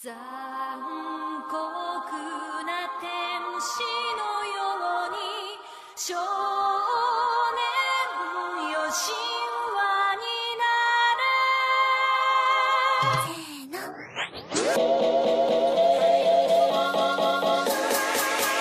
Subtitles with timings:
[0.00, 1.58] 残酷
[2.62, 3.10] な天
[3.58, 3.82] 使
[4.14, 4.78] のよ
[5.08, 5.18] うに
[5.96, 7.58] 少年
[8.70, 9.10] よ神
[9.74, 9.82] 話
[10.22, 10.62] にな
[11.18, 11.26] る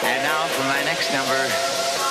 [0.07, 1.37] And now for my next number,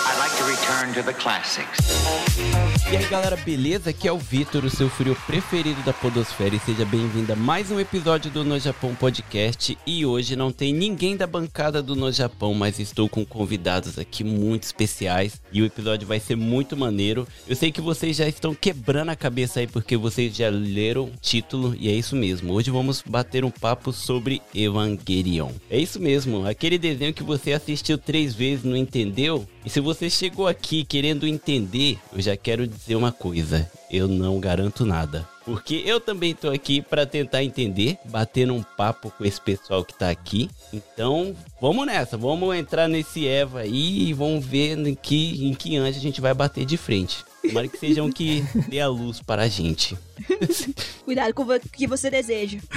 [0.07, 2.66] I'd like to return to the classics.
[2.89, 3.91] E aí galera, beleza?
[3.91, 7.69] Aqui é o Vitor, o seu frio preferido da Podosfera e seja bem-vindo a mais
[7.69, 9.77] um episódio do No Japão Podcast.
[9.85, 14.23] E hoje não tem ninguém da bancada do No Japão, mas estou com convidados aqui
[14.23, 17.27] muito especiais e o episódio vai ser muito maneiro.
[17.49, 21.13] Eu sei que vocês já estão quebrando a cabeça aí porque vocês já leram o
[21.21, 22.53] título e é isso mesmo.
[22.53, 25.51] Hoje vamos bater um papo sobre Evangelion.
[25.69, 29.45] É isso mesmo, aquele desenho que você assistiu três vezes não entendeu.
[29.67, 34.39] E se você chegou aqui querendo entender, eu já quero dizer uma coisa: eu não
[34.39, 35.29] garanto nada.
[35.45, 39.93] Porque eu também tô aqui para tentar entender, bater um papo com esse pessoal que
[39.93, 40.49] tá aqui.
[40.73, 45.77] Então, vamos nessa, vamos entrar nesse Eva aí e vamos ver em que, em que
[45.77, 47.25] anjo a gente vai bater de frente.
[47.43, 49.97] Tomara que sejam que dê a luz para a gente.
[51.05, 52.59] Cuidado com o que você deseja.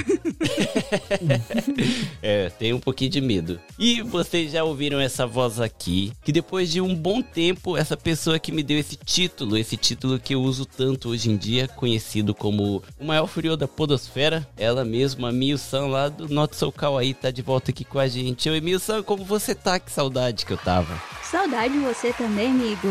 [2.21, 3.59] É, tem um pouquinho de medo.
[3.77, 8.37] E vocês já ouviram essa voz aqui, que depois de um bom tempo, essa pessoa
[8.37, 12.35] que me deu esse título, esse título que eu uso tanto hoje em dia, conhecido
[12.35, 17.13] como o maior frio da podosfera, ela mesma, a Miyu-san lá do Not So Kawaii,
[17.13, 18.49] tá de volta aqui com a gente.
[18.49, 19.79] Oi, Miyu-san, como você tá?
[19.79, 21.18] Que saudade que eu tava.
[21.29, 22.87] Saudade de você também, amigo.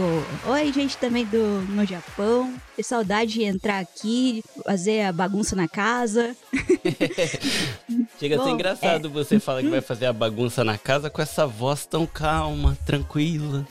[0.46, 2.54] Oi, gente também do no Japão.
[2.78, 6.36] Tem saudade de entrar aqui, fazer a bagunça na casa.
[8.20, 11.20] Chega a ser Bom, engraçado você falar que vai fazer a bagunça na casa com
[11.20, 13.66] essa voz tão calma, tranquila.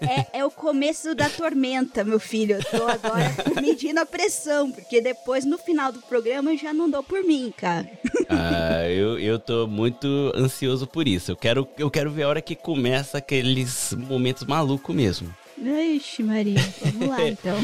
[0.00, 2.56] É, é o começo da tormenta, meu filho.
[2.56, 7.04] Eu tô agora medindo a pressão, porque depois, no final do programa, já não dou
[7.04, 7.88] por mim, cara.
[8.28, 11.30] Ah, eu, eu tô muito ansioso por isso.
[11.30, 15.32] Eu quero, eu quero ver a hora que começa aqueles momentos malucos mesmo.
[15.64, 16.58] Ixi, Maria.
[16.84, 17.56] Vamos lá, então.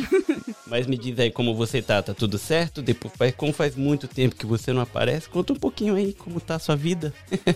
[0.67, 2.81] Mas me diz aí como você tá, tá tudo certo?
[2.81, 6.41] Depois, faz- como faz muito tempo que você não aparece, conta um pouquinho aí como
[6.41, 7.13] tá a sua vida.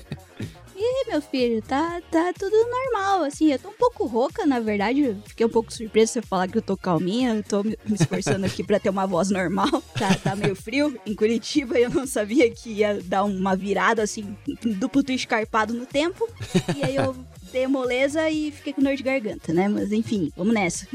[0.75, 3.53] Ih, meu filho, tá, tá tudo normal, assim.
[3.53, 5.01] Eu tô um pouco rouca, na verdade.
[5.01, 7.35] Eu Fiquei um pouco surpresa você falar que eu tô calminha.
[7.35, 9.69] Eu tô me esforçando aqui pra ter uma voz normal.
[9.97, 10.99] Tá, tá meio frio.
[11.07, 16.29] Em Curitiba eu não sabia que ia dar uma virada, assim, duplo escarpado no tempo.
[16.77, 17.15] E aí eu
[17.53, 19.69] dei moleza e fiquei com dor de garganta, né?
[19.69, 20.87] Mas enfim, vamos nessa.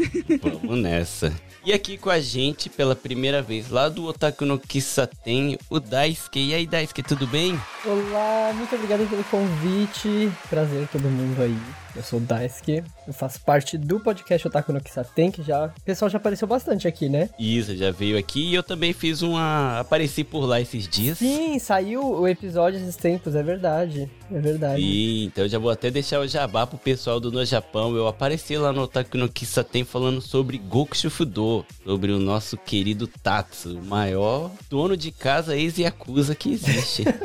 [0.42, 1.34] Vamos nessa.
[1.68, 6.40] E aqui com a gente, pela primeira vez, lá do Otaku no Kisaten, o Daisuke.
[6.40, 7.60] E aí, Daisuke, tudo bem?
[7.84, 10.32] Olá, muito obrigado pelo convite.
[10.50, 11.58] Prazer todo mundo aí.
[11.94, 15.66] Eu sou o Daisuke, eu faço parte do podcast Otaku no Kisaten, que já...
[15.66, 17.28] O pessoal já apareceu bastante aqui, né?
[17.40, 19.80] Isa já veio aqui e eu também fiz uma...
[19.80, 21.18] Apareci por lá esses dias.
[21.18, 24.08] Sim, saiu o episódio esses tempos, é verdade.
[24.32, 24.80] É verdade.
[24.80, 27.96] E então eu já vou até deixar o jabá pro pessoal do No Japão.
[27.96, 33.08] Eu apareci lá no Otaku no Kisaten falando sobre Goku Shufudo, sobre o nosso querido
[33.08, 37.04] Tatsu, o maior dono de casa ex-yakuza que existe.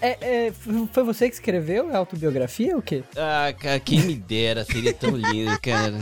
[0.00, 0.52] É, é,
[0.92, 1.90] foi você que escreveu?
[1.90, 3.02] É autobiografia ou o quê?
[3.16, 5.94] ah, cara, quem me dera, seria tão lindo, cara.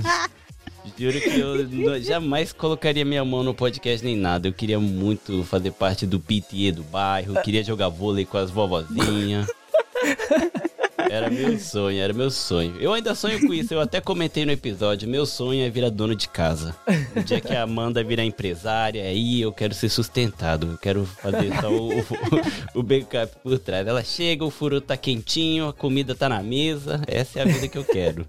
[0.98, 4.48] Juro que eu jamais colocaria minha mão no podcast nem nada.
[4.48, 9.46] Eu queria muito fazer parte do PTA do bairro, queria jogar vôlei com as vovozinhas.
[11.10, 12.76] Era meu sonho, era meu sonho.
[12.80, 15.08] Eu ainda sonho com isso, eu até comentei no episódio.
[15.08, 16.74] Meu sonho é virar dono de casa.
[17.16, 20.68] O dia que a Amanda virar empresária, aí eu quero ser sustentado.
[20.72, 23.86] Eu quero fazer só o, o, o backup por trás.
[23.86, 27.00] Ela chega, o furo tá quentinho, a comida tá na mesa.
[27.06, 28.24] Essa é a vida que eu quero.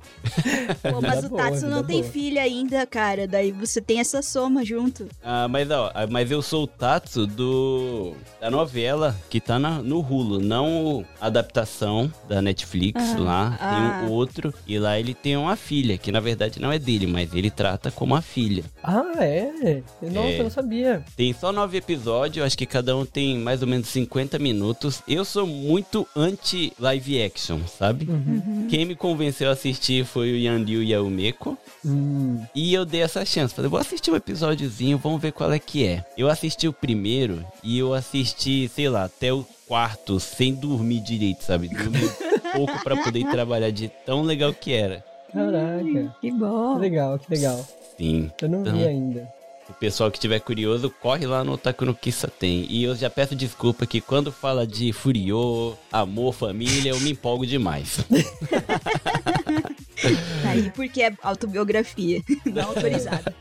[0.81, 2.11] Pô, mas o Tatsu não tem boa.
[2.11, 3.27] filha ainda, cara.
[3.27, 5.07] Daí você tem essa soma junto.
[5.23, 9.81] Ah, mas ó, ah, mas eu sou o Tatsu do da novela que tá na-
[9.83, 12.70] no Hulu, não a adaptação da Netflix
[13.17, 14.05] lá, tem Ah.
[14.05, 17.33] um outro e lá ele tem uma filha, que na verdade não é dele, mas
[17.33, 18.63] ele trata como a filha.
[18.83, 19.81] Ah, é?
[20.01, 20.39] Nossa, É.
[20.39, 21.03] eu não sabia.
[21.15, 25.01] Tem só nove episódios, acho que cada um tem mais ou menos 50 minutos.
[25.07, 28.07] Eu sou muito anti live action, sabe?
[28.69, 31.57] Quem me convenceu a assistir foi o Yanryu e a Umeko.
[31.85, 33.53] Hum, E eu dei essa chance.
[33.53, 36.03] Falei, vou assistir um episódiozinho, vamos ver qual é que é.
[36.17, 41.43] Eu assisti o primeiro e eu assisti, sei lá, até o quarto sem dormir direito,
[41.43, 41.69] sabe?
[41.69, 41.99] Dormi
[42.51, 45.03] pouco pra poder trabalhar de tão legal que era.
[45.33, 46.15] caraca.
[46.21, 46.75] Que bom.
[46.75, 47.67] Que legal, que legal.
[47.97, 48.31] Sim.
[48.41, 49.27] Eu não Então, vi ainda.
[49.69, 52.65] O pessoal que tiver curioso, corre lá no Otaku no Kissa tem.
[52.69, 57.45] E eu já peço desculpa que quando fala de Furiô, amor, família, eu me empolgo
[57.45, 57.99] demais.
[60.45, 63.33] Aí porque é autobiografia, não autorizada.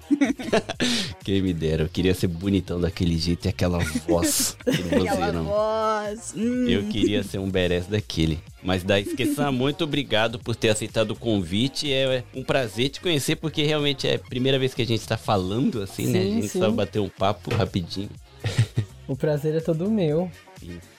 [1.24, 4.56] Quem me dera, eu queria ser bonitão daquele jeito e aquela voz.
[4.66, 6.34] Aquela voz.
[6.36, 6.68] hum.
[6.68, 8.40] Eu queria ser um badass daquele.
[8.62, 11.92] Mas da Esqueçam, muito obrigado por ter aceitado o convite.
[11.92, 15.16] É um prazer te conhecer, porque realmente é a primeira vez que a gente tá
[15.16, 16.18] falando assim, né?
[16.18, 16.58] A Sim, gente sim.
[16.58, 18.10] só bateu um papo rapidinho.
[19.08, 20.30] O prazer é todo meu.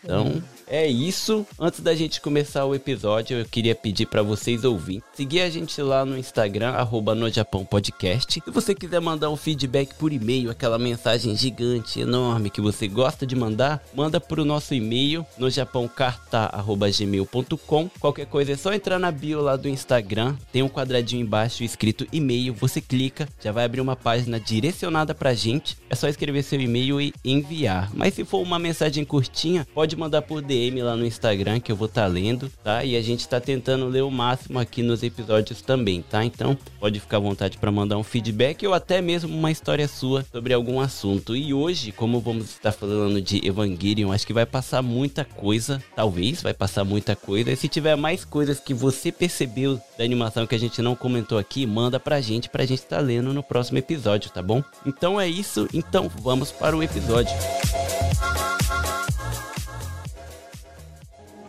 [0.03, 0.41] Então,
[0.71, 1.45] é isso.
[1.59, 5.03] Antes da gente começar o episódio, eu queria pedir pra vocês ouvirem.
[5.13, 8.41] Seguir a gente lá no Instagram, arroba no Japão Podcast.
[8.41, 13.27] Se você quiser mandar um feedback por e-mail, aquela mensagem gigante, enorme que você gosta
[13.27, 17.89] de mandar, manda pro nosso e-mail, no japãocarta.gmail.com.
[18.00, 22.07] Qualquer coisa é só entrar na bio lá do Instagram, tem um quadradinho embaixo escrito
[22.13, 25.77] e-mail, você clica, já vai abrir uma página direcionada pra gente.
[25.89, 27.91] É só escrever seu e-mail e enviar.
[27.94, 31.75] Mas se for uma mensagem curtinha, pode mandar por DM lá no Instagram que eu
[31.75, 32.83] vou estar lendo, tá?
[32.83, 36.23] E a gente tá tentando ler o máximo aqui nos episódios também, tá?
[36.23, 40.25] Então, pode ficar à vontade para mandar um feedback ou até mesmo uma história sua
[40.31, 41.35] sobre algum assunto.
[41.35, 46.41] E hoje, como vamos estar falando de Evangelion, acho que vai passar muita coisa, talvez
[46.41, 47.51] vai passar muita coisa.
[47.51, 51.37] E se tiver mais coisas que você percebeu da animação que a gente não comentou
[51.37, 54.61] aqui, manda pra gente pra gente estar lendo no próximo episódio, tá bom?
[54.85, 57.33] Então é isso, então vamos para o episódio.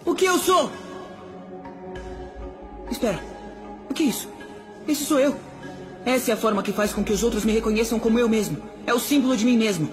[0.05, 0.71] O que eu sou?
[2.91, 3.23] Espera.
[3.89, 4.29] O que é isso?
[4.87, 5.37] Esse sou eu.
[6.05, 8.59] Essa é a forma que faz com que os outros me reconheçam como eu mesmo.
[8.87, 9.89] É o símbolo de mim mesmo.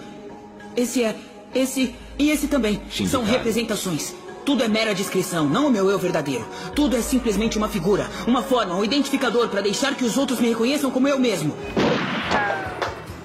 [0.76, 1.16] Esse é.
[1.54, 2.82] Esse e esse também.
[3.08, 4.14] São representações.
[4.46, 6.46] Tudo é mera descrição, não o meu eu verdadeiro.
[6.76, 10.50] Tudo é simplesmente uma figura, uma forma, um identificador para deixar que os outros me
[10.50, 11.56] reconheçam como eu mesmo.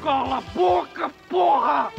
[0.02, 1.90] Cala a boca, porra!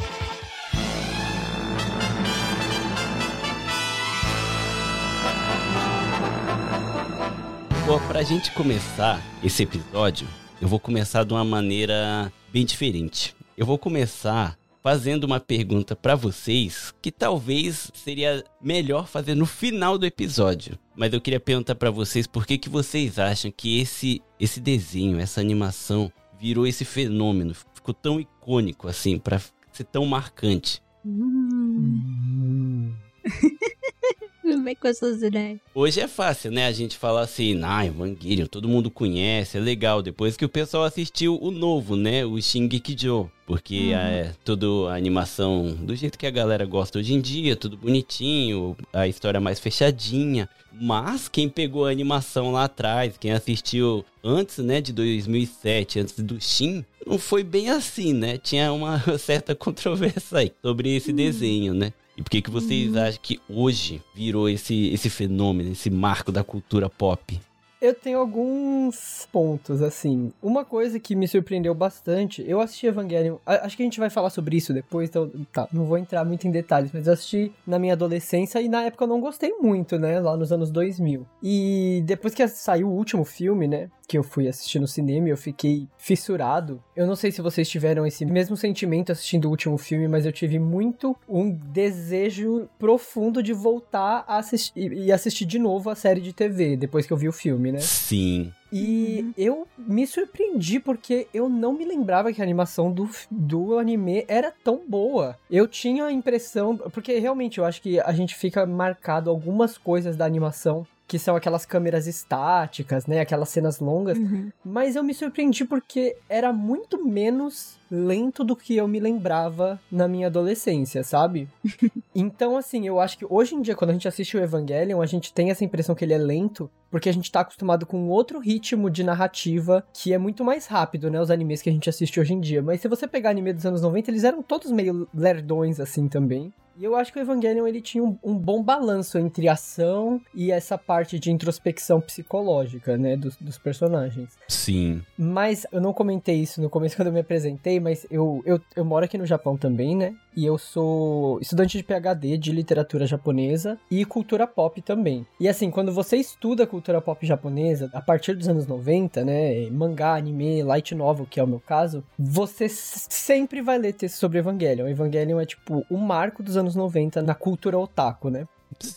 [7.86, 10.26] Bom, pra gente começar esse episódio,
[10.60, 13.32] eu vou começar de uma maneira bem diferente.
[13.56, 19.96] Eu vou começar fazendo uma pergunta pra vocês que talvez seria melhor fazer no final
[19.96, 20.76] do episódio.
[20.96, 25.20] Mas eu queria perguntar pra vocês por que que vocês acham que esse esse desenho,
[25.20, 26.10] essa animação
[26.40, 29.40] virou esse fenômeno, ficou tão icônico assim, pra
[29.70, 30.82] ser tão marcante.
[31.04, 32.92] Hum.
[34.62, 35.58] Vem com essas ideias.
[35.74, 36.66] Hoje é fácil, né?
[36.66, 40.02] A gente falar assim, ah, Evangelion, todo mundo conhece, é legal.
[40.02, 42.24] Depois que o pessoal assistiu o novo, né?
[42.24, 43.26] O Shingeki Joe.
[43.46, 47.76] Porque é toda a animação do jeito que a galera gosta hoje em dia, tudo
[47.76, 50.48] bonitinho, a história mais fechadinha.
[50.72, 56.40] Mas quem pegou a animação lá atrás, quem assistiu antes, né, de 2007, antes do
[56.40, 58.36] Shin, não foi bem assim, né?
[58.36, 61.92] Tinha uma certa controvérsia aí sobre esse desenho, né?
[62.16, 66.42] E por que, que vocês acham que hoje virou esse, esse fenômeno, esse marco da
[66.42, 67.38] cultura pop?
[67.78, 70.32] Eu tenho alguns pontos, assim.
[70.42, 74.30] Uma coisa que me surpreendeu bastante, eu assisti Evangelion, acho que a gente vai falar
[74.30, 77.78] sobre isso depois, então tá, não vou entrar muito em detalhes, mas eu assisti na
[77.78, 81.26] minha adolescência e na época eu não gostei muito, né, lá nos anos 2000.
[81.42, 85.32] E depois que saiu o último filme, né, que eu fui assistir no cinema e
[85.32, 86.82] eu fiquei fissurado.
[86.96, 90.32] Eu não sei se vocês tiveram esse mesmo sentimento assistindo o último filme, mas eu
[90.32, 96.22] tive muito um desejo profundo de voltar a assistir e assistir de novo a série
[96.22, 97.80] de TV depois que eu vi o filme, né?
[97.80, 98.50] Sim.
[98.72, 104.24] E eu me surpreendi porque eu não me lembrava que a animação do, do anime
[104.26, 105.38] era tão boa.
[105.50, 106.76] Eu tinha a impressão.
[106.76, 110.86] Porque realmente eu acho que a gente fica marcado algumas coisas da animação.
[111.06, 113.20] Que são aquelas câmeras estáticas, né?
[113.20, 114.18] Aquelas cenas longas.
[114.64, 120.08] Mas eu me surpreendi porque era muito menos lento do que eu me lembrava na
[120.08, 121.48] minha adolescência, sabe?
[122.14, 125.06] então, assim, eu acho que hoje em dia, quando a gente assiste o Evangelion, a
[125.06, 128.38] gente tem essa impressão que ele é lento, porque a gente tá acostumado com outro
[128.38, 131.20] ritmo de narrativa que é muito mais rápido, né?
[131.20, 132.62] Os animes que a gente assiste hoje em dia.
[132.62, 136.52] Mas se você pegar anime dos anos 90, eles eram todos meio lerdões, assim, também.
[136.78, 140.50] E eu acho que o Evangelion ele tinha um, um bom balanço entre ação e
[140.50, 144.36] essa parte de introspecção psicológica, né, dos, dos personagens.
[144.46, 145.02] Sim.
[145.16, 148.84] Mas eu não comentei isso no começo quando eu me apresentei, mas eu, eu, eu
[148.84, 150.14] moro aqui no Japão também, né?
[150.36, 155.26] E eu sou estudante de PhD de literatura japonesa e cultura pop também.
[155.40, 159.70] E assim, quando você estuda cultura pop japonesa, a partir dos anos 90, né?
[159.70, 164.38] Mangá, anime, light novel, que é o meu caso, você sempre vai ler texto sobre
[164.38, 164.86] Evangelion.
[164.86, 168.46] Evangelion é tipo o marco dos anos 90 na cultura otaku, né?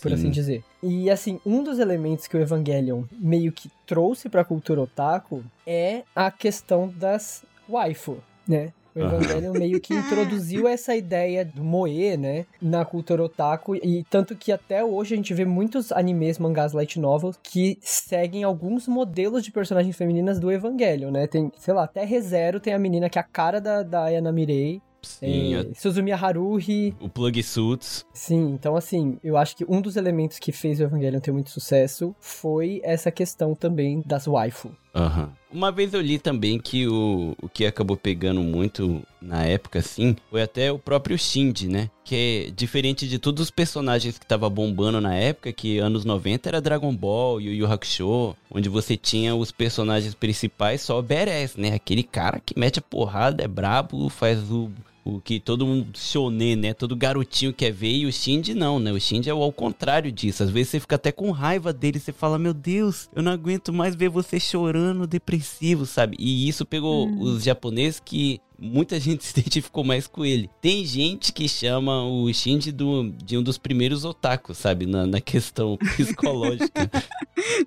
[0.01, 0.31] por assim Sim.
[0.31, 0.63] dizer.
[0.81, 6.03] E assim, um dos elementos que o Evangelion meio que trouxe pra cultura otaku é
[6.15, 8.17] a questão das waifu,
[8.48, 8.74] né?
[8.96, 14.36] O Evangelion meio que introduziu essa ideia do moe, né, na cultura otaku e tanto
[14.36, 19.43] que até hoje a gente vê muitos animes, mangás, light novels que seguem alguns modelos
[19.43, 21.27] de personagens femininas do Evangelion, né?
[21.27, 24.31] Tem, sei lá, até ReZero tem a menina que é a cara da, da Ayana
[24.31, 26.96] Mirei, Sim, é, Suzumiya Haruhi.
[27.00, 28.05] o Plug Suits.
[28.13, 31.50] Sim, então assim, eu acho que um dos elementos que fez o Evangelion ter muito
[31.50, 34.72] sucesso foi essa questão também das waifu.
[34.93, 35.31] Aham.
[35.51, 40.15] Uma vez eu li também que o, o que acabou pegando muito na época, assim,
[40.29, 41.89] foi até o próprio Shinji, né?
[42.03, 46.50] Que é diferente de todos os personagens que tava bombando na época, que anos 90
[46.50, 51.74] era Dragon Ball, Yu Yu Hakusho, onde você tinha os personagens principais só badass, né?
[51.74, 54.69] Aquele cara que mete a porrada, é brabo, faz o
[55.15, 56.73] o que todo mundo shonen, né?
[56.73, 58.91] Todo garotinho quer ver e o Shinji não, né?
[58.91, 60.43] O Shinji é o ao contrário disso.
[60.43, 63.73] Às vezes você fica até com raiva dele, você fala: "Meu Deus, eu não aguento
[63.73, 66.15] mais ver você chorando, depressivo", sabe?
[66.19, 70.49] E isso pegou os japoneses que muita gente se identificou mais com ele.
[70.61, 74.85] Tem gente que chama o Shinji do, de um dos primeiros otakus, sabe?
[74.85, 76.89] Na, na questão psicológica.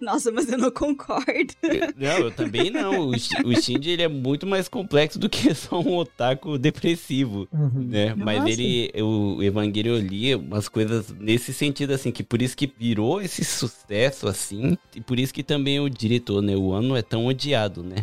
[0.00, 1.54] Nossa, mas eu não concordo.
[1.96, 3.08] não, eu também não.
[3.08, 7.88] O, o Shinji, ele é muito mais complexo do que só um otaku depressivo, Uhum.
[7.88, 8.14] né?
[8.14, 8.50] Mas Nossa.
[8.50, 13.44] ele, o Evangelho lia umas coisas nesse sentido, assim, que por isso que virou esse
[13.44, 16.56] sucesso, assim, e por isso que também o diretor, né?
[16.56, 17.96] O ano é tão odiado, né?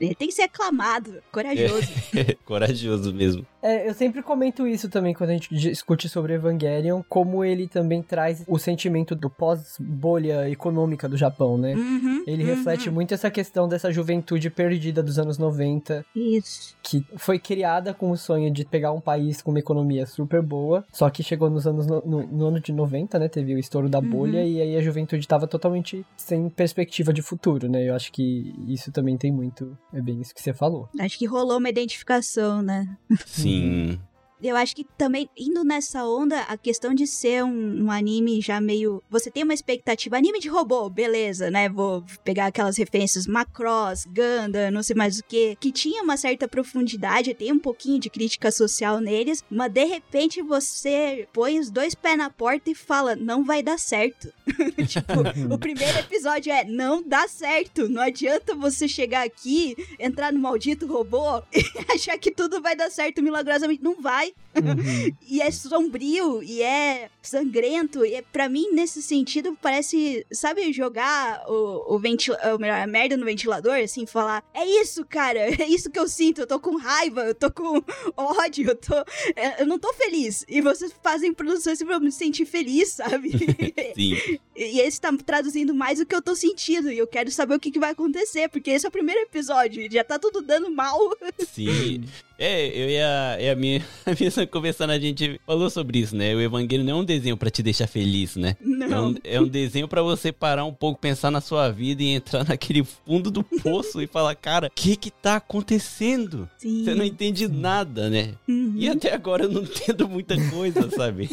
[0.00, 1.88] Ele tem que ser aclamado, corajoso.
[2.44, 3.46] Corajoso mesmo.
[3.62, 8.02] É, eu sempre comento isso também quando a gente discute sobre Evangelion, como ele também
[8.02, 11.74] traz o sentimento do pós-bolha econômica do Japão, né?
[11.74, 12.54] Uhum, Ele uhum.
[12.54, 16.76] reflete muito essa questão dessa juventude perdida dos anos 90, Isso.
[16.82, 20.84] que foi criada com o sonho de pegar um país com uma economia super boa,
[20.92, 23.28] só que chegou nos anos no, no- no ano de 90, né?
[23.28, 27.68] Teve o estouro da bolha e aí a juventude tava totalmente sem perspectiva de futuro,
[27.68, 27.88] né?
[27.88, 30.88] Eu acho que isso também tem muito, é bem isso que você falou.
[31.00, 32.96] Acho que rolou uma identificação, né?
[33.26, 33.47] Sim.
[33.48, 33.98] 嗯
[34.42, 38.60] Eu acho que também, indo nessa onda, a questão de ser um, um anime já
[38.60, 39.02] meio.
[39.10, 40.16] Você tem uma expectativa.
[40.16, 41.68] Anime de robô, beleza, né?
[41.68, 45.56] Vou pegar aquelas referências Macross, Gundam, não sei mais o que.
[45.56, 50.40] Que tinha uma certa profundidade, tem um pouquinho de crítica social neles, mas de repente
[50.40, 54.32] você põe os dois pés na porta e fala: não vai dar certo.
[54.86, 57.88] tipo, o primeiro episódio é: não dá certo.
[57.88, 62.90] Não adianta você chegar aqui, entrar no maldito robô e achar que tudo vai dar
[62.90, 63.82] certo milagrosamente.
[63.82, 65.14] Não vai Uhum.
[65.28, 71.44] e é sombrio e é sangrento e é, para mim nesse sentido parece sabe jogar
[71.48, 72.38] o, o melhor,
[72.82, 76.46] a merda no ventilador assim falar é isso cara é isso que eu sinto eu
[76.46, 77.82] tô com raiva eu tô com
[78.16, 78.94] ódio eu tô
[79.36, 83.30] é, eu não tô feliz e vocês fazem produções pra eu me sentir feliz sabe
[83.94, 84.38] Sim.
[84.56, 87.60] e esse tá traduzindo mais o que eu tô sentindo e eu quero saber o
[87.60, 90.98] que, que vai acontecer porque esse é o primeiro episódio já tá tudo dando mal
[91.46, 92.04] Sim.
[92.40, 96.14] É, eu e a, e a minha, a minha conversando, a gente falou sobre isso,
[96.14, 96.32] né?
[96.36, 98.56] O Evangelho não é um desenho pra te deixar feliz, né?
[98.60, 102.00] É não um, é um desenho pra você parar um pouco, pensar na sua vida
[102.00, 106.48] e entrar naquele fundo do poço e falar, cara, o que que tá acontecendo?
[106.58, 106.84] Sim.
[106.84, 108.34] Você não entende nada, né?
[108.46, 108.74] Uhum.
[108.76, 111.28] E até agora eu não entendo muita coisa, sabe?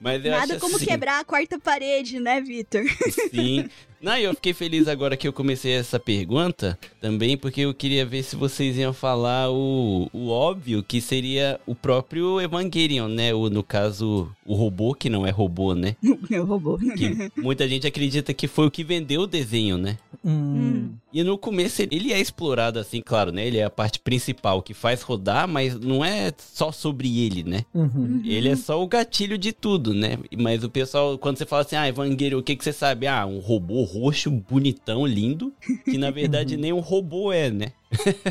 [0.00, 2.84] Nada como assim, quebrar a quarta parede, né, Vitor?
[3.30, 3.68] Sim.
[4.00, 8.04] Não, e eu fiquei feliz agora que eu comecei essa pergunta também, porque eu queria
[8.04, 13.32] ver se vocês iam falar o, o óbvio, que seria o próprio Evangelion, né?
[13.34, 15.96] O, no caso, o robô, que não é robô, né?
[16.30, 16.78] Meu robô.
[16.78, 19.96] Que muita gente acredita que foi o que vendeu o desenho, né?
[20.24, 20.90] Hum.
[21.12, 23.46] E no começo ele- ele é explorado assim, claro, né?
[23.46, 27.64] Ele é a parte principal que faz rodar, mas não é só sobre ele, né?
[27.72, 28.20] Uhum.
[28.24, 30.18] Ele é só o gatilho de tudo, né?
[30.36, 33.06] Mas o pessoal, quando você fala assim, ah, Evangelho, o que, que você sabe?
[33.06, 35.52] Ah, um robô roxo, bonitão, lindo,
[35.84, 37.72] que na verdade nem um robô é, né?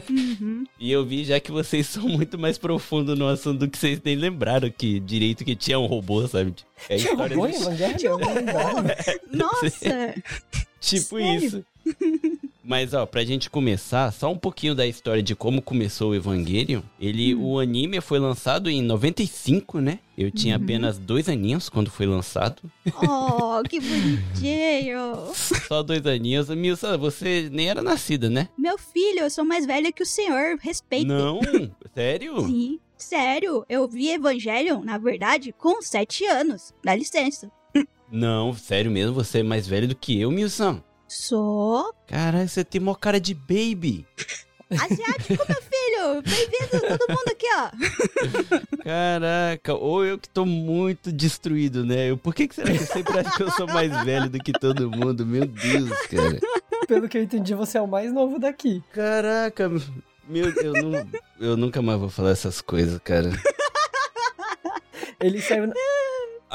[0.09, 0.65] Uhum.
[0.79, 3.99] E eu vi já que vocês são muito mais profundos no assunto do que vocês
[4.03, 6.53] nem lembraram que direito que tinha um robô, sabe?
[6.89, 7.97] É Tinha robô em Evangelion?
[8.03, 8.95] Eu não lembrava.
[9.31, 10.13] Nossa!
[10.79, 11.43] Tipo Sério?
[11.43, 11.65] isso.
[12.67, 16.81] Mas, ó, pra gente começar, só um pouquinho da história de como começou o Evangelion.
[16.99, 19.99] Ele, o anime foi lançado em 95, né?
[20.17, 22.63] Eu tinha apenas dois aninhos quando foi lançado.
[22.87, 25.31] Oh, que bonitinho!
[25.67, 26.49] Só dois aninhos.
[26.49, 28.49] Milsa, você nem era nascida, né?
[28.57, 31.05] Meu filho, eu sou mais velha que o senhor, respeite.
[31.05, 31.39] Não,
[31.93, 32.47] sério?
[32.47, 36.73] Sim, sério, eu vi Evangelion, na verdade, com sete anos.
[36.83, 37.51] Dá licença.
[38.11, 40.81] Não, sério mesmo, você é mais velho do que eu, Milson.
[41.07, 44.05] Sou Caralho, você tem mó cara de baby.
[44.71, 46.21] asiático, meu filho!
[46.23, 48.83] Bem-vindo, todo mundo aqui, ó.
[48.83, 52.09] Caraca, ou eu que tô muito destruído, né?
[52.09, 54.39] Eu- Por que, que será que eu sempre acho que eu sou mais velho do
[54.39, 55.25] que todo mundo?
[55.25, 56.39] Meu Deus, cara.
[56.87, 58.83] Pelo que eu entendi, você é o mais novo daqui.
[58.91, 59.69] Caraca,
[60.27, 61.07] meu, eu, não,
[61.39, 63.29] eu nunca mais vou falar essas coisas, cara.
[65.19, 65.67] Ele saiu.
[65.67, 65.73] na-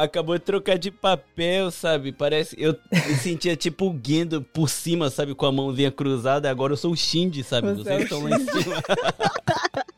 [0.03, 2.11] Acabou de trocar de papel, sabe?
[2.11, 2.57] Parece.
[2.59, 5.35] Eu me sentia tipo o Gendo por cima, sabe?
[5.35, 6.51] Com a mãozinha cruzada.
[6.51, 7.75] Agora eu sou o Shinji, sabe?
[7.75, 8.83] Você é Vocês o estão lá em cima.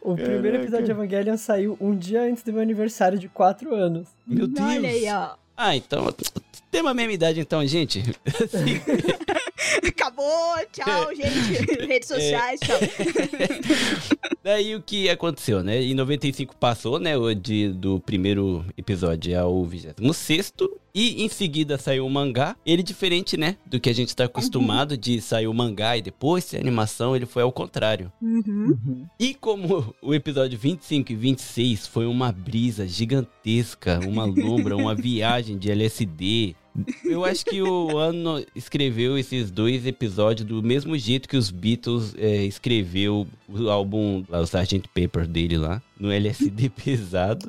[0.00, 4.06] O primeiro episódio de Evangelion saiu um dia antes do meu aniversário de 4 anos.
[4.26, 4.68] Meu Deus.
[4.68, 5.34] Olha aí, ó.
[5.56, 6.14] Ah, então.
[6.70, 8.00] Tem a mesma idade, então, gente.
[8.26, 8.80] Assim,
[9.88, 11.82] Acabou, tchau, gente.
[11.86, 12.78] Redes sociais, tchau.
[14.42, 15.82] Daí o que aconteceu, né?
[15.82, 17.16] Em 95 passou, né?
[17.16, 20.52] O de, do primeiro episódio ao 26
[20.94, 22.56] e em seguida saiu o mangá.
[22.66, 23.56] Ele diferente, né?
[23.64, 27.24] Do que a gente tá acostumado de sair o mangá e depois ser animação, ele
[27.24, 28.12] foi ao contrário.
[28.20, 29.06] Uhum.
[29.18, 35.56] E como o episódio 25 e 26 foi uma brisa gigantesca, uma lombra, uma viagem
[35.56, 36.54] de LSD.
[37.04, 42.14] Eu acho que o Ano escreveu esses dois episódios do mesmo jeito que os Beatles
[42.16, 44.88] é, escreveu o álbum, lá, o Sgt.
[44.94, 47.48] Pepper dele lá, no LSD pesado.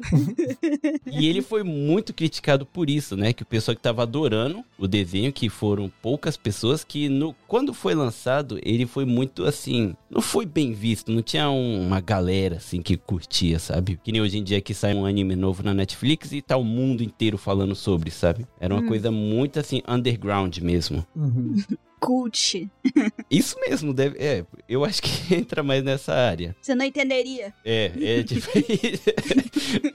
[1.12, 3.34] e ele foi muito criticado por isso, né?
[3.34, 7.74] Que o pessoal que tava adorando o desenho, que foram poucas pessoas, que no, quando
[7.74, 9.96] foi lançado, ele foi muito assim.
[10.10, 14.00] Não foi bem visto, não tinha um- uma galera assim que curtia, sabe?
[14.04, 16.64] Que nem hoje em dia que sai um anime novo na Netflix e tá o
[16.64, 18.46] mundo inteiro falando sobre, sabe?
[18.60, 21.06] Era uma coisa muito assim, underground mesmo.
[21.16, 21.56] Uhum.
[22.04, 22.70] Cult.
[23.32, 24.18] Isso mesmo, deve.
[24.20, 26.54] É, eu acho que entra mais nessa área.
[26.62, 27.54] Você não entenderia.
[27.64, 28.48] É, é tipo.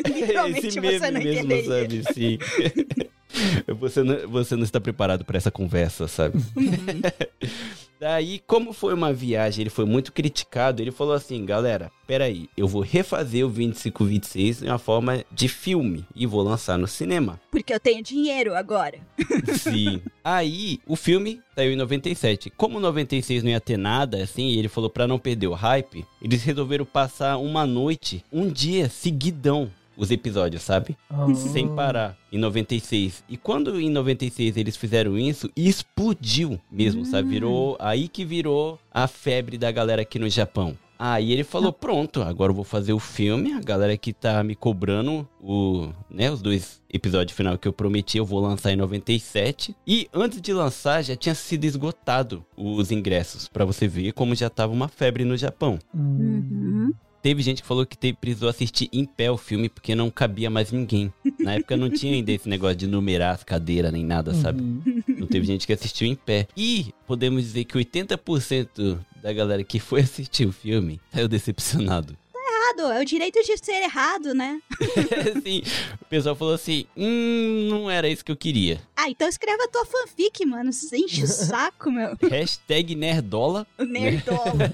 [0.08, 2.02] Literalmente esse você meme não mesmo, entenderia.
[2.02, 2.14] sabe?
[2.14, 2.38] Sim.
[3.78, 6.38] Você não, você não está preparado para essa conversa, sabe?
[8.00, 10.80] Daí, como foi uma viagem, ele foi muito criticado.
[10.80, 16.06] Ele falou assim: galera, peraí, eu vou refazer o 2526 em uma forma de filme
[16.14, 17.40] e vou lançar no cinema.
[17.50, 18.98] Porque eu tenho dinheiro agora.
[19.58, 20.00] Sim.
[20.22, 22.50] Aí, o filme saiu em 97.
[22.50, 26.06] Como 96 não ia ter nada, assim, e ele falou pra não perder o hype,
[26.22, 30.96] eles resolveram passar uma noite, um dia seguidão, os episódios, sabe?
[31.10, 31.26] Ah.
[31.34, 33.24] Sem parar, em 96.
[33.28, 37.28] E quando em 96 eles fizeram isso, explodiu mesmo, sabe?
[37.28, 40.76] Virou, aí que virou a febre da galera aqui no Japão.
[40.98, 44.56] Aí ele falou, pronto, agora eu vou fazer o filme, a galera que tá me
[44.56, 49.76] cobrando o, né, os dois episódios final que eu prometi, eu vou lançar em 97.
[49.86, 54.50] E antes de lançar, já tinha sido esgotado os ingressos, pra você ver como já
[54.50, 55.78] tava uma febre no Japão.
[55.94, 56.92] Uhum.
[57.22, 60.48] Teve gente que falou que te- precisou assistir em pé o filme porque não cabia
[60.48, 61.12] mais ninguém.
[61.40, 64.60] Na época não tinha ainda esse negócio de numerar as cadeiras nem nada, sabe?
[64.62, 65.02] Uhum.
[65.18, 66.46] Não teve gente que assistiu em pé.
[66.56, 72.16] E podemos dizer que 80% da galera que foi assistir o filme saiu decepcionado.
[72.58, 74.60] Errado, é o direito de ser errado, né?
[75.36, 75.62] assim,
[76.00, 78.80] o pessoal falou assim: hum, não era isso que eu queria.
[78.96, 80.72] Ah, então escreva a tua fanfic, mano.
[80.72, 82.16] Você enche o saco, meu.
[82.28, 83.66] Hashtag Nerdola.
[83.78, 84.72] Nerdola.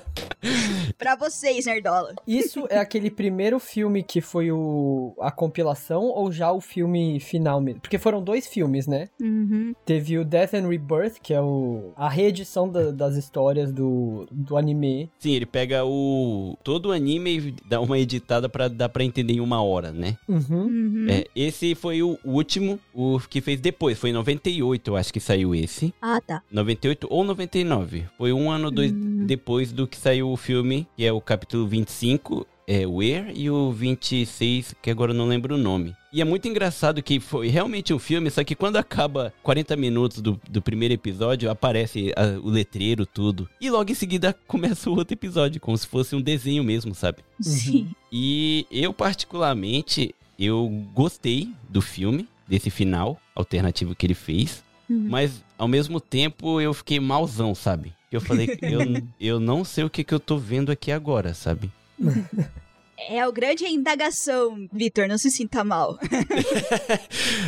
[0.96, 2.14] pra vocês, Nerdola.
[2.26, 7.60] Isso é aquele primeiro filme que foi o a compilação ou já o filme final
[7.60, 7.80] mesmo?
[7.80, 9.08] Porque foram dois filmes, né?
[9.20, 9.74] Uhum.
[9.84, 14.56] Teve o Death and Rebirth, que é o, a reedição da- das histórias do, do
[14.56, 15.10] anime.
[15.18, 19.34] Sim, ele pega o todo o anime e dá uma editada pra dar pra entender
[19.34, 20.16] em uma hora, né?
[20.28, 20.66] Uhum.
[20.66, 21.06] Uhum.
[21.08, 23.98] É, esse foi o último, o que fez depois.
[23.98, 25.92] Foi em 98, eu acho que saiu esse.
[26.00, 26.42] Ah, tá.
[26.50, 28.04] 98 ou 99.
[28.16, 32.46] Foi um ano dois depois do que saiu o filme, que é o capítulo 25,
[32.66, 35.94] é Where, e o 26, que agora eu não lembro o nome.
[36.12, 40.20] E é muito engraçado que foi realmente um filme, só que quando acaba 40 minutos
[40.20, 43.48] do, do primeiro episódio, aparece a- o letreiro, tudo.
[43.60, 47.18] E logo em seguida começa o outro episódio, como se fosse um desenho mesmo, sabe?
[47.40, 47.88] Sim.
[48.10, 54.64] E eu, particularmente, eu gostei do filme, desse final alternativo que ele fez.
[54.88, 55.06] Uhum.
[55.10, 57.92] Mas, ao mesmo tempo, eu fiquei malzão, sabe?
[58.10, 58.80] Eu falei, eu,
[59.20, 61.70] eu não sei o que, que eu tô vendo aqui agora, sabe?
[63.10, 65.06] É o grande indagação, Vitor.
[65.06, 65.98] Não se sinta mal.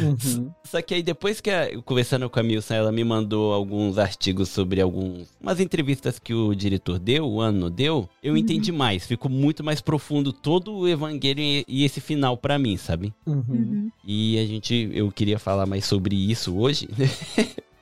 [0.02, 0.50] Uhum.
[0.62, 4.50] Só que aí, depois que, a- conversando com a Milson, ela me mandou alguns artigos
[4.50, 5.26] sobre alguns...
[5.40, 9.06] Umas entrevistas que o diretor deu, o Ano deu, eu entendi mais.
[9.06, 13.14] Ficou muito mais profundo todo o Evangelho e, e esse final pra mim, sabe?
[13.26, 13.90] Uhum.
[14.04, 17.08] E a gente, eu queria falar mais sobre isso hoje, né?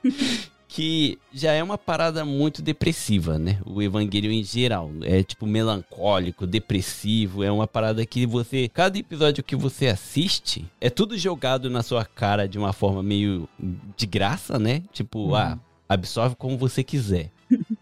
[0.77, 3.59] que já é uma parada muito depressiva, né?
[3.65, 9.43] O evangelho em geral é tipo melancólico, depressivo, é uma parada que você, cada episódio
[9.43, 13.49] que você assiste, é tudo jogado na sua cara de uma forma meio
[13.97, 14.83] de graça, né?
[14.93, 15.57] Tipo, ah,
[15.89, 17.31] absorve como você quiser.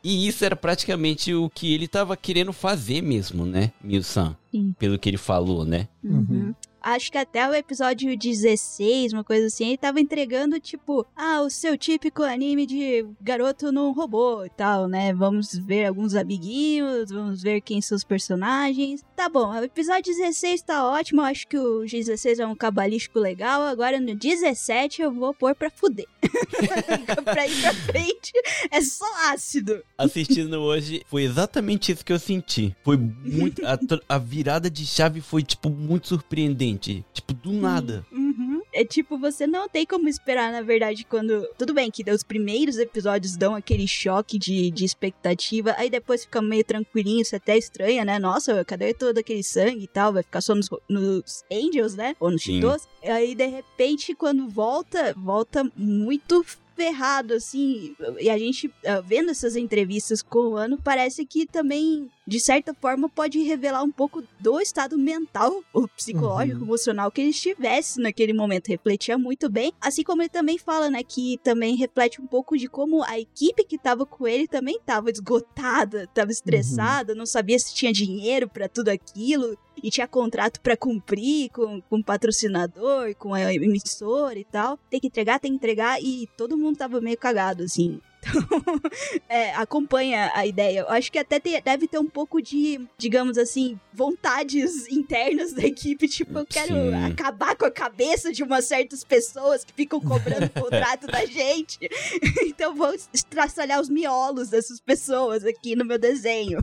[0.01, 4.37] E isso era praticamente o que ele tava querendo fazer mesmo, né, Milsan?
[4.51, 4.73] Sim.
[4.79, 5.89] Pelo que ele falou, né?
[6.01, 6.53] Uhum.
[6.85, 11.49] Acho que até o episódio 16, uma coisa assim, ele tava entregando, tipo, ah, o
[11.49, 15.11] seu típico anime de garoto num robô e tal, né?
[15.11, 19.03] Vamos ver alguns amiguinhos, vamos ver quem são os personagens.
[19.15, 23.19] Tá bom, o episódio 16 tá ótimo, eu acho que o 16 é um cabalístico
[23.19, 26.05] legal, agora no 17 eu vou pôr pra fuder.
[27.23, 28.31] pra ir pra frente,
[28.69, 29.81] é só ácido.
[29.97, 32.75] Assistindo hoje, foi exatamente isso que eu senti.
[32.83, 33.65] Foi muito.
[33.65, 33.77] A,
[34.09, 36.74] a virada de chave foi, tipo, muito surpreendente.
[36.77, 38.05] Tipo, do nada.
[38.11, 38.61] Uhum.
[38.73, 41.47] É tipo, você não tem como esperar, na verdade, quando.
[41.57, 46.41] Tudo bem que os primeiros episódios dão aquele choque de, de expectativa, aí depois fica
[46.41, 48.19] meio tranquilinho, você até estranha, né?
[48.19, 50.13] Nossa, cadê todo aquele sangue e tal?
[50.13, 52.15] Vai ficar só nos, nos Angels, né?
[52.19, 52.41] Ou nos.
[52.41, 52.87] Cheetos.
[53.03, 57.95] Aí, de repente, quando volta, volta muito ferrado, assim.
[58.19, 62.73] E a gente, ah, vendo essas entrevistas com o Ano, parece que também, de certa
[62.73, 66.65] forma, pode revelar um pouco do estado mental, ou psicológico, Uhum.
[66.65, 68.67] emocional que ele estivesse naquele momento.
[68.67, 69.71] Refletia muito bem.
[69.79, 73.63] Assim como ele também fala, né, que também reflete um pouco de como a equipe
[73.63, 78.67] que tava com ele também tava esgotada, tava estressada, não sabia se tinha dinheiro pra
[78.67, 79.57] tudo aquilo.
[79.83, 84.79] E tinha contrato pra cumprir com, com o patrocinador, com a emissora e tal.
[84.89, 86.01] Tem que entregar, tem que entregar.
[86.01, 87.99] E todo mundo tava meio cagado, assim.
[88.25, 88.81] Então,
[89.29, 90.79] é, acompanha a ideia.
[90.81, 95.63] Eu acho que até te- deve ter um pouco de, digamos assim, vontades internas da
[95.63, 96.07] equipe.
[96.07, 96.93] Tipo, eu quero Sim.
[97.05, 101.79] acabar com a cabeça de umas certas pessoas que ficam cobrando contrato da gente.
[102.45, 106.59] Então vou estraçalhar os miolos dessas pessoas aqui no meu desenho.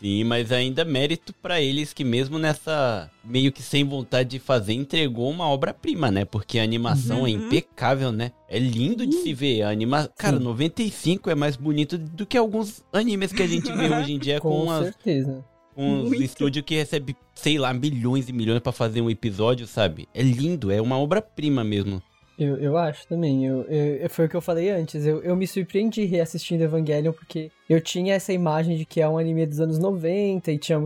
[0.00, 4.72] Sim, mas ainda mérito pra eles que mesmo nessa meio que sem vontade de fazer,
[4.74, 6.24] entregou uma obra-prima, né?
[6.24, 7.46] Porque a animação é Uhum.
[7.46, 8.32] impecável, né?
[8.48, 9.62] É lindo de se ver.
[9.62, 10.10] A anima...
[10.16, 10.44] Cara, Sim.
[10.44, 14.40] 95 é mais bonito do que alguns animes que a gente vê hoje em dia
[14.40, 15.44] com, Com as, certeza.
[15.74, 16.22] com os Muito.
[16.22, 20.06] estúdios que recebe, sei lá, milhões e milhões pra fazer um episódio, sabe?
[20.14, 22.02] É lindo, é uma obra-prima mesmo.
[22.36, 23.44] Eu, eu acho também.
[23.46, 25.06] Eu, eu- foi o que eu falei antes.
[25.06, 29.16] Eu, eu me surpreendi reassistindo Evangelion porque eu tinha essa imagem de que é um
[29.16, 30.76] anime dos anos 90 e tinha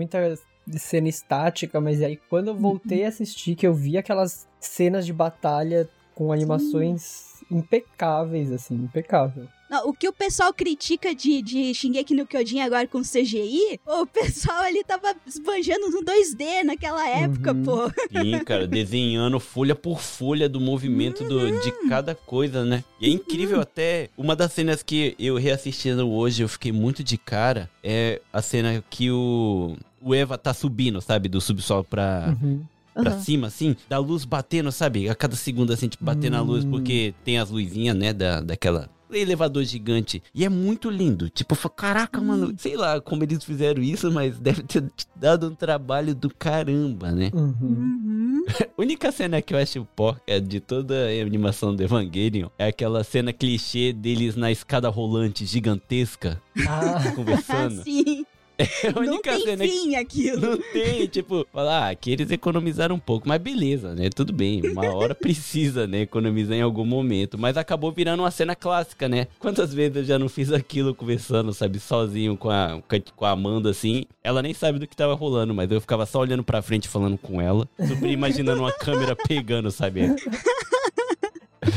[0.68, 5.06] muita cena estática, mas aí quando eu voltei a assistir, que eu vi aquelas cenas
[5.06, 9.46] de batalha com animações impecáveis, assim, impecável.
[9.70, 14.06] Não, o que o pessoal critica de, de Shingeki no Kyojin agora com CGI, o
[14.06, 17.62] pessoal ali tava esbanjando no 2D naquela época, Uhum.
[17.64, 17.90] pô.
[18.10, 22.82] Sim, cara, desenhando folha por folha do movimento do, de cada coisa, né?
[22.98, 27.18] E é incrível até, uma das cenas que eu reassistindo hoje, eu fiquei muito de
[27.18, 32.62] cara, é a cena que o, o Eva tá subindo, sabe, do subsolo pra, Uhum.
[32.94, 33.20] pra Aham.
[33.20, 36.70] cima, assim, da luz batendo, sabe, a cada segundo, assim, tipo, batendo a luz, Hum.
[36.70, 38.88] porque tem as luzinhas, né, da, daquela...
[39.10, 40.22] Elevador gigante.
[40.34, 41.30] E é muito lindo.
[41.30, 44.84] Tipo, eu falo, caraca, mano, sei lá como eles fizeram isso, mas deve ter
[45.16, 47.30] dado um trabalho do caramba, né?
[47.32, 47.56] Uhum.
[47.62, 48.44] Uhum.
[48.46, 53.02] A única cena que eu acho porca de toda a animação do Evangelion é aquela
[53.02, 57.82] cena clichê deles na escada rolante gigantesca, Ah, conversando.
[57.88, 58.26] Sim,
[58.58, 60.40] É a não única tem cena que fim aquilo.
[60.40, 64.10] não tem, tipo, falar ah, que eles economizaram um pouco, mas beleza, né?
[64.10, 66.00] Tudo bem, uma hora precisa, né?
[66.00, 69.28] Economizar em algum momento, mas acabou virando uma cena clássica, né?
[69.38, 72.82] Quantas vezes eu já não fiz aquilo conversando, sabe, sozinho com a,
[73.14, 74.06] com a Amanda, assim?
[74.24, 77.16] Ela nem sabe do que tava rolando, mas eu ficava só olhando pra frente falando
[77.16, 80.00] com ela, super imaginando uma câmera pegando, sabe?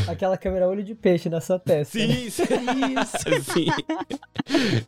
[0.08, 1.98] aquela câmera olho de peixe na sua testa.
[1.98, 2.06] né?
[2.06, 3.66] Sim, isso, isso, sim.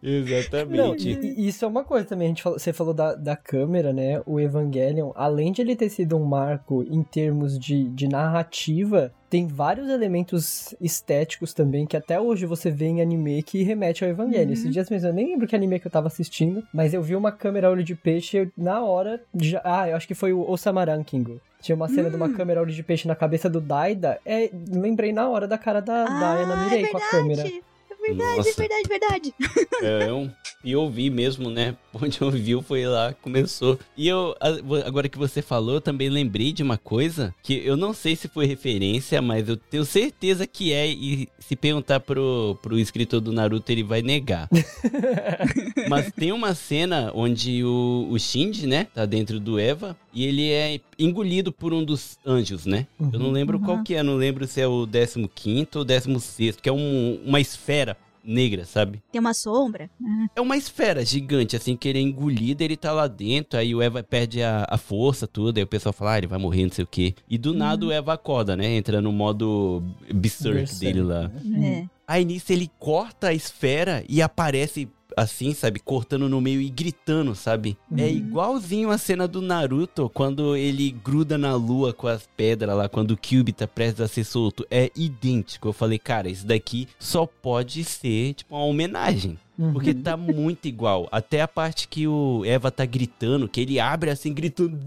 [0.01, 1.09] Não, Exatamente.
[1.09, 2.27] e- e isso é uma coisa também.
[2.27, 4.21] A gente falou, você falou da, da câmera, né?
[4.25, 9.47] O Evangelion, além de ele ter sido um marco em termos de, de narrativa, tem
[9.47, 14.45] vários elementos estéticos também que até hoje você vê em anime que remete ao Evangelion.
[14.47, 14.53] Uhum.
[14.53, 17.15] Esses dias mesmo, eu nem lembro que anime que eu tava assistindo, mas eu vi
[17.15, 19.21] uma câmera olho de peixe eu, na hora.
[19.35, 21.39] Já, ah, eu acho que foi o Osama Ranking.
[21.63, 24.19] Tinha uma cena de uma câmera olho de peixe na cabeça do Daida.
[24.25, 27.41] É, lembrei na hora da cara da, da Ana Ah, Mirei é com a câmera.
[27.43, 27.63] verdade.
[27.89, 28.49] É verdade, Nossa.
[28.49, 29.33] é verdade, verdade.
[29.81, 30.29] É um
[30.61, 31.73] POV mesmo, né?
[31.93, 33.79] Onde eu vi foi lá, começou.
[33.95, 37.77] E eu, a- agora que você falou, eu também lembrei de uma coisa que eu
[37.77, 40.85] não sei se foi referência, mas eu tenho certeza que é.
[40.89, 44.49] E se perguntar pro, pro escritor do Naruto, ele vai negar.
[45.89, 50.51] mas tem uma cena onde o, o Shinji, né, tá dentro do Eva e ele
[50.51, 52.87] é engolido por um dos anjos, né?
[53.11, 53.63] Eu não lembro Uhum.
[53.63, 54.87] qual que é, não lembro se é o
[55.35, 59.03] 15 ou 16, que é um- uma esfera negra, sabe?
[59.11, 59.89] Tem uma sombra.
[60.33, 63.81] É uma esfera gigante, assim, que ele é engolido, ele tá lá dentro, aí o
[63.81, 66.71] Eva perde a, a força, tudo, aí o pessoal fala, ah, ele vai morrer, não
[66.71, 67.13] sei o quê.
[67.29, 68.65] E do nada o Eva acorda, né?
[68.77, 71.29] Entra no modo berserk Berserk, dele lá.
[71.43, 71.85] né?
[71.89, 71.93] É.
[72.07, 75.79] Aí nisso ele corta a esfera e aparece assim, sabe?
[75.79, 77.77] Cortando no meio e gritando, sabe?
[77.97, 78.09] É Uhum.
[78.09, 83.11] igualzinho a cena do Naruto quando ele gruda na lua com as pedras lá, quando
[83.11, 84.65] o Kyubi tá prestes a ser solto.
[84.69, 85.67] É idêntico.
[85.67, 89.37] Eu falei, cara, isso daqui só pode ser, tipo, uma homenagem.
[89.57, 89.71] Uhum.
[89.73, 91.07] Porque tá muito igual.
[91.11, 94.79] Até a parte que o Eva tá gritando, que ele abre assim, gritando.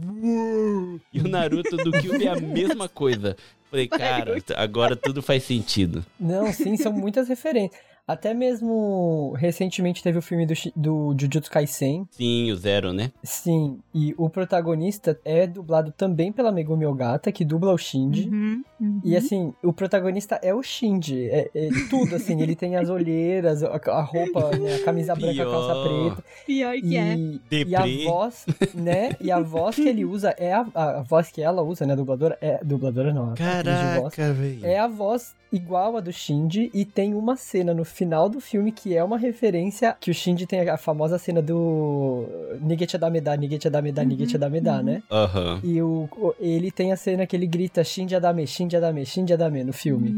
[1.12, 3.36] E o Naruto do Kyubi é a mesma coisa.
[3.70, 6.04] Falei, cara, agora tudo faz sentido.
[6.18, 7.80] Não, sim, são muitas referências.
[8.06, 12.06] Até mesmo recentemente teve o filme do, do Jujutsu Kaisen.
[12.12, 13.10] Sim, o Zero, né?
[13.24, 18.28] Sim, e o protagonista é dublado também pela Megumi Ogata, que dubla o Shinji.
[18.28, 19.00] Uhum, uhum.
[19.02, 21.28] E assim, o protagonista é o Shinji.
[21.28, 22.40] É, é tudo, assim.
[22.40, 26.14] Ele tem as olheiras, a, a roupa, né, a camisa branca, a calça Pior.
[26.14, 26.24] preta.
[26.46, 27.16] Pior que é.
[27.16, 29.16] E, e a voz, né?
[29.20, 31.94] E a voz que ele usa é a, a voz que ela usa, né?
[31.94, 32.38] A dubladora.
[32.40, 33.34] É, dubladora não.
[33.34, 34.64] Caraca, velho.
[34.64, 38.72] É a voz igual a do Shinji e tem uma cena no final do filme
[38.72, 42.26] que é uma referência que o Shinji tem a famosa cena do
[42.60, 45.02] Nigecha Dameda, Nigecha Dameda, Nigecha Dameda, né?
[45.10, 45.60] Aham.
[45.62, 49.32] E o, o- ele tem a cena que ele grita Shinji Adame, Shinji Adame, Shinji
[49.32, 50.14] Adame no filme.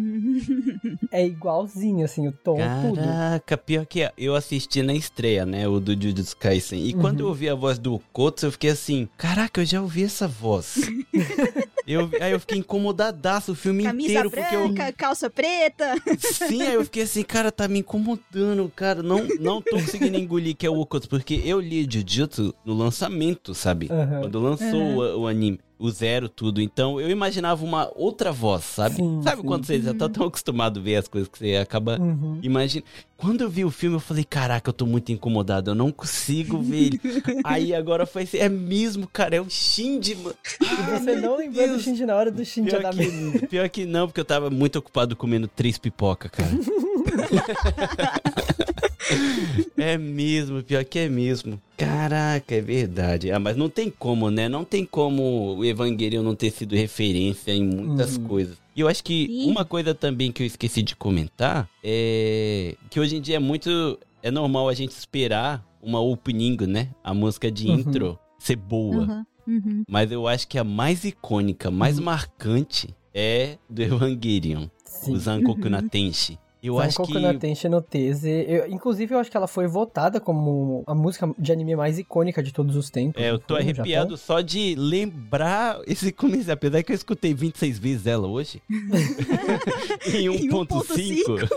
[1.11, 2.97] É igualzinho, assim, o tom, tudo.
[3.01, 5.67] Caraca, pior que eu assisti na estreia, né?
[5.69, 6.85] O do Jujutsu Kaisen.
[6.87, 7.27] E quando Uhum.
[7.27, 10.91] eu ouvi a voz do Kotsu, eu fiquei assim: Caraca, eu já ouvi essa voz.
[11.87, 14.69] eu, aí eu fiquei incomodadaço o filme Camisa inteiro, porque eu.
[14.73, 14.93] branca,
[15.29, 15.95] calça preta.
[16.19, 19.03] Sim, aí eu fiquei assim, cara, tá me incomodando, cara.
[19.03, 23.55] Não, não tô conseguindo engolir que é o Okotsu, porque eu li Jujutsu no lançamento,
[23.55, 23.89] sabe?
[23.91, 24.21] Aham.
[24.23, 26.61] Quando lançou o, o anime, o zero, tudo.
[26.61, 28.97] Então eu imaginava uma outra voz, sabe?
[28.97, 29.47] Sim, sabe sim.
[29.47, 31.99] quando você já tá tão acostumado a ver as coisas que você acaba.
[32.01, 32.41] Uhum.
[32.43, 32.85] Imagina.
[33.17, 36.59] Quando eu vi o filme, eu falei, caraca, eu tô muito incomodado, eu não consigo
[36.59, 37.01] ver ele.
[37.43, 40.37] Aí agora foi assim, é mesmo, cara, é o Shinji, mano.
[40.61, 41.81] E você não lembrou do.
[41.81, 45.17] Shinji na hora do Shinji Pior que, pior que não, porque eu tava muito ocupado
[45.17, 46.49] comendo três pipoca, cara.
[49.77, 51.61] é mesmo, pior que é mesmo.
[51.77, 53.31] Caraca, é verdade.
[53.31, 54.49] Ah, mas não tem como, né?
[54.49, 58.25] Não tem como o Evangelion não ter sido referência em muitas Uhum.
[58.25, 58.57] coisas.
[58.75, 59.51] E eu acho que Sim.
[59.51, 63.99] uma coisa também que eu esqueci de comentar é que hoje em dia é muito.
[64.23, 66.89] É normal a gente esperar uma opening, né?
[67.03, 67.75] A música de Uhum.
[67.77, 69.25] intro ser boa.
[69.47, 69.83] Uhum, uhum.
[69.89, 75.13] Mas eu acho que a mais icônica, mais marcante é do Evangelion, Sim.
[75.13, 76.39] o Zankoku na Tenshi.
[76.63, 78.29] Eu acho Sankoku que no Tenshi no Teze.
[78.49, 82.43] Eu- inclusive, eu acho que ela foi votada como a música de anime mais icônica
[82.43, 83.23] de todos os tempos.
[83.23, 88.07] é, eu tô arrepiado só de lembrar esse começo, apesar que eu escutei 26 vezes
[88.07, 88.61] ela hoje.
[90.07, 91.49] em Em 1.5.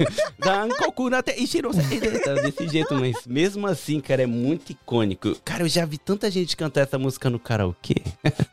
[0.43, 5.35] Zankoku na Tenshi, não sei, tá desse jeito, mas mesmo assim, cara, é muito icônico.
[5.43, 7.95] Cara, eu já vi tanta gente cantar essa música no karaokê.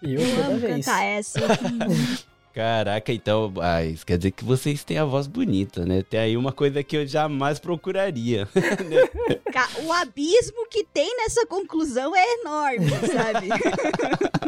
[0.03, 0.87] Eu, Eu amo vez.
[0.87, 1.41] cantar essa.
[2.59, 3.53] Caraca, então,
[3.89, 6.03] isso quer dizer que vocês têm a voz bonita, né?
[6.03, 8.49] Tem aí uma coisa que eu jamais procuraria.
[9.53, 13.49] Ca- o abismo que tem nessa conclusão é enorme, sabe?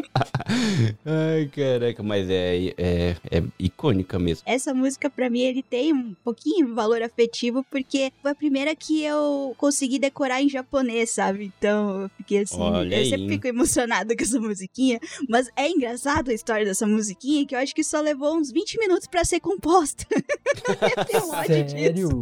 [1.05, 4.43] Ai, caraca, mas é, é, é icônica mesmo.
[4.45, 8.75] Essa música, pra mim, ele tem um pouquinho de valor afetivo, porque foi a primeira
[8.75, 11.51] que eu consegui decorar em japonês, sabe?
[11.57, 12.59] Então, eu fiquei assim.
[12.59, 13.09] Olha eu aí.
[13.09, 14.99] sempre fico emocionada com essa musiquinha.
[15.29, 18.77] Mas é engraçado a história dessa musiquinha, que eu acho que só levou uns 20
[18.79, 20.05] minutos pra ser composta.
[20.11, 22.19] eu tenho ódio disso.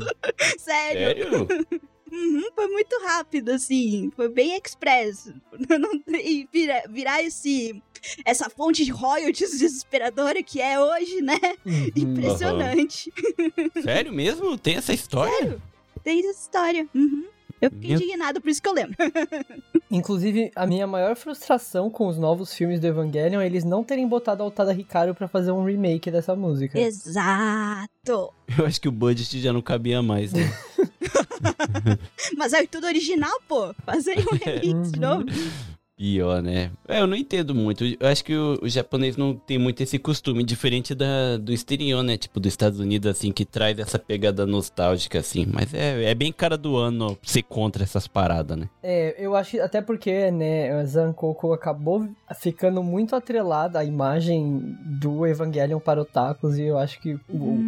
[0.58, 1.48] Sério?
[1.48, 1.48] Sério.
[2.10, 2.36] Sério?
[2.36, 4.12] Uhum, foi muito rápido, assim.
[4.16, 5.32] Foi bem express.
[5.70, 7.82] Não, e vira- virar esse.
[8.24, 11.38] Essa fonte de royalties desesperadora que é hoje, né?
[11.66, 11.90] Uhum.
[11.96, 13.12] Impressionante.
[13.84, 14.58] Sério mesmo?
[14.58, 15.58] Tem essa história?
[16.04, 16.88] Tem essa história.
[16.96, 17.26] Uhum.
[17.62, 18.96] Eu fiquei Meu- indignada, por isso que eu lembro.
[19.92, 24.08] Inclusive, a minha maior frustração com os novos filmes do Evangelion é eles não terem
[24.08, 26.80] botado a Altada Hikaru pra fazer um remake dessa música.
[26.80, 28.34] Exato.
[28.58, 30.44] Eu acho que o budget já não cabia mais, né?
[32.38, 33.74] Mas é tudo original, pô.
[33.86, 35.06] Fazer um remix de Uhum.
[35.08, 35.26] novo.
[36.00, 36.72] Pior, né?
[36.88, 37.84] É, eu não entendo muito.
[37.84, 42.02] Eu acho que o, o japonês não tem muito esse costume, diferente da, do exterior,
[42.02, 42.16] né?
[42.16, 45.46] Tipo, dos Estados Unidos, assim, que traz essa pegada nostálgica, assim.
[45.54, 48.70] Mas é, é bem cara do ano ser contra essas paradas, né?
[48.82, 52.08] É, eu acho até porque, né, a Zankoku acabou
[52.40, 57.60] ficando muito atrelada à imagem do Evangelion para otakus e eu acho que o-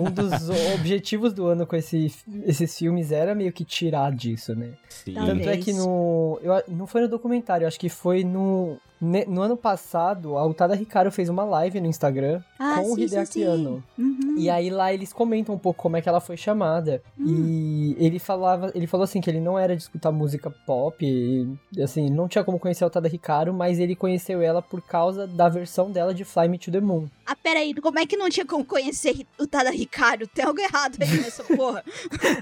[0.00, 2.10] um dos objetivos do ano com esse,
[2.46, 4.70] esses filmes era meio que tirar disso, né?
[4.88, 5.12] Sim.
[5.12, 6.38] Tanto é que no.
[6.42, 8.78] Eu, não foi no documentário, acho que foi no.
[9.00, 12.94] Ne- No ano passado, a Utada Hikaru fez uma live no Instagram Ah, com o
[12.94, 13.42] sim, sim, Hideaki.
[13.44, 13.84] Anno.
[13.98, 14.34] Uhum.
[14.38, 17.02] E aí lá eles comentam um pouco como é que ela foi chamada.
[17.18, 21.82] E ele falava, ele falou assim que ele não era de escutar música pop, e,
[21.82, 25.48] assim, não tinha como conhecer a Utada Hikaru, mas ele conheceu ela por causa da
[25.48, 27.06] versão dela de Fly Me to the Moon.
[27.26, 30.26] Ah, peraí, como é que não tinha como conhecer o Tada Ricardo?
[30.26, 31.82] Tem algo errado aí nessa porra.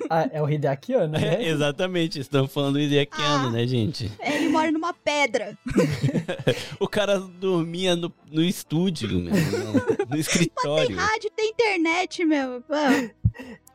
[0.08, 1.34] Ah, é o Hideaki Anno, né?
[1.42, 3.50] É, exatamente, estamos falando do Hideakiano, Ah.
[3.50, 4.10] né, gente?
[4.20, 5.56] Ele mora numa pedra.
[6.80, 10.96] O cara dormia no, no estúdio, meu, no, no Tem escritório.
[10.96, 12.60] rádio, tem internet, meu.
[12.62, 12.74] Pô,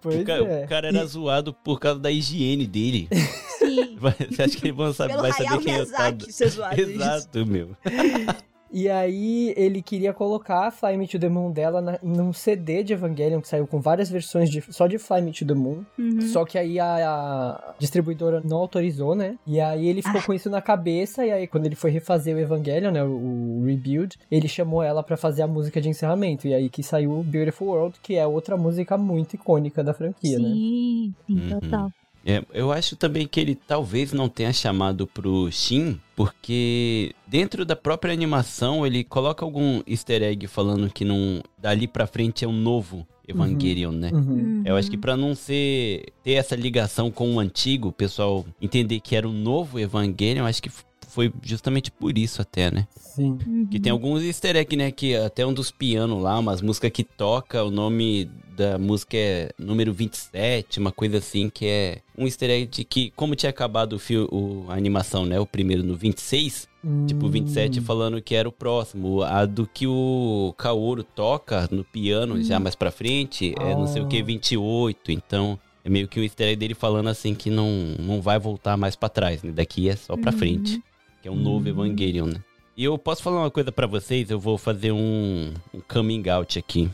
[0.01, 0.65] Pois O cara, é.
[0.65, 3.09] o cara era zoado por causa da higiene dele.
[3.57, 3.95] sim.
[3.99, 6.43] Vai- Você acha que ele vai saber, Pelo vai saber quem é o zoado isso.
[6.43, 7.75] Exato, meu.
[8.71, 12.93] E aí ele queria colocar Fly Me to the Moon dela na, num CD de
[12.93, 15.83] Evangelion que saiu com várias versões de, só de Fly Me to the Moon.
[15.97, 16.21] Uhum.
[16.21, 19.37] Só que aí a, a distribuidora não autorizou, né?
[19.45, 21.25] E aí ele ficou com isso na cabeça.
[21.25, 23.03] E aí quando ele foi refazer o Evangelion, né?
[23.03, 26.47] O, o Rebuild, ele chamou ela pra fazer a música de encerramento.
[26.47, 30.49] E aí que saiu Beautiful World, que é outra música muito icônica da franquia, né?
[30.49, 31.89] Sim, sim, Uhum.
[32.25, 37.75] É, eu acho também que ele talvez não tenha chamado pro Shin, porque dentro da
[37.75, 42.53] própria animação ele coloca algum easter egg falando que não dali pra frente é um
[42.53, 44.09] novo Evangelion, né?
[44.13, 44.63] Uhum.
[44.65, 49.01] Eu acho que pra não ser ter essa ligação com o antigo, o pessoal entender
[49.01, 50.71] que era um novo Evangelion, acho que
[51.17, 52.87] foi justamente por isso até, né?
[52.95, 53.39] Sim.
[53.71, 54.91] Que tem alguns easter egg, né?
[54.91, 59.49] Que até um dos pianos lá, umas músicas que toca, o nome da música é
[59.57, 63.93] número 27, uma coisa assim, que é um easter egg de que, como tinha acabado
[63.93, 65.39] o, fio, o a animação, né?
[65.39, 66.67] O primeiro no 26,
[67.07, 67.83] tipo, 27 Hum.
[67.83, 69.23] falando que era o próximo.
[69.23, 74.03] A do que o Kaoru toca no piano, já mais pra frente, é não sei
[74.03, 74.23] o que, Ah.
[74.23, 75.11] 28.
[75.11, 78.75] Então, é meio que um easter egg dele falando assim que não, não vai voltar
[78.77, 79.51] mais pra trás, né?
[79.51, 80.37] Daqui é só pra Uhum.
[80.37, 80.83] frente.
[81.21, 81.69] Que é um novo Hum.
[81.69, 82.43] Evangelion, né?
[82.75, 84.29] E eu posso falar uma coisa pra vocês?
[84.29, 86.89] Eu vou fazer um, um coming out aqui.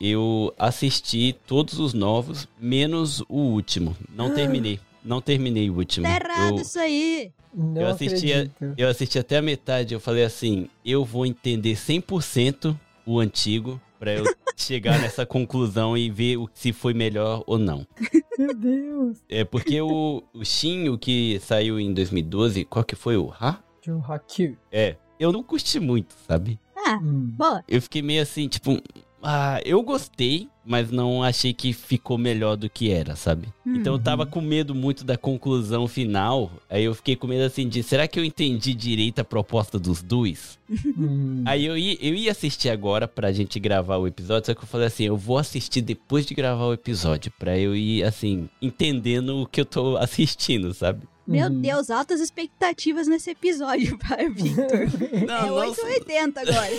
[0.00, 3.96] Eu assisti todos os novos, menos o último.
[4.14, 4.78] Não terminei.
[5.04, 6.06] Não terminei o último.
[6.06, 7.32] tá errado Eu, isso aí.
[7.52, 9.92] Não eu assisti, a- eu assisti até a metade.
[9.94, 14.24] Eu falei assim: eu vou entender 100% o antigo pra eu
[14.56, 17.86] chegar nessa conclusão e ver o- se foi melhor ou não.
[18.38, 19.18] Meu Deus.
[19.28, 23.62] É porque o, o Shin, o que saiu em 2012, qual que foi o Ha?
[23.84, 24.56] Jun Hakyu.
[24.72, 26.58] É, eu não curti muito, sabe?
[26.76, 27.30] Ah, Hum.
[27.36, 27.62] boa.
[27.68, 28.80] Eu fiquei meio assim, tipo,
[29.22, 33.48] ah, eu gostei, mas não achei que ficou melhor do que era, sabe?
[33.66, 36.50] Então eu tava com medo muito da conclusão final.
[36.68, 40.02] Aí eu fiquei com medo assim de, será que eu entendi direito a proposta dos
[40.02, 40.58] dois?
[40.70, 41.42] Hum.
[41.46, 44.68] Aí eu ia, eu ia assistir agora pra gente gravar o episódio, só que eu
[44.68, 49.42] falei assim, eu vou assistir depois de gravar o episódio, pra eu ir, assim, entendendo
[49.42, 51.02] o que eu tô assistindo, sabe?
[51.30, 51.60] Meu Uhum.
[51.60, 54.88] Deus, altas expectativas nesse episódio para Victor.
[55.26, 56.70] Não, é não, 880 agora.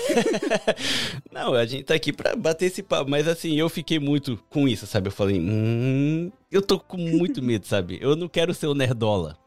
[1.31, 4.67] Não, a gente tá aqui pra bater esse papo, mas assim, eu fiquei muito com
[4.67, 5.07] isso, sabe?
[5.07, 7.97] Eu falei, hum, eu tô com muito medo, sabe?
[8.01, 9.37] Eu não quero ser o nerdola,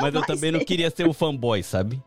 [0.00, 0.64] mas eu também não ser.
[0.66, 2.00] queria ser o fanboy, sabe?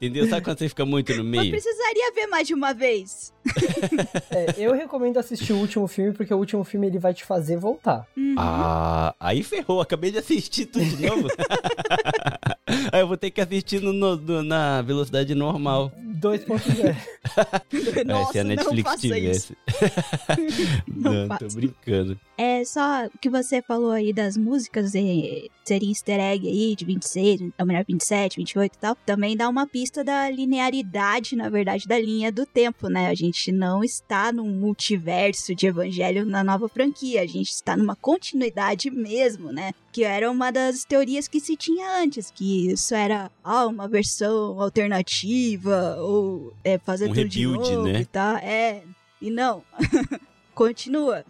[0.00, 0.26] Entendeu?
[0.26, 1.50] Sabe quando você fica muito no meio?
[1.50, 3.32] precisaria ver mais de uma vez.
[4.30, 7.56] É, eu recomendo assistir o último filme, porque o último filme ele vai te fazer
[7.56, 8.06] voltar.
[8.16, 8.34] Uhum.
[8.38, 11.28] Ah, aí ferrou, acabei de assistir tudo de novo.
[12.92, 15.92] aí eu vou ter que assistir no- no- no- na velocidade normal.
[16.20, 16.96] 2.0.
[17.96, 19.14] É, Nossa, se a não Netflix faça isso.
[19.14, 19.56] tivesse.
[20.86, 21.56] não, Não tô faça.
[21.56, 22.20] brincando.
[22.36, 27.40] É só o que você falou aí das músicas, seria easter egg aí de 26,
[27.58, 28.96] ou melhor, 27, 28 e tal.
[29.06, 33.08] Também dá uma pista da linearidade, na verdade, da linha do tempo, né?
[33.08, 37.96] A gente não está num multiverso de evangelho na nova franquia, a gente está numa
[37.96, 39.72] continuidade mesmo, né?
[39.92, 44.60] Que era uma das teorias que se tinha antes, que isso era ah, uma versão
[44.60, 48.00] alternativa, ou é, fazer Um tudo de rebuild, novo né?
[48.00, 48.36] e tal.
[48.36, 48.82] É,
[49.20, 49.62] e não.
[50.54, 51.24] Continua.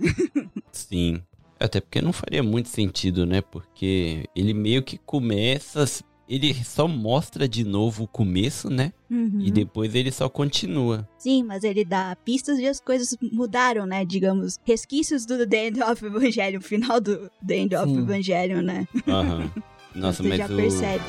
[0.73, 1.23] Sim.
[1.59, 3.43] Até porque não faria muito sentido, né?
[3.43, 5.85] Porque ele meio que começa.
[6.31, 8.93] Ele só mostra de novo o começo, né?
[9.11, 9.41] Uhum.
[9.41, 11.09] E depois ele só continua.
[11.19, 14.05] Sim, mas ele dá pistas de as coisas mudaram, né?
[14.05, 17.99] Digamos, resquícios do The End of Evangelion, final do The End of Sim.
[17.99, 18.87] Evangelion, né?
[19.09, 19.51] Aham.
[19.93, 20.57] Nossa, Você mas já o.
[20.57, 21.05] percebe.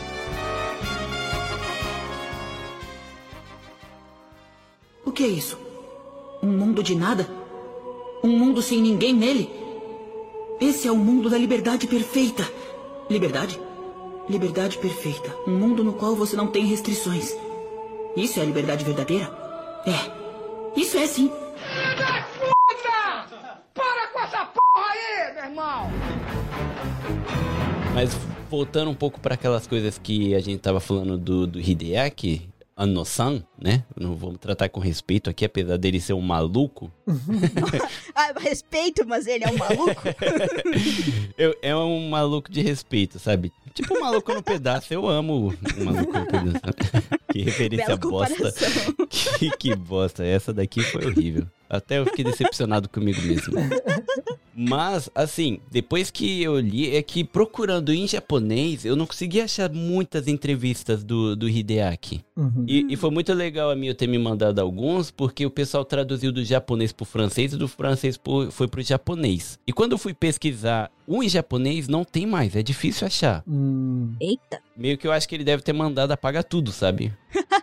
[5.05, 5.55] O que é isso?
[6.41, 7.29] Um mundo de nada?
[8.23, 9.47] Um mundo sem ninguém nele?
[10.60, 12.43] Esse é o mundo da liberdade perfeita.
[13.07, 13.60] Liberdade?
[14.29, 15.36] Liberdade perfeita.
[15.47, 17.36] Um mundo no qual você não tem restrições.
[18.15, 19.31] Isso é a liberdade verdadeira?
[19.86, 20.79] É.
[20.79, 21.29] Isso é sim.
[23.73, 25.89] Para com essa porra aí, meu irmão!
[27.93, 28.13] Mas
[28.49, 33.43] voltando um pouco para aquelas coisas que a gente tava falando do, do Hideaki, Ano-san,
[33.62, 33.84] né?
[33.95, 36.91] Não vamos tratar com respeito aqui, apesar dele ser um maluco.
[38.13, 40.01] Ah, respeito, mas ele é um maluco.
[41.38, 43.51] Eu, é um maluco de respeito, sabe?
[43.74, 44.93] Tipo maluco no pedaço.
[44.93, 46.61] Eu amo um maluco no pedaço.
[47.32, 48.53] Que referência Bela bosta.
[49.39, 50.26] Que, que bosta.
[50.26, 51.47] Essa daqui foi horrível.
[51.72, 53.53] Até eu fiquei decepcionado comigo mesmo.
[54.53, 59.72] Mas, assim, depois que eu li, é que procurando em japonês, eu não consegui achar
[59.72, 62.26] muitas entrevistas do, do Hideaki.
[62.36, 62.65] Uhum.
[62.67, 65.86] E, e foi muito legal a mim eu ter me mandado alguns, porque o pessoal
[65.86, 69.57] traduziu do japonês pro francês e do francês pro, foi pro japonês.
[69.65, 73.43] E quando eu fui pesquisar um em japonês, não tem mais, é difícil achar.
[73.47, 77.13] Hum, Eita, Meio que eu acho que ele deve ter mandado apagar tudo, sabe?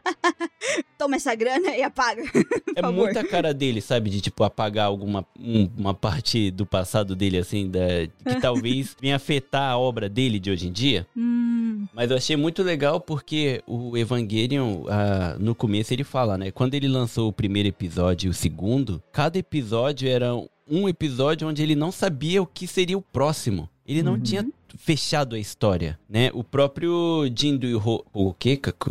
[0.98, 2.22] toma essa grana e apaga.
[2.76, 2.94] É favor.
[3.06, 4.08] muita cara dele, sabe?
[4.08, 7.80] De, tipo, apagar alguma um- uma parte do passado dele, assim, da,
[8.24, 11.04] que talvez venha afetar a obra dele de hoje em dia.
[11.16, 16.52] Hum, Mas eu achei muito legal porque o Evangelion, ah, no começo, ele fala, né?
[16.52, 20.32] Quando ele lançou o primeiro episódio e o segundo, cada episódio era
[20.70, 23.68] um episódio onde ele não sabia o que seria o próximo.
[23.84, 24.20] Ele não Uhum.
[24.20, 24.46] tinha
[24.76, 26.30] fechado a história, né?
[26.32, 28.34] O próprio Jindo Ho, o?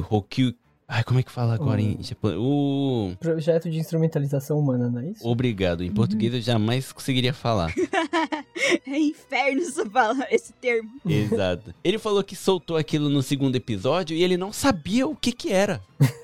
[0.09, 0.53] Hokyu...
[0.89, 2.39] Ai, como é que fala agora em japonês?
[2.39, 3.13] O...
[3.19, 5.27] projeto de instrumentalização humana, não é isso?
[5.27, 5.83] Obrigado.
[5.83, 7.73] Em português eu jamais conseguiria falar.
[8.87, 10.89] é inferno você fala esse termo.
[11.05, 11.75] Exato.
[11.83, 15.51] Ele falou que soltou aquilo no segundo episódio e ele não sabia o que que
[15.51, 15.81] era.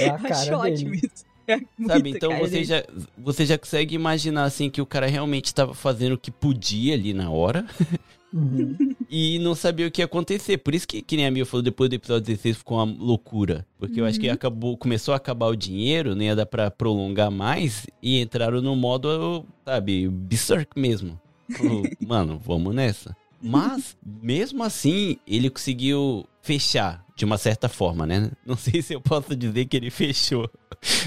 [0.00, 1.02] É a Acho cara ótimo dele.
[1.04, 1.24] isso.
[1.46, 2.10] É Sabe?
[2.10, 2.64] Então você dele.
[2.64, 2.84] já,
[3.16, 7.14] você já consegue imaginar assim que o cara realmente estava fazendo o que podia ali
[7.14, 7.66] na hora
[8.32, 8.76] Uhum.
[9.08, 10.58] e não sabia o que ia acontecer.
[10.58, 13.66] Por isso que, que nem a Mia falou, depois do episódio 16 ficou uma loucura.
[13.78, 17.30] Porque eu acho que acabou, começou a acabar o dinheiro, não ia dar pra prolongar
[17.30, 21.18] mais e entraram no modo, sabe, Berserk mesmo.
[21.56, 23.16] Falou, Mano, vamos nessa.
[23.40, 28.30] Mas, mesmo assim, ele conseguiu fechar de uma certa forma, né?
[28.46, 30.48] Não sei se eu posso dizer que ele fechou.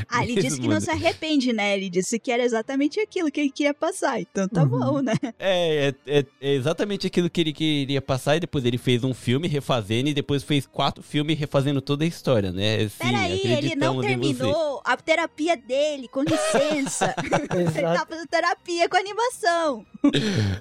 [0.10, 1.78] Ah, ele disse que não mano, se arrepende, né?
[1.78, 4.20] Ele disse que era exatamente aquilo que ele queria passar.
[4.20, 4.68] Então tá Uhum.
[4.68, 5.14] bom, né?
[5.40, 9.14] É, é, é- é exatamente aquilo que ele queria passar e depois ele fez um
[9.14, 12.80] filme refazendo e depois fez quatro filmes refazendo toda a história, né?
[12.90, 17.16] Sim, Peraí, ele não terminou a terapia dele, com licença.
[17.56, 19.86] ele tá fazendo terapia com animação.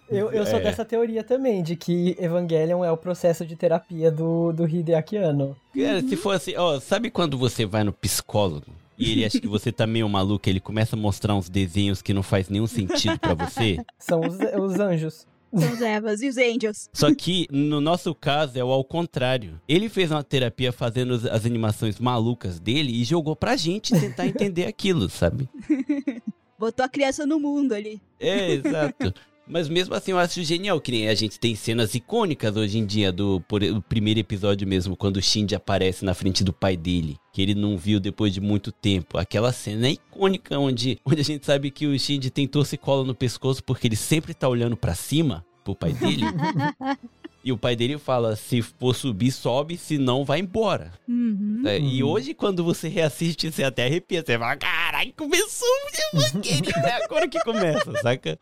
[0.09, 0.63] Eu, eu sou É.
[0.63, 5.57] dessa teoria também, de que Evangelion é o processo de terapia do, do Hideaki Anno.
[5.75, 8.67] Cara, se fosse, ó, sabe quando você vai no psicólogo
[8.99, 12.13] e ele acha que você tá meio maluco, ele começa a mostrar uns desenhos que
[12.13, 13.79] não faz nenhum sentido pra você?
[13.99, 15.27] São os, os anjos.
[15.53, 16.89] São os Evas e os Angels.
[16.93, 19.61] Só que no nosso caso é o ao contrário.
[19.67, 24.27] Ele fez uma terapia fazendo as- as animações malucas dele e jogou pra gente tentar
[24.29, 25.49] entender aquilo, sabe?
[26.59, 28.01] Botou a criança no mundo ali.
[28.21, 29.15] É, exato.
[29.51, 32.87] Mas mesmo assim eu acho genial que nem a gente tem cenas icônicas hoje em
[32.87, 36.77] dia do por, o primeiro episódio mesmo, quando o Shinji aparece na frente do pai
[36.77, 39.19] dele, que ele não viu depois de muito tempo.
[39.19, 43.15] Aquela cena é icônica onde, onde a gente sabe que o Shinji tem torcicolo no
[43.15, 46.27] pescoço porque ele sempre tá olhando pra cima pro pai dele.
[47.45, 50.93] e o pai dele fala: se for subir, sobe, se não, vai embora.
[51.09, 51.63] Uhum.
[51.65, 54.23] É, E hoje, quando você reassiste, você até arrepia.
[54.25, 56.71] Você fala, caralho, começou o Evangelho.
[56.85, 58.39] É agora que começa, saca?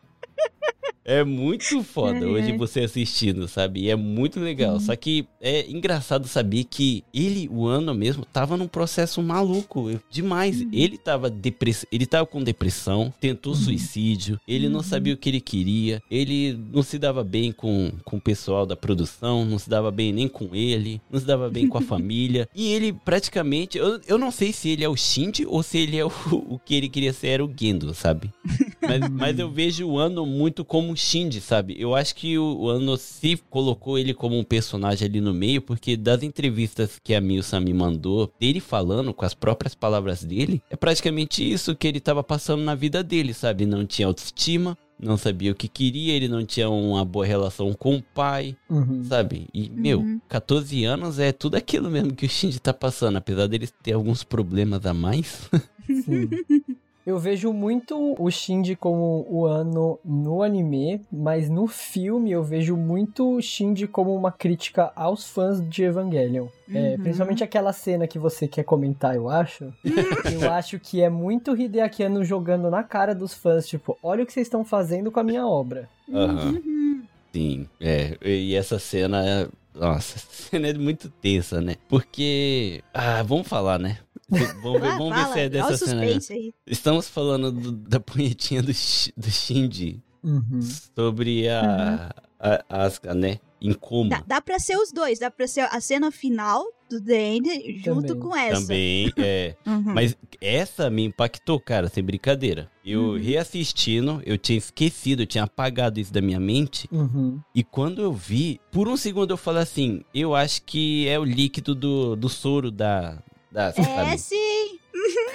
[1.09, 3.81] É muito foda Ai, hoje você assistindo, sabe?
[3.81, 4.79] E é muito legal.
[4.79, 9.99] Só que é engraçado saber que ele, o Ano mesmo, tava num processo maluco.
[10.11, 10.61] Demais.
[10.71, 11.83] Ele tava depress...
[11.91, 16.83] ele tava com depressão, tentou suicídio, ele não sabia o que ele queria, ele não
[16.83, 20.53] se dava bem com, com o pessoal da produção, não se dava bem nem com
[20.53, 22.47] ele, não se dava bem com a família.
[22.53, 23.79] E ele praticamente.
[23.79, 26.59] Eu, eu não sei se ele é o Shinji ou se ele é o, o
[26.59, 28.31] que ele queria ser era o Gendo, sabe?
[28.81, 31.75] Mas, mas eu vejo o Ano muito como Shinji, sabe?
[31.79, 35.61] Eu acho que o, o Ano se colocou ele como um personagem ali no meio,
[35.61, 40.61] porque das entrevistas que a Milsa me mandou, dele falando com as próprias palavras dele,
[40.69, 43.65] é praticamente isso que ele tava passando na vida dele, sabe?
[43.65, 47.95] Não tinha autoestima, não sabia o que queria, ele não tinha uma boa relação com
[47.95, 49.03] o pai, Uhum.
[49.05, 49.47] sabe?
[49.53, 50.19] E, meu, Uhum.
[50.27, 54.23] 14 anos é tudo aquilo mesmo que o Shinji tá passando, apesar dele ter alguns
[54.23, 55.49] problemas a mais.
[56.05, 56.29] Sim.
[57.05, 62.75] Eu vejo muito o Shinji como o ano no anime, mas no filme eu vejo
[62.75, 66.47] muito o Shinji como uma crítica aos fãs de Evangelion.
[66.71, 67.03] É, Uhum.
[67.03, 69.73] principalmente aquela cena que você quer comentar, eu acho.
[70.39, 74.25] eu acho que é muito Hideaki Anno jogando na cara dos fãs, tipo, olha o
[74.27, 75.89] que vocês estão fazendo com a minha obra.
[76.13, 76.51] Aham.
[76.63, 77.01] Uhum.
[77.33, 78.17] Sim, é.
[78.23, 79.47] E essa cena é.
[79.73, 81.75] Nossa, essa cena é muito tensa, né?
[81.87, 82.83] Porque.
[82.93, 83.99] Ah, vamos falar, né?
[84.29, 86.01] Vamos ver, Ah, vamos ver se é dessa cena.
[86.01, 86.53] aí.
[86.67, 90.59] Estamos falando do- da punhetinha do, do Shinji Uhum.
[90.95, 93.39] sobre a, a, Asuka, né?
[93.61, 94.09] em coma.
[94.09, 97.81] Dá, dá pra ser os dois, dá pra ser a cena final do The End
[97.83, 98.19] junto Também.
[98.19, 98.61] com essa.
[98.61, 99.53] Também, é.
[99.67, 99.93] Uhum.
[99.93, 102.71] Mas essa me impactou, cara, sem brincadeira.
[102.85, 103.17] Eu Uhum.
[103.19, 106.87] reassistindo, eu tinha esquecido, eu tinha apagado isso da minha mente.
[106.89, 107.41] Uhum.
[107.53, 111.25] E quando eu vi, por um segundo eu falei assim: eu acho que é o
[111.25, 113.21] líquido do, do soro da.
[113.55, 114.17] É sabe?
[114.17, 114.79] sim,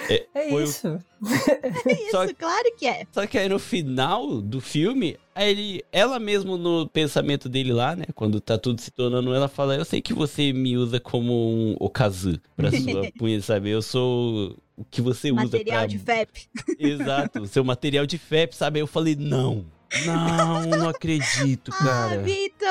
[0.09, 0.99] É Foi o- isso.
[1.87, 3.05] isso, Só- claro que é.
[3.11, 7.95] Só que aí no final do filme, aí ele, ela mesmo no pensamento dele lá,
[7.95, 8.05] né?
[8.13, 11.75] Quando tá tudo se tornando, ela fala: Eu sei que você me usa como um
[11.79, 13.69] okazu pra sua punha, sabe?
[13.69, 15.87] Eu sou o que você usa Material pra.
[15.87, 16.47] de FEP.
[16.79, 18.77] Exato, o seu material de FEP, sabe?
[18.79, 19.65] Aí eu falei: Não,
[20.05, 22.21] não, não acredito, Ah, cara.
[22.21, 22.67] Vitor,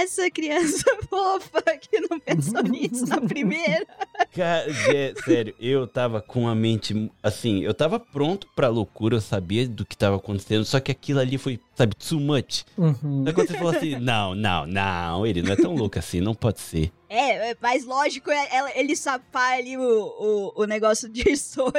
[0.00, 3.86] essa criança fofa que não pensou nisso na primeira.
[4.34, 9.20] Cara, é, sério, eu tava com a mente assim, eu tava pronto pra loucura, eu
[9.20, 12.64] sabia do que tava acontecendo, só que aquilo ali foi, sabe, too much.
[12.76, 13.24] Uhum.
[13.26, 16.34] Aí quando você falou assim, não, não, não, ele não é tão louco assim, não
[16.34, 16.92] pode ser.
[17.10, 21.74] É, é mais lógico é ela- ele sapar ali o, o, o negócio de soro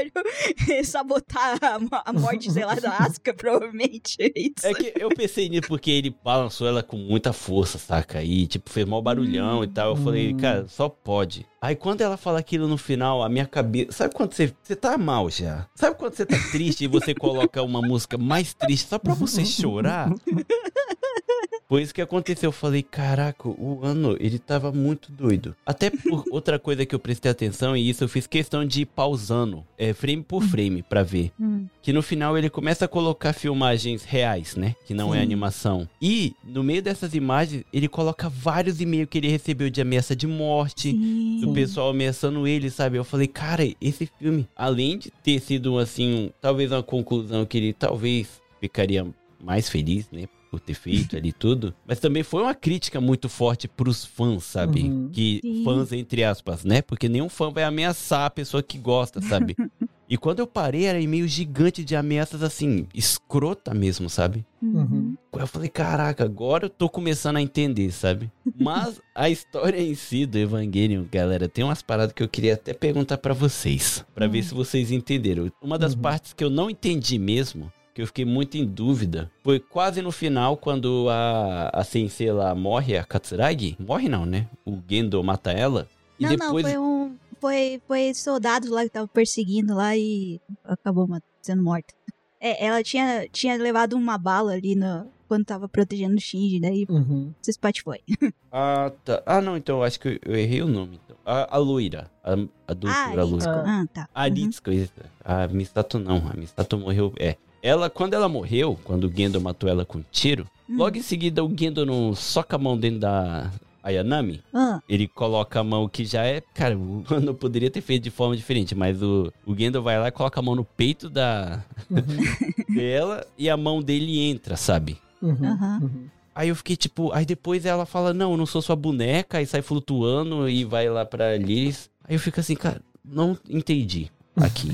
[0.69, 4.17] e sabotar a, a morte, sei lá, da Asuka, provavelmente.
[4.19, 4.67] É isso.
[4.67, 8.21] É que eu pensei nisso porque ele balançou ela com muita força, saca?
[8.21, 9.91] E, tipo, fez mal barulhão e tal.
[9.91, 10.37] Eu falei, Hum.
[10.37, 11.45] cara, só pode.
[11.61, 13.91] Aí quando ela fala aquilo no final, a minha cabeça.
[13.93, 15.65] Sabe quando você, você tá mal já?
[15.75, 19.45] Sabe quando você tá triste e você coloca uma música mais triste só pra você
[19.45, 20.09] chorar?
[21.69, 22.49] Foi isso que aconteceu.
[22.49, 25.55] Eu falei, caraca, o ano, ele tava muito doido.
[25.65, 28.85] Até por outra coisa que eu prestei atenção, e isso eu fiz questão de ir
[28.85, 31.31] pausando, é, frame por frame, pra ver.
[31.39, 31.65] Hum.
[31.81, 34.75] Que no final ele começa a colocar filmagens reais, né?
[34.85, 35.23] Que não é Sim.
[35.23, 35.87] animação.
[36.01, 40.27] E, no meio dessas imagens, ele coloca vários e-mails que ele recebeu de ameaça de
[40.27, 40.91] morte.
[40.93, 41.53] Do Sim.
[41.53, 42.97] pessoal ameaçando ele, sabe?
[42.97, 47.57] Eu falei, cara, esse filme, além de ter sido, assim, um- talvez uma conclusão que
[47.57, 49.05] ele talvez ficaria
[49.43, 50.25] mais feliz, né?
[50.51, 51.73] Por ter feito ali tudo.
[51.87, 54.81] Mas também foi uma crítica muito forte pros fãs, sabe?
[54.81, 55.09] Uhum.
[55.09, 55.63] Que Sim.
[55.63, 56.81] fãs, entre aspas, né?
[56.81, 59.55] Porque nenhum fã vai ameaçar a pessoa que gosta, sabe?
[60.09, 64.45] e quando eu parei, era e-mail gigante de ameaças, assim, escrota mesmo, sabe?
[64.61, 65.15] Uhum.
[65.31, 68.29] Eu falei, caraca, agora eu tô começando a entender, sabe?
[68.59, 72.73] Mas a história em si do Evangelion, galera, tem umas paradas que eu queria até
[72.73, 75.49] perguntar pra vocês, Pra ver se vocês entenderam.
[75.61, 76.01] Uma das Uhum.
[76.01, 77.71] partes que eu não entendi mesmo,
[78.01, 82.55] que eu fiquei muito em dúvida, foi quase no final, quando a, a sensei lá
[82.55, 83.75] morre, a Katsuragi.
[83.79, 84.47] Morre não, né?
[84.65, 85.87] O Gendo mata ela.
[86.19, 86.63] E Não, depois.
[86.65, 87.15] não, foi um.
[87.39, 91.07] Foi, foi soldados lá que estavam perseguindo lá e acabou
[91.41, 91.93] sendo morta.
[92.39, 96.85] É, ela tinha, tinha levado uma bala ali no, quando tava protegendo o Shinji, daí
[96.89, 97.33] Uhum.
[97.41, 97.99] se spot foi.
[98.51, 99.23] Ah, tá.
[99.25, 100.99] Ah, não, então eu acho que eu, errei o nome.
[101.05, 101.15] Então.
[101.25, 102.11] A, a loira.
[102.23, 102.33] A,
[102.67, 103.25] a doutora Ah, loira.
[103.25, 103.55] Ritsuko.
[103.65, 104.09] Ah, tá.
[104.13, 104.33] A Uhum.
[104.33, 104.93] Ritsuko, isso.
[105.23, 106.17] A Misato não.
[106.29, 107.13] A Misato morreu.
[107.17, 107.37] É.
[107.63, 110.77] Ela, quando ela morreu, quando o Gendo matou ela com um tiro, Hum.
[110.77, 113.51] logo em seguida o Gendo não soca a mão dentro da
[113.83, 114.41] Ayanami.
[114.53, 116.41] Ah, Ele coloca a mão que já é.
[116.53, 120.07] Cara, o Ano poderia ter feito de forma diferente, mas o, o Gendo vai lá
[120.07, 121.63] e coloca a mão no peito da
[122.73, 124.97] dela e a mão dele entra, sabe?
[125.21, 125.35] Uhum.
[125.81, 126.05] Uhum.
[126.33, 129.45] Aí eu fiquei tipo, aí depois ela fala, não, eu não sou sua boneca, aí
[129.45, 131.89] sai flutuando e vai lá pra Liz.
[132.07, 134.69] Aí eu fico assim, cara, não entendi aqui.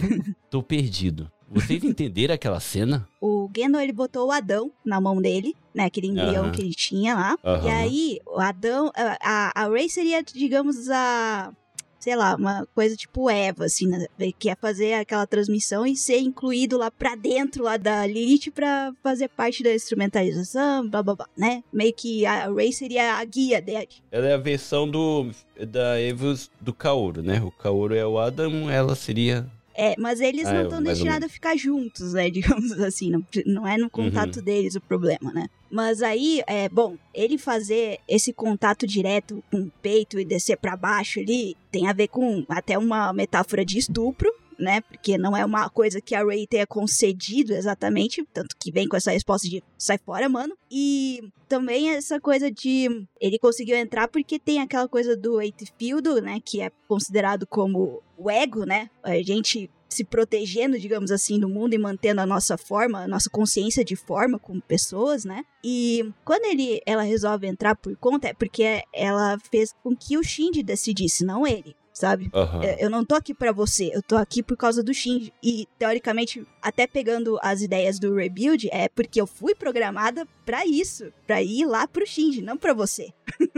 [0.52, 1.30] Tô perdido.
[1.50, 3.08] Vocês entenderam aquela cena?
[3.22, 5.86] o Gendo, ele botou o Adão na mão dele, né?
[5.86, 6.52] Aquele embrião Aham.
[6.52, 7.38] que ele tinha lá.
[7.43, 7.70] E Aham.
[7.72, 11.52] aí, o Adão, a, a, a Ray seria, digamos, a.
[12.00, 14.06] Sei lá, uma coisa tipo Eva, assim, né?
[14.39, 18.93] Que é fazer aquela transmissão e ser incluído lá pra dentro lá da Lilith pra
[19.04, 21.64] fazer parte da instrumentalização, blá blá blá, né?
[21.74, 23.89] Meio que a Ray seria a guia dele.
[24.12, 25.32] Ela é a versão do
[25.68, 27.41] da Evos do Kaoru, né?
[27.41, 29.45] O Kaoru é o Adam, ela seria.
[29.80, 32.30] É, mas eles Ah, não é, estão ou destinados a ficar juntos, né?
[32.32, 35.47] Digamos assim, não, não é no contato deles o problema, né?
[35.69, 40.75] Mas aí, é bom, ele fazer esse contato direto com o peito e descer pra
[40.75, 44.82] baixo ali tem a ver com até uma metáfora de estupro, né?
[44.82, 48.97] Porque não é uma coisa que a Ray tenha concedido exatamente, tanto que vem com
[48.97, 50.55] essa resposta de sai fora, mano.
[50.70, 56.22] E também essa coisa de ele conseguiu entrar porque tem aquela coisa do Eight Field,
[56.22, 56.39] né?
[56.43, 58.89] Que é considerado como o ego, né?
[59.03, 63.30] A gente se protegendo, digamos assim, do mundo e mantendo a nossa forma, a nossa
[63.30, 65.43] consciência de forma como pessoas, né?
[65.64, 70.24] E quando ele, ela resolve entrar por conta, é porque ela fez com que o
[70.24, 72.30] Shinji decidisse, não ele, sabe?
[72.64, 75.34] É, Eu não tô aqui pra você, eu tô aqui por causa do Shinji.
[75.43, 81.12] E, teoricamente, até pegando as ideias do Rebuild, é porque eu fui programada pra isso.
[81.26, 83.10] Pra ir lá pro Shinji, não pra você.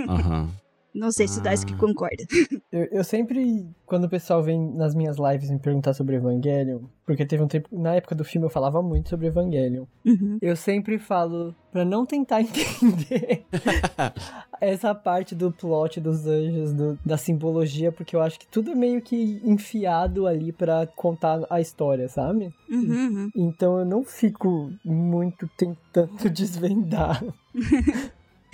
[0.08, 0.50] Aham.
[0.94, 1.78] Não sei se o Daisuke Ah.
[1.78, 2.24] concorda.
[2.72, 7.26] Eu, eu sempre, quando o pessoal vem nas minhas lives me perguntar sobre Evangelion, porque
[7.26, 10.38] teve um tempo, na época do filme eu falava muito sobre Evangelion, Uhum.
[10.40, 13.44] eu sempre falo pra não tentar entender
[14.62, 18.76] essa parte do plot dos anjos, do- da simbologia, porque eu acho que tudo é
[18.76, 22.54] meio que enfiado ali pra contar a história, sabe?
[22.70, 23.30] Uhum, uhum.
[23.36, 27.24] Então eu não fico muito tentando desvendar.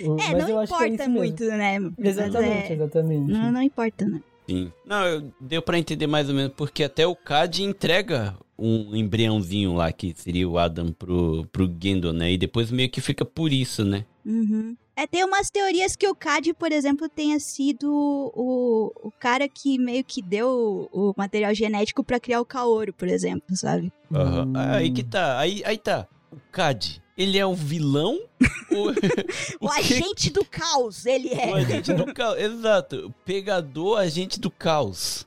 [0.00, 1.12] É, Mas eu não acho que é importa isso mesmo.
[1.16, 1.76] muito, né?
[1.98, 3.32] Exatamente, é- exatamente.
[3.32, 4.20] Não, não importa, né?
[4.48, 4.72] Sim.
[4.84, 9.74] Não, eu- deu pra entender mais ou menos, porque até o Cad entrega um embriãozinho
[9.74, 12.32] lá, que seria o Adam pro, pro Gendo, né?
[12.32, 14.04] E depois meio que fica por isso, né?
[14.24, 14.76] Uhum.
[14.98, 17.90] É, tem umas teorias que o Cad, por exemplo, tenha sido
[18.34, 22.94] o, o cara que meio que deu o, o material genético pra criar o Kaoru,
[22.94, 23.92] por exemplo, sabe?
[24.14, 24.46] Aham.
[24.48, 24.52] Hum.
[24.56, 26.06] Aí que tá, aí, aí tá.
[26.36, 28.20] O Cad, ele é o vilão?
[28.68, 31.46] O, que- agente do caos, ele é.
[31.50, 33.14] O agente do caos, exato.
[33.24, 35.26] Pegador, agente do caos.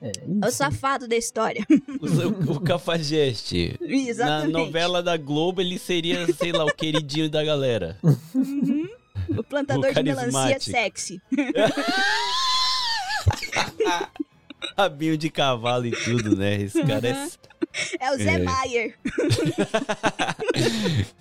[0.00, 0.12] É,
[0.42, 1.66] É o safado da história.
[2.00, 3.76] O, o, o cafajeste.
[3.80, 4.52] Na Exatamente.
[4.52, 7.98] novela da Globo, ele seria, sei lá, o queridinho da galera.
[8.34, 8.88] Uhum.
[9.36, 11.20] O plantador O de melancia sexy.
[14.76, 16.60] Rabinho de cavalo e tudo, né?
[16.62, 17.28] Esse cara é.
[17.98, 18.38] É o Zé É.
[18.38, 18.94] Maier.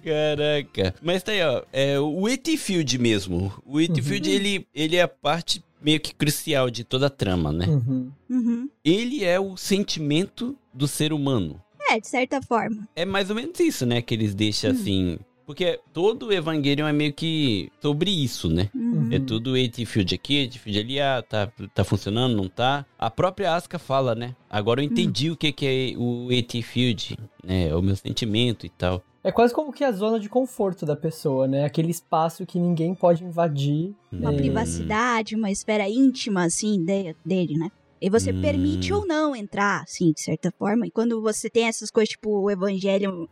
[0.03, 0.95] Caraca.
[1.01, 1.63] Mas tá aí, ó.
[1.71, 3.53] É, o Whitfield mesmo.
[3.65, 7.65] O Whitfield, ele, ele é a parte meio que crucial de toda a trama, né?
[7.67, 8.11] Uhum.
[8.29, 8.69] Uhum.
[8.83, 11.61] Ele é o sentimento do ser humano.
[11.89, 12.87] É, de certa forma.
[12.95, 14.01] É mais ou menos isso, né?
[14.01, 15.17] Que eles deixam assim.
[15.45, 18.69] Porque todo o Evangelion é meio que sobre isso, né?
[19.01, 19.09] Uhum.
[19.11, 19.53] É tudo
[19.85, 22.85] Field aqui, Field ali, ah, tá, tá funcionando, não tá?
[22.99, 24.35] A própria Asuka fala, né?
[24.49, 26.27] Agora eu entendi o que, que é o
[26.63, 27.69] Field, né?
[27.69, 29.03] É o meu sentimento e tal.
[29.23, 31.63] É quase como que a zona de conforto da pessoa, né?
[31.63, 33.93] Aquele espaço que ninguém pode invadir.
[34.11, 34.35] Uma É.
[34.35, 37.69] privacidade, uma esfera íntima, assim, de- dele, né?
[38.01, 38.41] E você Hum.
[38.41, 40.87] permite ou não entrar, assim, de certa forma.
[40.87, 43.29] E quando você tem essas coisas, tipo, o evangelho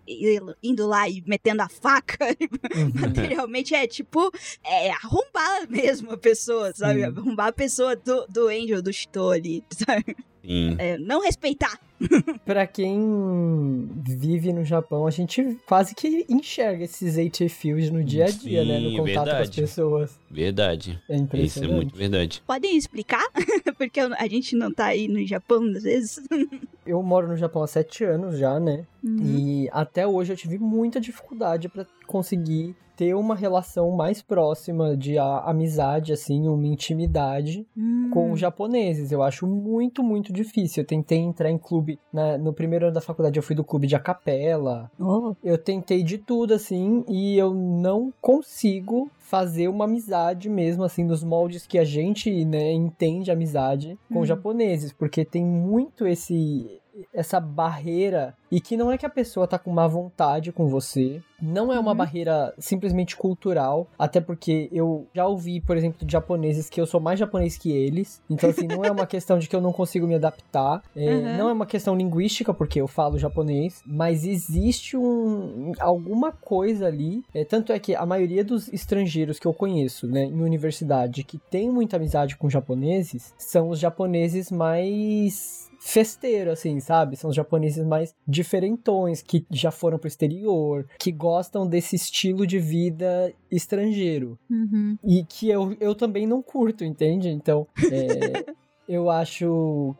[0.61, 2.17] indo lá e metendo a faca,
[2.75, 2.91] Uhum.
[3.01, 4.31] materialmente é tipo,
[4.63, 6.99] é arrombar mesmo a pessoa, sabe?
[6.99, 7.05] Sim.
[7.05, 10.15] Arrombar a pessoa do, do Angel, do Chito ali, sabe?
[10.45, 10.75] Sim.
[10.77, 11.77] É, não respeitar.
[12.45, 18.25] Pra quem vive no Japão, a gente quase que enxerga esses AT Fields no dia
[18.25, 18.79] a dia, né?
[18.79, 19.61] No Sim, contato com as verdade.
[19.61, 20.19] pessoas.
[20.29, 21.01] Verdade.
[21.09, 22.41] É Isso é muito verdade.
[22.45, 23.23] Podem explicar?
[23.77, 26.19] Porque a gente não tá aí no Japão, às vezes.
[26.85, 28.83] Eu moro no Japão há sete anos já, né?
[29.03, 29.17] Uhum.
[29.21, 35.15] E até hoje eu tive muita dificuldade pra conseguir ter uma relação mais próxima de
[35.19, 38.09] amizade, assim, uma intimidade Hum.
[38.11, 39.11] com os japoneses.
[39.11, 40.81] Eu acho muito, muito difícil.
[40.81, 41.99] Eu tentei entrar em clube.
[42.11, 44.89] né, no primeiro ano da faculdade eu fui do clube de acapela.
[44.99, 51.03] Oh, Eu tentei de tudo, assim, e eu não consigo fazer uma amizade mesmo, assim,
[51.03, 54.21] nos moldes que a gente, né, entende amizade com Uhum.
[54.21, 54.91] os japoneses.
[54.91, 56.81] Porque tem muito esse
[57.13, 61.21] essa barreira e que não é que a pessoa tá com má vontade com você,
[61.41, 61.97] não é uma Uhum.
[61.97, 66.99] barreira simplesmente cultural, até porque eu já ouvi, por exemplo, de japoneses que eu sou
[66.99, 70.07] mais japonês que eles, então assim, não é uma questão de que eu não consigo
[70.07, 71.37] me adaptar, é, Uhum.
[71.37, 77.23] não é uma questão linguística, porque eu falo japonês, mas existe um, alguma coisa ali,
[77.33, 81.37] é, tanto é que a maioria dos estrangeiros que eu conheço, né, em universidade, que
[81.37, 87.15] tem muita amizade com japoneses, são os japoneses mais festeiro, assim, sabe?
[87.15, 92.59] São os japoneses mais diferentões, que já foram pro exterior, que gostam desse estilo de
[92.59, 94.37] vida estrangeiro.
[94.49, 94.97] uhum.
[95.03, 97.29] E que eu, eu também não curto, entende?
[97.29, 98.45] Então, é,
[98.89, 99.95] eu acho.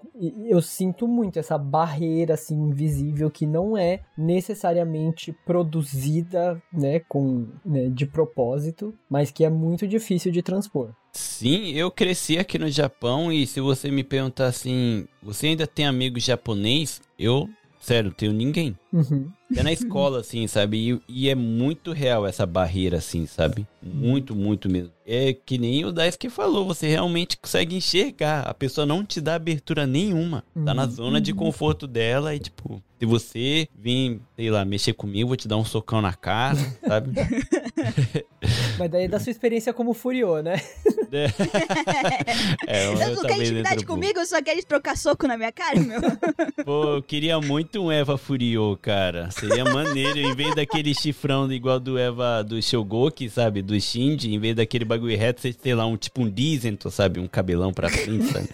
[0.48, 7.88] Eu sinto muito essa barreira, assim, invisível, que não é necessariamente produzida, né, com, né,
[7.90, 10.90] de propósito, mas que é muito difícil de transpor.
[11.12, 15.86] Sim, eu cresci aqui no Japão e se você me perguntar assim, você ainda tem
[15.86, 17.02] amigos japonês?
[17.18, 17.50] Eu,
[17.82, 18.78] sério, tenho ninguém.
[18.92, 19.30] Uhum.
[19.52, 20.78] Até na escola, assim, sabe?
[21.08, 23.68] E, e é muito real essa barreira, assim, sabe?
[23.82, 24.92] Muito, muito mesmo.
[25.06, 28.42] É que nem o Daisuke falou, você realmente consegue enxergar.
[28.48, 30.44] A pessoa não te dá abertura nenhuma.
[30.66, 30.92] Tá na Uhum.
[30.92, 35.48] zona de conforto dela e, tipo, se você vir, sei lá, mexer comigo, vou te
[35.48, 37.12] dar um socão na cara, sabe?
[38.78, 40.62] Mas daí da sua experiência como Furiô, né?
[42.68, 45.52] É, eu Eu não também quero intimidade comigo, eu só quero trocar soco na minha
[45.52, 46.00] cara, meu.
[46.64, 49.30] Pô, eu queria muito um Eva Furiô, cara.
[49.32, 53.62] Seria maneiro, em vez daquele chifrão igual do Eva do Shogoki, sabe?
[53.62, 57.20] Do Shinji, em vez daquele bagulho reto, você ter lá um tipo um Dizento, sabe?
[57.20, 58.50] Um cabelão pra frente, sabe?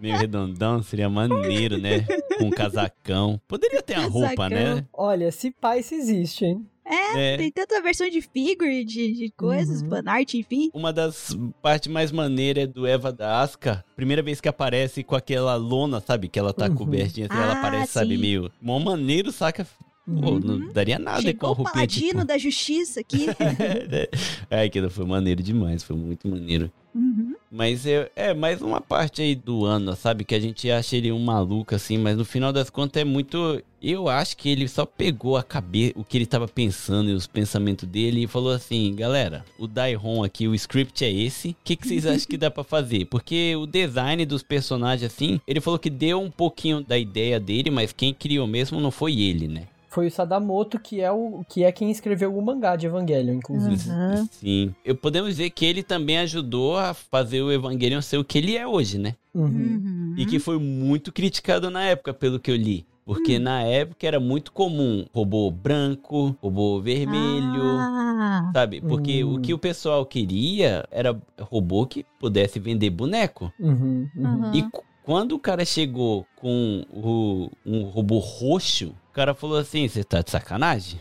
[0.00, 2.06] Meio redondão, seria maneiro, né?
[2.38, 3.40] Com um casacão.
[3.48, 4.84] Poderia ter uma roupa, né?
[4.92, 6.66] Olha, se pá, isso existe, hein?
[6.90, 7.36] É, É.
[7.36, 9.88] tem tanta versão de figure, de, de coisas, Uhum.
[9.90, 10.70] fanart, enfim.
[10.72, 13.84] Uma das partes mais maneiras é do Eva da Asuka.
[13.94, 16.28] Primeira vez que aparece com aquela lona, sabe?
[16.28, 16.74] Que ela tá Uhum.
[16.74, 18.14] cobertinha assim, ela Ah, aparece, sabe?
[18.16, 18.20] sim.
[18.22, 18.50] Meio.
[18.60, 19.66] Mó maneiro, saca?
[20.06, 20.38] Pô, Uhum.
[20.40, 22.24] não daria nada com a Chegou o roupinha paladino tipo...
[22.24, 23.26] da justiça aqui.
[24.50, 26.70] é, aquilo foi maneiro demais, foi muito maneiro.
[26.94, 27.34] Uhum.
[27.50, 30.24] Mas é, é mais uma parte aí do ano, sabe?
[30.24, 33.62] Que a gente acha ele um maluco assim, mas no final das contas é muito.
[33.80, 37.26] Eu acho que ele só pegou a cabeça, o que ele tava pensando e os
[37.26, 41.76] pensamentos dele e falou assim: galera, o Daihon aqui, o script é esse, o que,
[41.76, 43.06] que vocês acham que dá pra fazer?
[43.06, 47.70] Porque o design dos personagens, assim, ele falou que deu um pouquinho da ideia dele,
[47.70, 49.62] mas quem criou mesmo não foi ele, né?
[49.88, 53.90] Foi o Sadamoto que é, o, que é quem escreveu o mangá de Evangelion, inclusive.
[53.90, 54.28] Uhum.
[54.30, 54.74] Sim.
[54.84, 58.56] Eu podemos dizer que ele também ajudou a fazer o Evangelion ser o que ele
[58.56, 59.14] é hoje, né?
[59.34, 59.44] Uhum.
[59.46, 60.14] Uhum.
[60.16, 62.84] E que foi muito criticado na época, pelo que eu li.
[63.06, 68.82] Porque na época era muito comum robô branco, robô vermelho, Ah, sabe?
[68.82, 69.36] Porque Hum.
[69.36, 73.50] o que o pessoal queria era robô que pudesse vender boneco.
[73.58, 74.54] Uhum, uhum.
[74.54, 74.62] E
[75.02, 80.22] quando o cara chegou com o, um robô roxo, o cara falou assim: você tá
[80.22, 81.00] de sacanagem?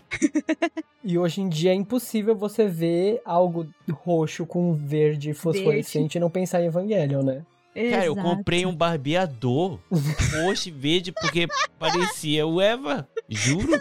[1.04, 6.30] E hoje em dia é impossível você ver algo roxo com verde fosforescente e não
[6.30, 7.46] pensar em Evangelion, né?
[7.92, 9.80] Cara, eu comprei um barbeador
[10.42, 11.48] roxo e verde porque
[11.78, 13.80] parecia o Eva, juro.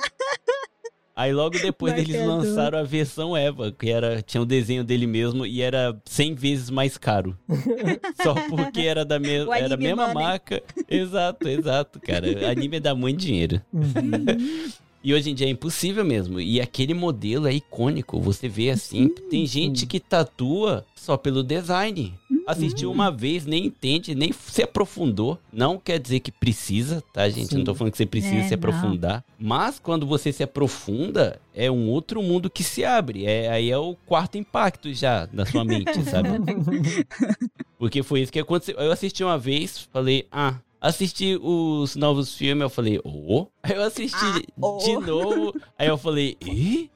[1.16, 5.46] Aí logo depois eles lançaram a versão Eva, que era tinha o desenho dele mesmo
[5.46, 7.34] e era 100 vezes mais caro.
[8.22, 10.22] Só porque era da mesma, era a mesma money.
[10.22, 10.62] marca.
[10.90, 12.50] Exato, exato, cara.
[12.50, 13.62] Anime dá muito dinheiro.
[13.72, 14.68] Uhum.
[15.06, 16.40] E hoje em dia é impossível mesmo.
[16.40, 18.20] E aquele modelo é icônico.
[18.20, 22.12] Você vê assim, tem gente que tatua só pelo design.
[22.44, 25.38] Assistiu uma vez, nem entende, nem se aprofundou.
[25.52, 27.50] Não quer dizer que precisa, tá, gente?
[27.50, 27.58] Sim.
[27.58, 28.58] Não tô falando que você precisa É, se não.
[28.58, 29.24] aprofundar.
[29.38, 33.26] Mas quando você se aprofunda, é um outro mundo que se abre.
[33.26, 36.30] É, aí é o quarto impacto já na sua mente, sabe?
[37.78, 38.74] Porque foi isso que aconteceu.
[38.76, 40.56] Eu assisti uma vez, falei, ah.
[40.80, 43.46] Assisti os novos filmes, eu falei, oh.
[43.62, 44.78] Aí eu assisti Ah, oh.
[44.78, 46.90] de novo, aí eu falei, ih?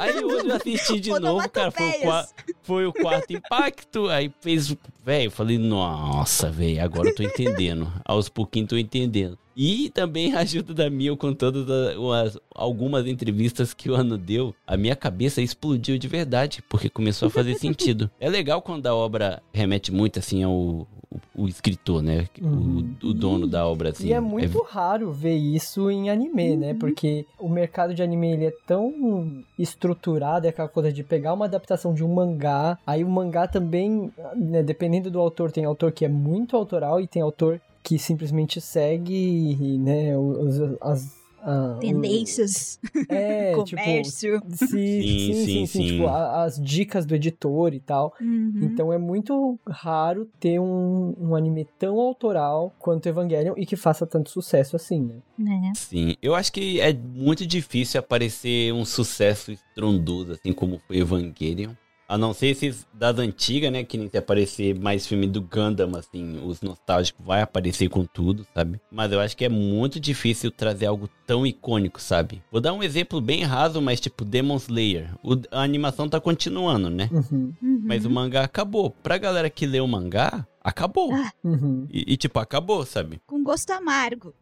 [0.00, 2.28] Aí hoje eu assisti de novo, cara, foi o, qua-
[2.62, 7.22] foi o quarto impacto, aí fez, o- velho, eu falei, nossa, velho, agora eu tô
[7.22, 9.38] entendendo, aos pouquinhos tô entendendo.
[9.56, 14.52] E também a ajuda da Mil com todas as- algumas entrevistas que o ano deu,
[14.66, 18.10] a minha cabeça explodiu de verdade, porque começou a fazer sentido.
[18.18, 20.86] É legal quando a obra remete muito, assim, ao
[21.34, 22.94] o, o escritor, né, Uhum.
[23.02, 24.08] o, o dono da obra, assim.
[24.08, 26.74] E é muito raro ver isso em anime, né?
[26.74, 31.44] Porque o mercado de anime ele é tão estruturado, é aquela coisa de pegar uma
[31.44, 36.04] adaptação de um mangá, aí o mangá também, né, dependendo do autor, tem autor que
[36.04, 41.23] é muito autoral e tem autor que simplesmente segue, né, os, as...
[41.44, 42.78] a- o- Tendências,
[43.08, 44.40] é, tipo, comércio.
[44.54, 45.86] sim, sim, sim, sim, sim, sim.
[45.86, 48.14] tipo, a- as dicas do editor e tal.
[48.20, 48.60] Uhum.
[48.62, 54.06] Então é muito raro ter um, um anime tão autoral quanto Evangelion e que faça
[54.06, 55.14] tanto sucesso assim, né?
[55.36, 55.72] Né?
[55.74, 61.72] Sim, eu acho que é muito difícil aparecer um sucesso estrondoso, assim como foi Evangelion.
[62.06, 63.82] A não ser esses das antigas, né?
[63.82, 68.46] Que nem se aparecer mais filme do Gundam, assim, os nostálgicos vai aparecer com tudo,
[68.54, 68.78] sabe?
[68.90, 72.42] Mas eu acho que é muito difícil trazer algo tão icônico, sabe?
[72.52, 75.10] Vou dar um exemplo bem raso, mas tipo Demon Slayer.
[75.22, 77.08] O- a animação tá continuando, né?
[77.10, 77.80] Uhum, Uhum.
[77.84, 78.90] Mas o mangá acabou.
[78.90, 81.12] Pra galera que lê o mangá, acabou.
[81.14, 81.32] Ah.
[81.42, 81.86] uhum.
[81.90, 83.20] E, e, tipo, acabou, sabe?
[83.26, 84.34] Com gosto amargo.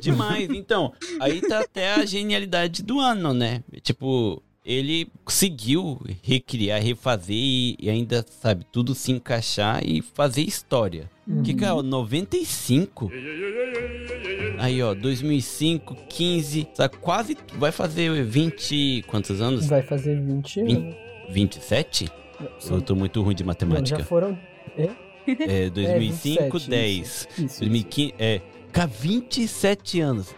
[0.00, 0.48] Demais.
[0.50, 3.62] Então, aí tá até a genialidade do ano, né?
[3.82, 11.10] Tipo, ele conseguiu recriar, refazer e, e ainda, sabe, tudo se encaixar e fazer história.
[11.42, 13.10] Que, cara, 95.
[14.58, 19.04] Aí, ó, 2005, 15, sabe, quase vai fazer 20.
[19.06, 19.66] Quantos anos?
[19.66, 20.72] Vai fazer 20 anos.
[20.72, 20.96] Vinte-
[21.30, 22.08] 27?
[22.58, 23.98] São- Eu tô muito ruim de Não, matemática.
[23.98, 24.38] já foram.
[24.76, 24.88] É?
[25.26, 27.00] É, 2005, 27, 10.
[27.00, 27.60] Isso, isso.
[27.60, 28.40] 2015, é.
[28.72, 30.34] Cara, 27 anos.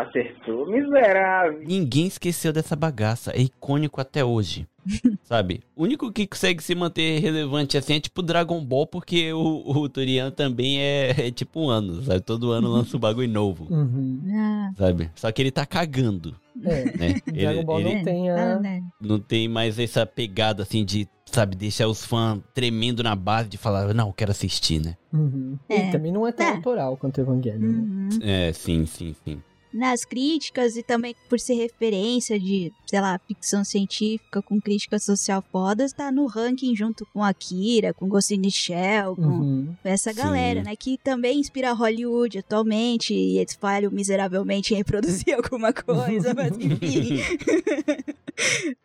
[0.00, 1.62] Acertou, miserável.
[1.66, 3.30] Ninguém esqueceu dessa bagaça.
[3.30, 4.66] É icônico até hoje.
[5.24, 5.62] Sabe?
[5.74, 9.88] O único que consegue se manter relevante assim é tipo Dragon Ball, porque o, o
[9.88, 12.20] Torian também é, é tipo um ano, sabe?
[12.20, 14.20] Todo ano lança um bagulho novo, Uhum.
[14.32, 15.10] Ah, sabe?
[15.16, 16.84] Só que ele tá cagando, É.
[16.96, 17.14] né?
[17.26, 18.60] Dragon Ball ele não tem ah, a.
[18.60, 18.82] né?
[19.00, 23.56] não tem mais essa pegada assim de, sabe, deixar os fãs tremendo na base de
[23.58, 24.94] falar, não, quero assistir, né?
[25.12, 25.58] Uhum.
[25.68, 25.88] É.
[25.88, 26.50] E também não é tão É.
[26.50, 27.58] autoral quanto Evangelion.
[27.58, 28.08] né?
[28.12, 28.18] Uhum.
[28.22, 29.42] É, sim, sim, sim.
[29.76, 35.44] Nas críticas e também por ser referência de, sei lá, ficção científica com crítica social
[35.52, 39.74] fodas, tá no ranking junto com Akira, com Ghost in the Shell, com Uhum.
[39.84, 40.18] essa Sim.
[40.18, 40.74] galera, né?
[40.76, 47.18] Que também inspira Hollywood atualmente e eles falham miseravelmente em reproduzir alguma coisa, mas enfim.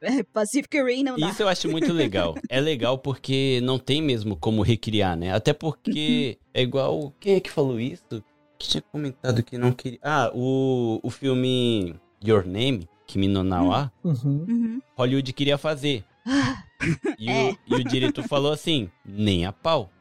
[0.02, 1.30] É, Pacific Rim não dá.
[1.30, 2.36] Isso eu acho muito legal.
[2.48, 5.34] É legal porque não tem mesmo como recriar, né?
[5.34, 7.14] Até porque é igual.
[7.20, 8.24] Quem é que falou isso?
[8.62, 10.00] Que tinha comentado que não queria.
[10.04, 14.46] Ah, o, o filme Your Name, Kimi no Nawa, Uhum.
[14.48, 14.82] Uhum.
[14.96, 16.04] Hollywood queria fazer.
[17.20, 17.52] E, É.
[17.52, 19.92] o, e o diretor falou assim: nem a pau.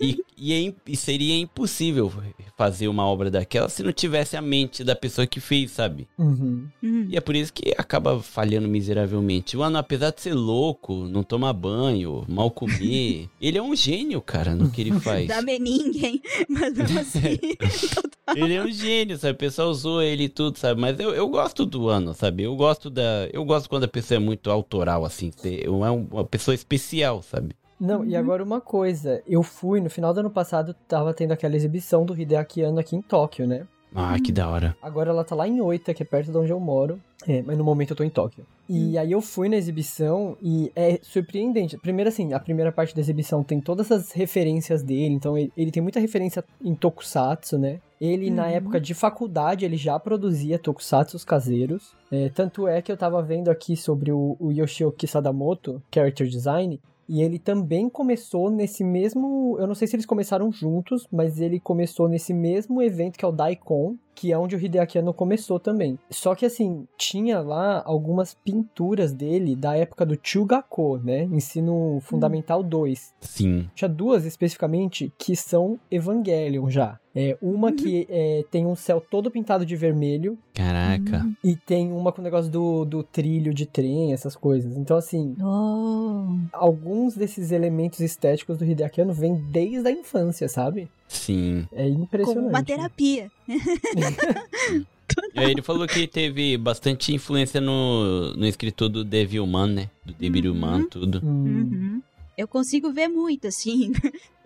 [0.00, 2.12] E, e, é e seria impossível
[2.56, 6.06] fazer uma obra daquela se não tivesse a mente da pessoa que fez, sabe?
[6.16, 6.68] Uhum.
[6.80, 7.06] uhum.
[7.10, 9.56] E é por isso que acaba falhando miseravelmente.
[9.56, 14.20] O Ano, apesar de ser louco, não tomar banho, mal comer, ele é um gênio,
[14.20, 15.26] cara, no que ele faz.
[15.26, 17.38] Da ninguém, mas mesmo assim.
[18.36, 19.32] Ele é um gênio, sabe?
[19.32, 20.78] O pessoal usou ele e tudo, sabe?
[20.78, 22.42] Mas eu, eu gosto do Ano, sabe?
[22.42, 23.26] Eu gosto da.
[23.32, 25.30] Eu gosto quando a pessoa é muito autoral, assim.
[25.42, 27.54] É um- uma pessoa especial, sabe?
[27.80, 31.54] Não, e agora uma coisa, eu fui, no final do ano passado, tava tendo aquela
[31.56, 33.66] exibição do Hideaki Anno aqui em Tóquio, né?
[33.94, 34.76] Ah, que da hora.
[34.82, 37.00] Agora ela tá lá em Oita, que é perto de onde eu moro.
[37.26, 38.44] É, mas no momento eu tô em Tóquio.
[38.68, 41.78] E aí eu fui na exibição e é surpreendente.
[41.78, 45.70] Primeiro assim, a primeira parte da exibição tem todas as referências dele, então ele, ele
[45.70, 47.80] tem muita referência em tokusatsu, né?
[48.00, 48.48] Ele, na Uhum.
[48.50, 51.92] época de faculdade, ele já produzia tokusatsus caseiros.
[52.12, 56.78] É, tanto é que eu tava vendo aqui sobre o, o Yoshioki Sadamoto, Character Design,
[57.08, 59.56] e ele também começou nesse mesmo.
[59.58, 63.28] Eu não sei se eles começaram juntos, mas ele começou nesse mesmo evento que é
[63.28, 65.98] o Daikon, que é onde o Hideaki Anno começou também.
[66.10, 71.22] Só que assim, tinha lá algumas pinturas dele da época do Chugako, né?
[71.24, 73.14] Ensino Fundamental 2.
[73.20, 73.70] Sim.
[73.74, 76.98] Tinha duas especificamente que são Evangelion já.
[77.20, 81.26] É, uma que é, tem um céu todo pintado de vermelho Caraca.
[81.42, 84.76] e tem uma com o negócio do, do trilho de trem, essas coisas.
[84.76, 86.36] Então, assim, Oh.
[86.52, 90.88] alguns desses elementos estéticos do Hideaki Anno vêm desde a infância, sabe?
[91.08, 91.66] Sim.
[91.72, 92.36] É impressionante.
[92.44, 93.28] Como uma terapia.
[95.34, 99.90] E aí ele falou que teve bastante influência no, no escritor do Devilman, né?
[100.04, 101.20] Do Devilman, tudo.
[101.24, 102.02] Hum, Uhum.
[102.36, 103.90] Eu consigo ver muito, assim.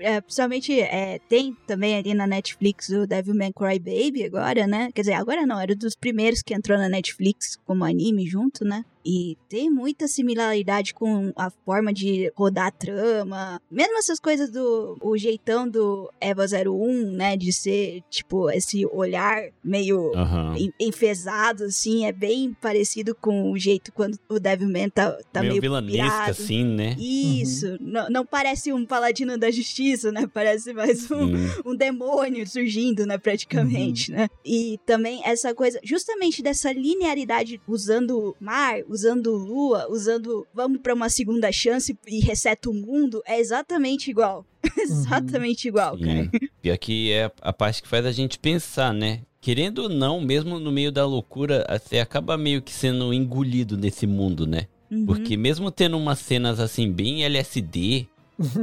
[0.03, 4.91] É, principalmente, é, tem também ali na Netflix o Devilman Crybaby agora, né?
[4.95, 8.85] Quer dizer, agora não, era dos primeiros que entrou na Netflix como anime junto, né?
[9.05, 13.61] E tem muita similaridade com a forma de rodar a trama.
[13.69, 17.37] Mesmo essas coisas do o jeitão do Eva 01, né?
[17.37, 20.13] De ser, tipo, esse olhar meio
[20.57, 25.55] en- enfesado, assim, é bem parecido com o jeito quando o Devilman tá, tá meio,
[25.55, 26.31] meio vilanesca, pirado.
[26.31, 26.95] assim, né?
[26.97, 30.27] Isso, não, não parece um paladino da justiça, né?
[30.33, 31.33] Parece mais um,
[31.67, 33.19] um demônio surgindo, né?
[33.19, 34.29] Praticamente, né?
[34.45, 41.09] E também essa coisa, justamente dessa linearidade, usando mar, usando lua, usando vamos pra uma
[41.09, 44.47] segunda chance e reseta o mundo, é exatamente igual.
[44.79, 46.25] exatamente igual, cara.
[46.25, 46.31] Sim.
[46.63, 49.23] Pior que é a parte que faz a gente pensar, né?
[49.41, 54.07] Querendo ou não, mesmo no meio da loucura, você acaba meio que sendo engolido nesse
[54.07, 54.69] mundo, né?
[54.89, 55.07] Uhum.
[55.07, 58.07] Porque mesmo tendo umas cenas assim, bem LSD,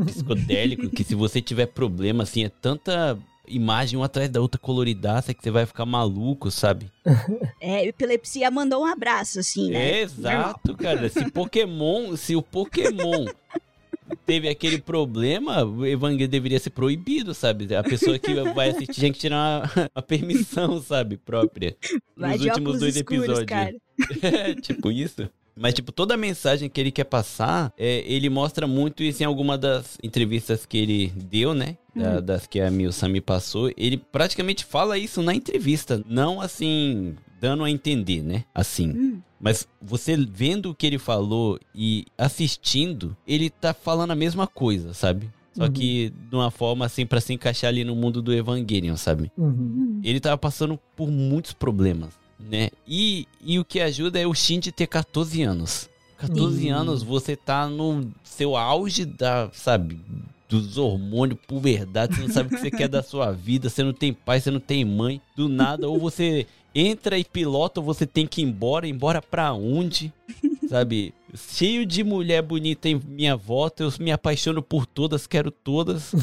[0.05, 3.17] psicodélico, que se você tiver problema, assim, é tanta
[3.47, 6.89] imagem uma atrás da outra coloridaça que você vai ficar maluco, sabe?
[7.59, 9.91] É, epilepsia mandou um abraço, assim, né?
[9.91, 11.09] É, exato, cara.
[11.09, 13.25] Se Pokémon, se o Pokémon
[14.25, 17.73] teve aquele problema, o Evangelho deveria ser proibido, sabe?
[17.75, 19.35] A pessoa que vai assistir tinha que tirar
[19.75, 21.75] uma, uma permissão, sabe, própria.
[22.15, 23.45] Vai Nos últimos dois escuros, episódios.
[23.47, 23.75] cara.
[24.21, 25.29] É, tipo isso.
[25.59, 29.25] Mas, tipo, toda a mensagem que ele quer passar, é, ele mostra muito isso em
[29.25, 31.77] alguma das entrevistas que ele deu, né?
[31.93, 33.69] Da- Das que a Milsa me passou.
[33.75, 36.01] Ele praticamente fala isso na entrevista.
[36.07, 38.45] Não assim, dando a entender, né?
[38.55, 38.89] Assim.
[38.91, 39.21] Hum.
[39.41, 44.93] Mas você vendo o que ele falou e assistindo, ele tá falando a mesma coisa,
[44.93, 45.29] sabe?
[45.53, 45.71] Só Uhum.
[45.71, 49.31] que de uma forma assim pra se encaixar ali no mundo do Evangelion, sabe?
[49.37, 49.47] Uhum.
[49.49, 50.01] Hum.
[50.03, 52.09] Ele tava passando por muitos problemas,
[52.39, 52.69] né?
[52.87, 55.89] E, e o que ajuda é o Shinji ter 14 anos.
[56.17, 56.69] 14 Sim.
[56.69, 59.99] anos você tá no seu auge da, sabe,
[60.49, 63.93] dos hormônios, puberdade, você não sabe o que você quer da sua vida, você não
[63.93, 68.05] tem pai, você não tem mãe, do nada, ou você entra e pilota, ou você
[68.05, 70.11] tem que ir embora, embora pra onde,
[70.67, 71.13] sabe?
[71.33, 76.13] Cheio de mulher bonita em minha volta, eu me apaixono por todas, quero todas.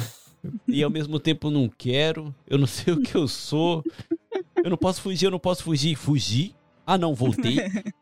[0.68, 3.82] E ao mesmo tempo não quero, eu não sei o que eu sou.
[4.66, 5.94] Eu não posso fugir, eu não posso fugir.
[5.94, 6.52] Fugir?
[6.84, 7.58] Ah não, voltei.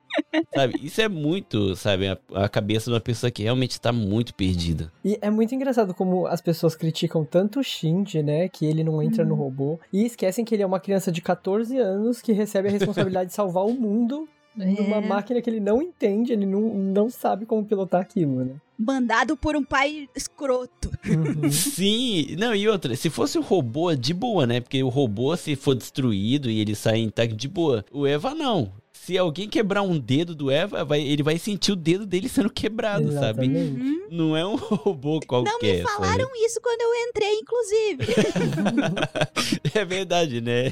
[0.55, 0.81] sabe?
[0.83, 4.91] Isso é muito, sabe, a, a cabeça de uma pessoa que realmente tá muito perdida.
[5.05, 8.49] E é muito engraçado como as pessoas criticam tanto o Shinji, né?
[8.49, 9.79] Que ele não entra no robô.
[9.93, 13.37] E esquecem que ele é uma criança de 14 anos que recebe a responsabilidade de
[13.37, 14.27] salvar o mundo
[14.57, 15.01] numa É.
[15.01, 18.53] máquina que ele não entende, ele não, não sabe como pilotar aquilo, né?
[18.79, 20.91] Mandado por um pai escroto.
[21.07, 21.49] Uhum.
[21.53, 24.61] Sim, não, e outra, se fosse o robô, de boa, né?
[24.61, 27.85] Porque o robô, se for destruído e ele sair intacto, de boa.
[27.93, 28.73] O Eva, não.
[28.93, 32.49] Se alguém quebrar um dedo do Eva, vai- ele vai sentir o dedo dele sendo
[32.49, 33.45] quebrado, sabe?
[33.47, 33.81] Exatamente.
[33.81, 34.07] Uhum.
[34.11, 35.53] Não é um robô qualquer.
[35.53, 38.07] Não me falaram isso quando eu entrei, inclusive.
[38.33, 39.75] sabe?
[39.75, 40.71] É verdade, né?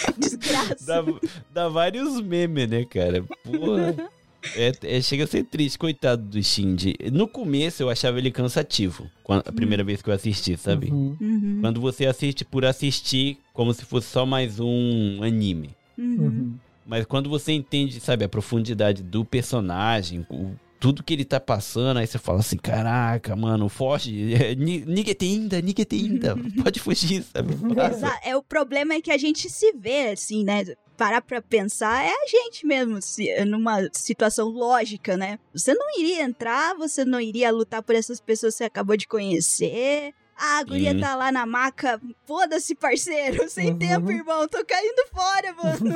[0.18, 0.76] Desgraça.
[0.86, 1.04] Dá,
[1.52, 3.22] dá vários memes, né, cara?
[3.44, 4.10] Porra.
[4.54, 6.94] É, é- chega a ser triste, coitado do Shinji.
[7.12, 10.90] No começo eu achava ele cansativo, quando- a primeira vez que eu assisti, sabe?
[10.90, 11.16] Uhum.
[11.20, 15.70] Uhum, Quando você assiste por assistir, como se fosse só mais um anime.
[15.98, 16.16] uhum.
[16.18, 16.54] Uhum.
[16.86, 21.98] Mas quando você entende, sabe, a profundidade do personagem, o- tudo que ele tá passando,
[21.98, 27.22] aí você fala assim, caraca, mano, foge, é, ni- nigete ainda, nigete ainda, pode fugir,
[27.24, 27.54] sabe?
[27.74, 27.96] Passa.
[27.96, 30.64] Exa- É, o problema é que a gente se vê, assim, né?
[30.96, 35.38] Parar pra pensar é a gente mesmo, se, numa situação lógica, né?
[35.54, 39.06] Você não iria entrar, você não iria lutar por essas pessoas que você acabou de
[39.06, 40.12] conhecer.
[40.36, 41.00] Ah, a guria Sim.
[41.00, 42.00] tá lá na maca.
[42.26, 43.46] Foda-se, parceiro.
[43.50, 43.78] Sem Uhum.
[43.78, 44.46] tempo, irmão.
[44.48, 45.94] Tô caindo fora, mano.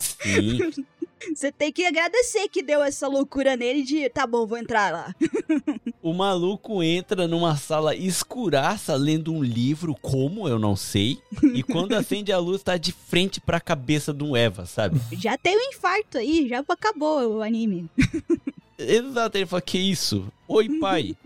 [0.00, 0.84] Sim,
[1.34, 5.14] Você tem que agradecer que deu essa loucura nele de, tá bom, vou entrar lá.
[6.02, 11.18] o maluco entra numa sala escuraça lendo um livro, como eu não sei,
[11.54, 15.00] e quando acende a luz tá de frente pra cabeça do Eva, sabe?
[15.12, 17.88] Já tem um infarto aí, já acabou o anime.
[18.78, 20.28] Exato, ele fala, que isso?
[20.46, 21.16] Oi, pai.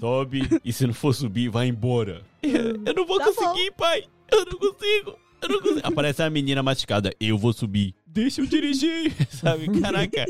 [0.00, 2.22] Sobe, e se não for subir, vai embora.
[2.42, 4.04] Eu não vou Tá conseguir, pai.
[4.32, 5.14] Eu não consigo.
[5.42, 5.80] Eu não consigo.
[5.82, 7.14] Aparece a menina masticada.
[7.20, 7.94] Eu vou subir.
[8.16, 9.12] Deixa eu dirigir.
[9.30, 9.68] Sabe?
[9.80, 10.24] Caraca.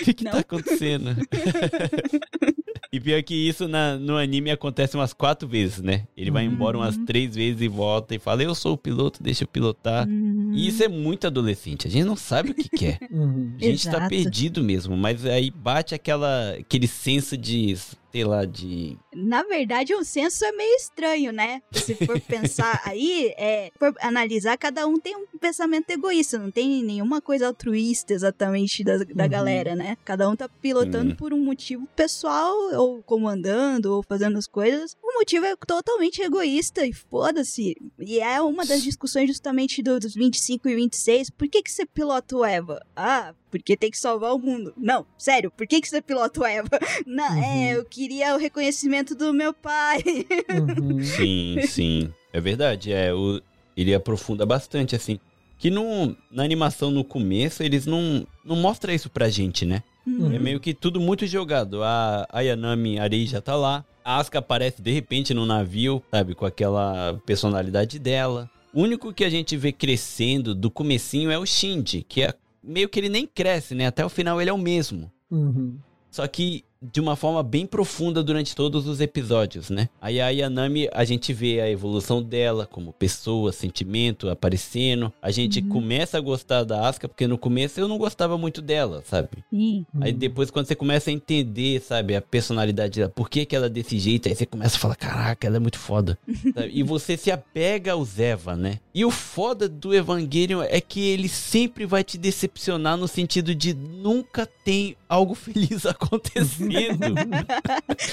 [0.00, 1.10] O que que tá acontecendo?
[2.92, 6.06] e pior que isso na- no anime acontece umas quatro vezes, né?
[6.16, 7.04] Ele vai embora umas Uhum.
[7.04, 10.08] três vezes e volta e fala, eu sou o piloto, deixa eu pilotar.
[10.08, 10.52] Hum.
[10.54, 11.86] E isso é muito adolescente.
[11.86, 12.98] A gente não sabe o que quer.
[13.10, 13.54] Uhum.
[13.60, 14.08] A gente tá Exato.
[14.08, 17.76] perdido mesmo, mas aí bate aquela, aquele senso de,
[18.14, 18.96] sei lá, de.
[19.12, 21.60] Na verdade, o senso é meio estranho, né?
[21.72, 26.80] Se for pensar aí, é, for analisar, cada um tem um pensamento egoísta, não tem
[26.84, 29.28] nenhuma coisa altruísta exatamente da, da Uhum.
[29.30, 29.96] galera, né?
[30.04, 31.16] Cada um tá pilotando Sim.
[31.16, 34.96] por um motivo pessoal, ou comandando, ou fazendo as coisas.
[35.02, 37.74] O motivo é totalmente egoísta e foda-se.
[37.98, 41.30] E é uma das discussões justamente do- dos 25 e 26.
[41.30, 42.80] Por que, que você pilota o Eva?
[42.94, 44.72] Ah, porque tem que salvar o mundo.
[44.76, 46.68] Não, sério, por que, que você pilota o Eva?
[47.06, 47.42] Não, Uhum.
[47.42, 50.02] é, eu queria o reconhecimento do meu pai.
[50.50, 51.00] Uhum.
[51.02, 52.12] Sim, sim.
[52.32, 52.92] É verdade.
[52.92, 53.40] É, o,
[53.74, 55.18] ele aprofunda bastante, assim.
[55.56, 59.82] Que no, na animação no começo, eles não, não mostram isso pra gente, né?
[60.06, 60.34] Uhum.
[60.34, 61.82] É meio que tudo muito jogado.
[61.82, 63.82] A Ayanami Arei já tá lá.
[64.04, 66.34] A Asuka aparece de repente no navio, sabe?
[66.34, 68.50] Com aquela personalidade dela.
[68.74, 72.86] O único que a gente vê crescendo do comecinho é o Shinji, que é meio
[72.86, 73.86] que ele nem cresce, né?
[73.86, 75.10] Até o final ele é o mesmo.
[75.30, 75.78] Uhum.
[76.10, 79.88] Só que de uma forma bem profunda durante todos os episódios, né?
[80.00, 85.12] Aí a Yanami, a gente vê a evolução dela como pessoa, sentimento aparecendo.
[85.22, 85.68] A gente Uhum.
[85.68, 89.28] começa a gostar da Asuka, porque no começo eu não gostava muito dela, sabe?
[89.50, 89.86] Sim.
[90.00, 90.18] Aí Uhum.
[90.18, 93.70] depois, quando você começa a entender, sabe, a personalidade dela, por que, que ela é
[93.70, 96.18] desse jeito, aí você começa a falar, caraca, ela é muito foda.
[96.72, 98.78] E você se apega ao Zeva, né?
[98.94, 103.74] E o foda do Evangelion é que ele sempre vai te decepcionar no sentido de
[103.74, 107.14] nunca tem algo feliz acontecendo.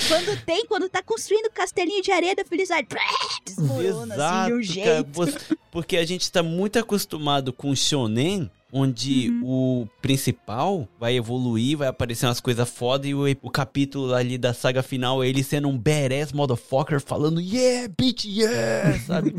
[0.08, 2.88] Quando tem, quando tá construindo castelinho de areia da felicidade,
[3.46, 5.10] desmorona assim de um cara, jeito.
[5.12, 5.38] você-
[5.72, 9.42] porque a gente tá muito acostumado com shonen, onde Uhum.
[9.44, 14.54] o principal vai evoluir, vai aparecer umas coisas foda e o, o capítulo ali da
[14.54, 19.34] saga final é ele sendo um badass motherfucker falando yeah, bitch, yeah, sabe?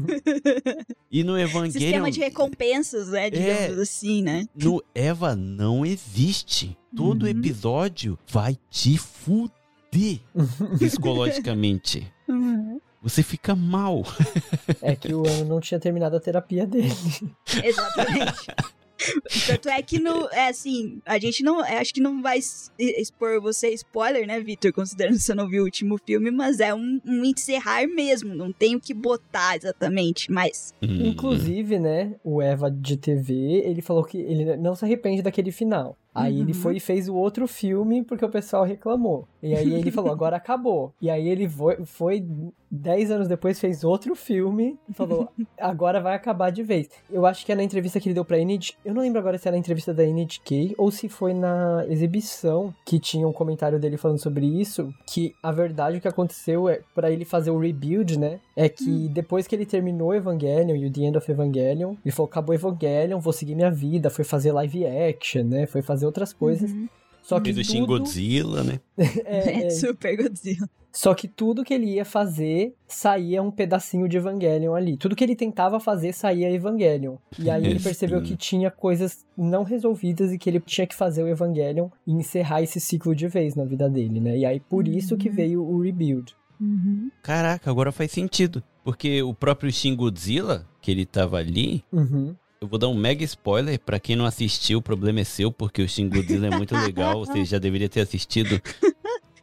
[1.11, 3.31] e no Evangelion, Sistema de recompensas, né?
[3.31, 3.83] Digamos É.
[3.83, 4.47] assim, né?
[4.55, 6.77] no Eva não existe.
[6.95, 7.29] Todo Uhum.
[7.29, 10.21] episódio vai te fuder
[10.79, 12.07] psicologicamente.
[13.03, 14.05] Você fica mal.
[14.81, 16.93] É que o ano não tinha terminado a terapia dele.
[17.65, 18.47] Exatamente.
[19.47, 22.39] Tanto é que no, é assim, a gente não, é, acho que não vai
[22.79, 26.75] expor você spoiler, né, Victor, considerando que você não viu o último filme, mas é
[26.75, 31.07] um, um encerrar mesmo, não tem o que botar exatamente, mas Hum.
[31.07, 33.35] Inclusive, né, o Eva de TV,
[33.65, 35.97] ele falou que ele não se arrepende daquele final.
[36.15, 36.59] Aí ele Uhum.
[36.59, 39.27] foi e fez o outro filme porque o pessoal reclamou.
[39.43, 40.93] E aí ele falou, agora acabou.
[41.01, 42.23] E aí ele foi, foi
[42.73, 45.29] 10 anos depois, fez outro filme e falou,
[45.61, 46.89] agora vai acabar de vez.
[47.11, 49.37] Eu acho que é na entrevista que ele deu pra NHK, eu não lembro agora
[49.37, 53.79] se é na entrevista da NHK ou se foi na exibição que tinha um comentário
[53.79, 57.59] dele falando sobre isso, que a verdade o que aconteceu é para ele fazer o
[57.59, 58.41] rebuild, né?
[58.57, 62.31] É que depois que ele terminou Evangelion e o The End of Evangelion, ele falou,
[62.31, 65.67] acabou Evangelion, vou seguir minha vida, foi fazer live action, né?
[65.67, 66.71] Foi fazer outras coisas.
[66.71, 66.89] Uhum.
[67.23, 68.81] Só que Fez o Shin tudo, Godzilla, né?
[69.25, 70.69] é, é, Super Godzilla.
[70.93, 74.97] Só que tudo que ele ia fazer saía um pedacinho de Evangelion ali.
[74.99, 77.17] Tudo que ele tentava fazer saía Evangelion.
[77.39, 81.23] E aí ele percebeu que tinha coisas não resolvidas e que ele tinha que fazer
[81.23, 84.37] o Evangelion e encerrar esse ciclo de vez na vida dele, né?
[84.37, 85.35] E aí por isso que Uhum.
[85.35, 86.35] veio o rebuild.
[86.61, 87.11] Uhum.
[87.23, 88.63] Caraca, agora faz sentido.
[88.85, 92.35] Porque o próprio Shin Godzilla, que ele tava ali, Uhum.
[92.61, 95.81] eu vou dar um mega spoiler pra quem não assistiu, o problema é seu, porque
[95.83, 98.61] o Shin Godzilla é muito legal, você já deveria ter assistido.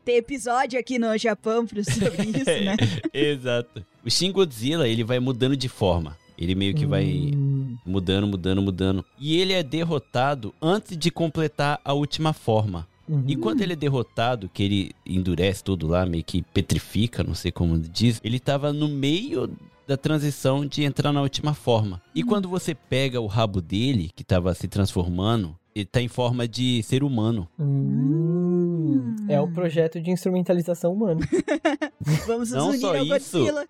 [0.05, 2.75] Tem episódio aqui no Japão sobre isso, né?
[3.13, 3.85] Exato.
[4.05, 6.17] O Shin Godzilla, ele vai mudando de forma.
[6.37, 9.05] Ele meio que vai Hum, mudando, mudando, mudando.
[9.19, 12.87] E ele é derrotado antes de completar a última forma.
[13.07, 13.23] uhum.
[13.27, 17.51] E quando ele é derrotado, que ele endurece tudo lá, meio que petrifica, não sei
[17.51, 19.51] como diz, ele tava no meio
[19.85, 22.01] da transição de entrar na última forma.
[22.15, 26.47] E quando você pega o rabo dele, que tava se transformando, ele tá em forma
[26.47, 27.47] de ser humano.
[27.59, 31.21] Hum, É o projeto de instrumentalização humana.
[32.27, 33.39] Vamos Não só ao isso.
[33.39, 33.67] Godzilla.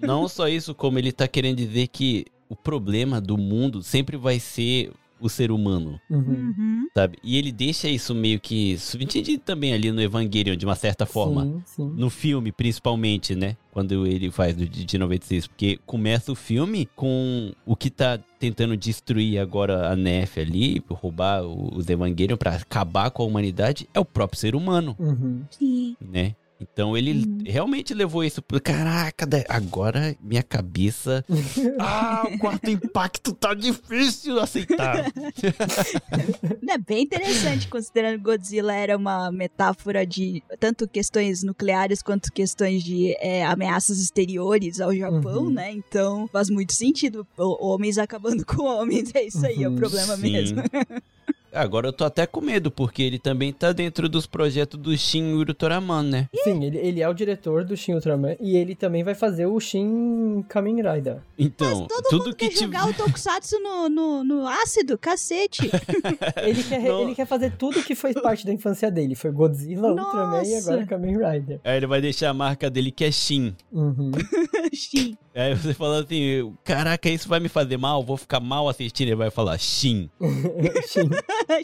[0.00, 4.38] Não só isso, como ele tá querendo dizer que o problema do mundo sempre vai
[4.40, 4.90] ser
[5.20, 6.18] o ser humano, Uhum.
[6.58, 6.88] Uhum.
[6.94, 7.18] sabe?
[7.22, 11.44] E ele deixa isso meio que subentendido também ali no Evangelion, de uma certa forma.
[11.44, 11.92] Sim, sim.
[11.96, 13.56] No filme, principalmente, né?
[13.72, 15.46] Quando ele faz do de de 96.
[15.46, 21.44] Porque começa o filme com o que tá tentando destruir agora a Nef ali, roubar
[21.44, 25.42] o- os Evangelion pra acabar com a humanidade, é o próprio ser humano, Uhum.
[25.50, 25.96] Sim.
[26.00, 26.34] né?
[26.60, 27.38] Então ele Uhum.
[27.46, 28.60] realmente levou isso pro.
[28.60, 31.24] Caraca, agora minha cabeça.
[31.78, 35.04] ah, o quarto impacto tá difícil aceitar.
[36.70, 42.82] É bem interessante, considerando que Godzilla era uma metáfora de tanto questões nucleares quanto questões
[42.84, 45.50] de é, ameaças exteriores ao Japão, Uhum.
[45.50, 45.72] né?
[45.72, 47.26] Então faz muito sentido.
[47.38, 49.76] O- homens acabando com homens, é isso aí, é o Uhum.
[49.76, 50.22] problema Sim.
[50.32, 50.62] mesmo.
[51.52, 55.32] Agora eu tô até com medo, porque ele também tá dentro dos projetos do Shin
[55.34, 56.28] Ultraman, né?
[56.44, 59.58] Sim, ele, ele é o diretor do Shin Ultraman e ele também vai fazer o
[59.58, 61.18] Shin Kamen Rider.
[61.38, 65.70] Então, Todo tudo mundo que quer jogar o Tokusatsu no, no, no ácido, cacete.
[66.42, 67.02] Ele quer, Não.
[67.02, 69.14] ele quer fazer tudo que foi parte da infância dele.
[69.14, 70.72] Foi Godzilla, Ultraman e Nossa.
[70.72, 71.60] agora Kamen Rider.
[71.64, 73.54] Aí ele vai deixar a marca dele que é Shin.
[73.72, 74.12] Uhum.
[74.72, 75.16] Sim.
[75.38, 78.02] Aí você fala assim, caraca, isso vai me fazer mal?
[78.02, 79.06] Vou ficar mal assistindo.
[79.08, 80.10] Ele vai falar Shin.
[80.88, 81.08] Shin.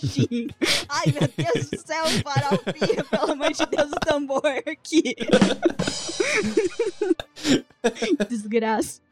[0.01, 0.47] Sim.
[0.89, 5.17] Ai, meu Deus do céu, farofinha, pelo amor de Deus, o tambor aqui.
[8.31, 9.03] Desgraça.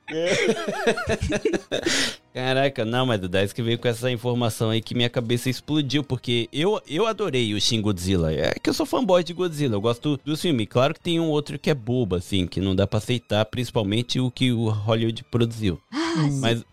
[2.33, 6.03] Caraca, não, mas o Dice que veio com essa informação aí que minha cabeça explodiu,
[6.03, 8.33] porque eu, eu adorei o Shin Godzilla.
[8.33, 10.67] É que eu sou fanboy de Godzilla, eu gosto dos filmes.
[10.69, 14.19] Claro que tem um outro que é bobo, assim, que não dá pra aceitar, principalmente
[14.19, 15.79] o que o Hollywood produziu.
[15.93, 15.99] Ah.
[16.41, 16.65] Mas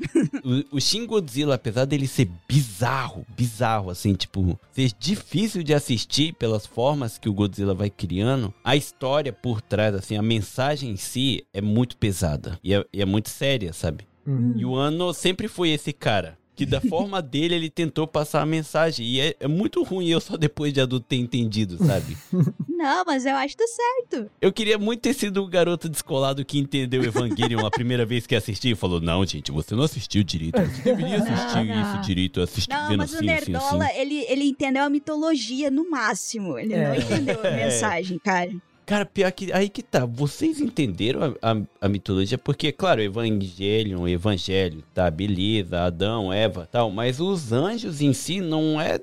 [0.43, 6.33] o, o Shin Godzilla, apesar dele ser bizarro, bizarro, assim, tipo, ser difícil de assistir
[6.33, 10.97] pelas formas que o Godzilla vai criando, a história por trás, assim, a mensagem em
[10.97, 14.08] si é muito pesada e é, e é muito séria, sabe?
[14.29, 14.53] Uhum.
[14.55, 16.37] E o Ano sempre foi esse cara.
[16.55, 19.05] Que da forma dele ele tentou passar a mensagem.
[19.05, 22.17] E é, é muito ruim eu só depois de adulto ter entendido, sabe?
[22.67, 24.29] Não, mas eu acho que tá certo.
[24.41, 28.35] Eu queria muito ter sido o garoto descolado que entendeu Evangelion a primeira vez que
[28.35, 30.59] assistiu e falou: Não, gente, você não assistiu direito.
[30.61, 31.81] Você deveria assistir Não, não.
[31.93, 33.97] isso direito, assistir Não, vendo mas o assim, assim, Nerdola, assim.
[33.99, 36.57] ele, ele entendeu a mitologia no máximo.
[36.59, 36.97] Ele não É.
[36.99, 37.65] entendeu a É.
[37.65, 38.51] mensagem, cara.
[38.89, 39.53] Cara, pior que.
[39.53, 40.03] Aí que tá.
[40.03, 42.39] Vocês entenderam a, a, a mitologia?
[42.39, 46.89] Porque, claro, Evangelion, Evangelho, tá, beleza, Adão, Eva, tal.
[46.89, 48.99] Mas os anjos em si não é,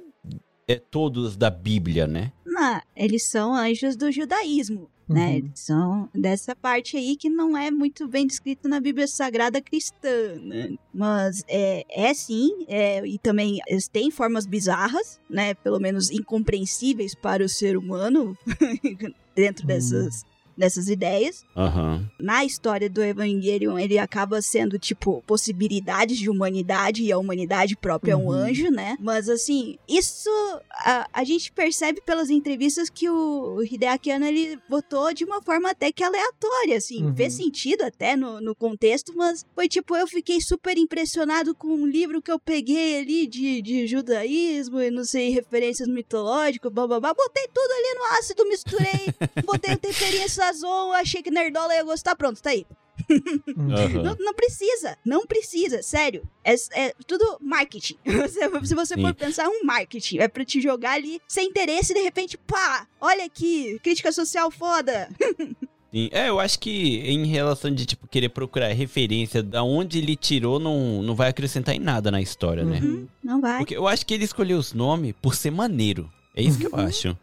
[0.67, 2.33] é todos da Bíblia, né?
[2.45, 4.91] Não, eles são anjos do judaísmo.
[5.09, 5.29] Né?
[5.29, 5.37] Uhum.
[5.37, 10.35] Eles são dessa parte aí que não é muito bem descrito na Bíblia Sagrada Cristã,
[10.43, 10.75] né?
[10.93, 15.55] Mas é, é sim, é, e também eles têm formas bizarras, né?
[15.55, 18.37] Pelo menos incompreensíveis para o ser humano
[19.37, 19.69] dentro Uhum.
[19.69, 20.25] dessas
[20.57, 21.45] dessas ideias.
[21.57, 22.09] Aham.
[22.19, 28.13] Na história do Evangelion, ele acaba sendo, tipo, possibilidades de humanidade e a humanidade própria
[28.13, 28.33] é um Uhum.
[28.33, 28.97] anjo, né?
[29.01, 30.31] Mas, assim, isso
[30.71, 35.71] a, a gente percebe pelas entrevistas que o Hideaki Anno, ele botou de uma forma
[35.71, 37.05] até que aleatória, assim.
[37.05, 37.15] Uhum.
[37.17, 41.87] Fez sentido até no, no contexto, mas foi tipo, eu fiquei super impressionado com um
[41.87, 47.01] livro que eu peguei ali de, de judaísmo e não sei, referências mitológicas, blá blá
[47.01, 47.15] blá.
[47.15, 52.15] Botei tudo ali no ácido, misturei, botei o temperinho sazon, achei que Nerdola ia gostar,
[52.17, 52.67] pronto, tá aí.
[53.11, 54.03] Aham.
[54.03, 56.23] Não, não precisa, não precisa, sério.
[56.43, 57.97] É, é tudo marketing.
[58.65, 59.03] Se, você Sim.
[59.03, 60.19] for pensar, é um marketing.
[60.19, 64.51] É pra te jogar ali sem interesse e de repente, pá, olha aqui, crítica social
[64.51, 65.09] foda.
[65.93, 66.09] Sim.
[66.11, 70.59] É, eu acho que em relação de, tipo, querer procurar referência da onde ele tirou,
[70.59, 72.81] não, não vai acrescentar em nada na história, né?
[72.83, 73.59] Uhum, não vai.
[73.59, 76.11] Porque eu acho que ele escolheu os nomes por ser maneiro.
[76.35, 77.17] É isso que eu acho.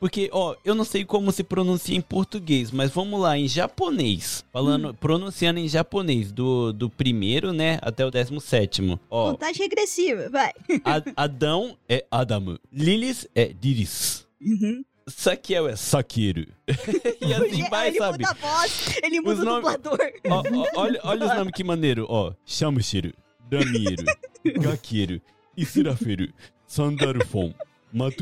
[0.00, 4.44] Porque, ó, eu não sei como se pronuncia em português, mas vamos lá, em japonês.
[4.52, 8.98] Falando, pronunciando em japonês, do, do primeiro, né, até o décimo sétimo.
[9.10, 10.52] Ó, Contagem regressiva, vai.
[11.16, 12.58] Adão é Adamu.
[12.72, 14.26] Lilith é Liris.
[14.40, 14.84] Uhum.
[15.08, 16.46] Sakiel é Sakiru.
[17.20, 18.18] e assim Ele- vai, ele sabe?
[18.24, 20.12] muda a voz, ele Os muda o nomes- dublador.
[20.28, 20.42] Ó,
[20.76, 22.32] ó, olha, olha os nomes que maneiro, ó.
[22.44, 23.12] Shamushiru,
[23.50, 24.04] Damieru,
[24.60, 25.20] Gakiru,
[25.56, 26.28] Isiraferu,
[26.66, 27.52] Sandarufon,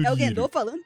[0.04, 0.80] É o Gendo falando.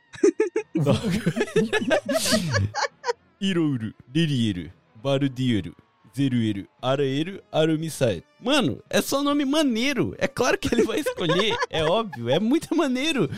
[3.40, 5.76] Irouro, Lirieru, Barudieru,
[6.16, 8.24] Zerueru, Araeru, Arumisai.
[8.40, 10.14] Mano, é só nome maneiro.
[10.18, 11.56] É claro que ele vai escolher.
[11.70, 13.30] é óbvio, é muito maneiro.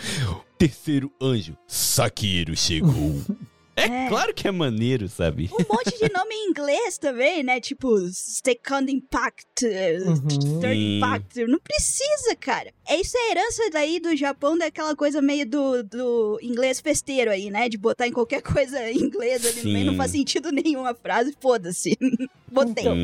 [0.57, 3.21] Terceiro anjo, Sakiru chegou.
[3.75, 4.09] É, É.
[4.09, 5.49] claro que é maneiro, sabe?
[5.53, 7.59] Um monte de nome em inglês também, né?
[7.61, 10.61] Tipo, Second Impact, Uhum.
[10.61, 10.97] Third.
[10.99, 11.45] Impact.
[11.47, 12.73] Não precisa, cara.
[12.87, 17.51] É Isso é herança daí do Japão, daquela coisa meio do, do inglês festeiro aí,
[17.51, 17.69] né?
[17.69, 19.87] De botar em qualquer coisa em inglês ali no meio.
[19.87, 21.97] Não faz sentido nenhum a frase, foda-se.
[22.53, 22.85] Botei.
[22.85, 22.97] Então.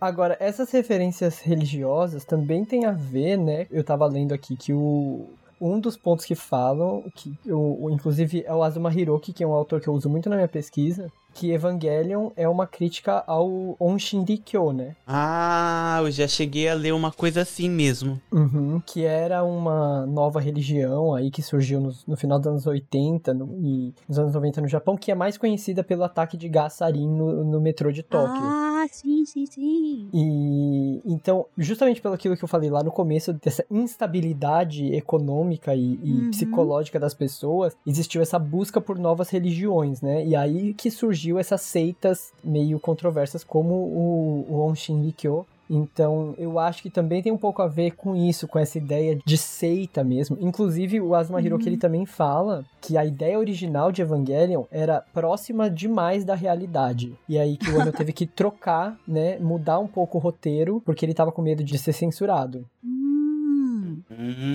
[0.00, 3.66] Agora, essas referências religiosas também tem a ver, né?
[3.70, 5.28] Eu tava lendo aqui que o.
[5.60, 9.52] Um dos pontos que falam, que o- inclusive é o Azuma Hiroki, que é um
[9.52, 14.24] autor que eu uso muito na minha pesquisa, que Evangelion é uma crítica ao Onshin
[14.24, 14.94] Rikyo, né?
[15.06, 18.20] Ah, eu já cheguei a ler uma coisa assim mesmo.
[18.32, 23.34] Uhum, que era uma nova religião aí que surgiu nos- no, final dos anos 80
[23.34, 26.74] no- e nos anos 90 no Japão, que é mais conhecida pelo ataque de gás
[26.74, 28.44] sarin no, no metrô de Tóquio.
[28.46, 30.08] Ah, sim, sim, sim.
[30.12, 35.98] E então, justamente pelo aquilo que eu falei lá no começo, dessa instabilidade econômica e,
[36.02, 36.30] e Uhum.
[36.30, 40.24] psicológica das pessoas, existiu essa busca por novas religiões, né?
[40.24, 45.46] E aí que surgiu essas seitas meio controversas como o, o Onshin Rikyo.
[45.68, 49.18] Então, eu acho que também tem um pouco a ver com isso, com essa ideia
[49.24, 50.36] de seita mesmo.
[50.40, 55.70] Inclusive, o Asuma Hiroki, ele também fala que a ideia original de Evangelion era próxima
[55.70, 57.14] demais da realidade.
[57.28, 61.04] E aí que o Ano teve que trocar, né, mudar um pouco o roteiro, porque
[61.04, 62.66] ele tava com medo de ser censurado.
[62.84, 63.03] Hum,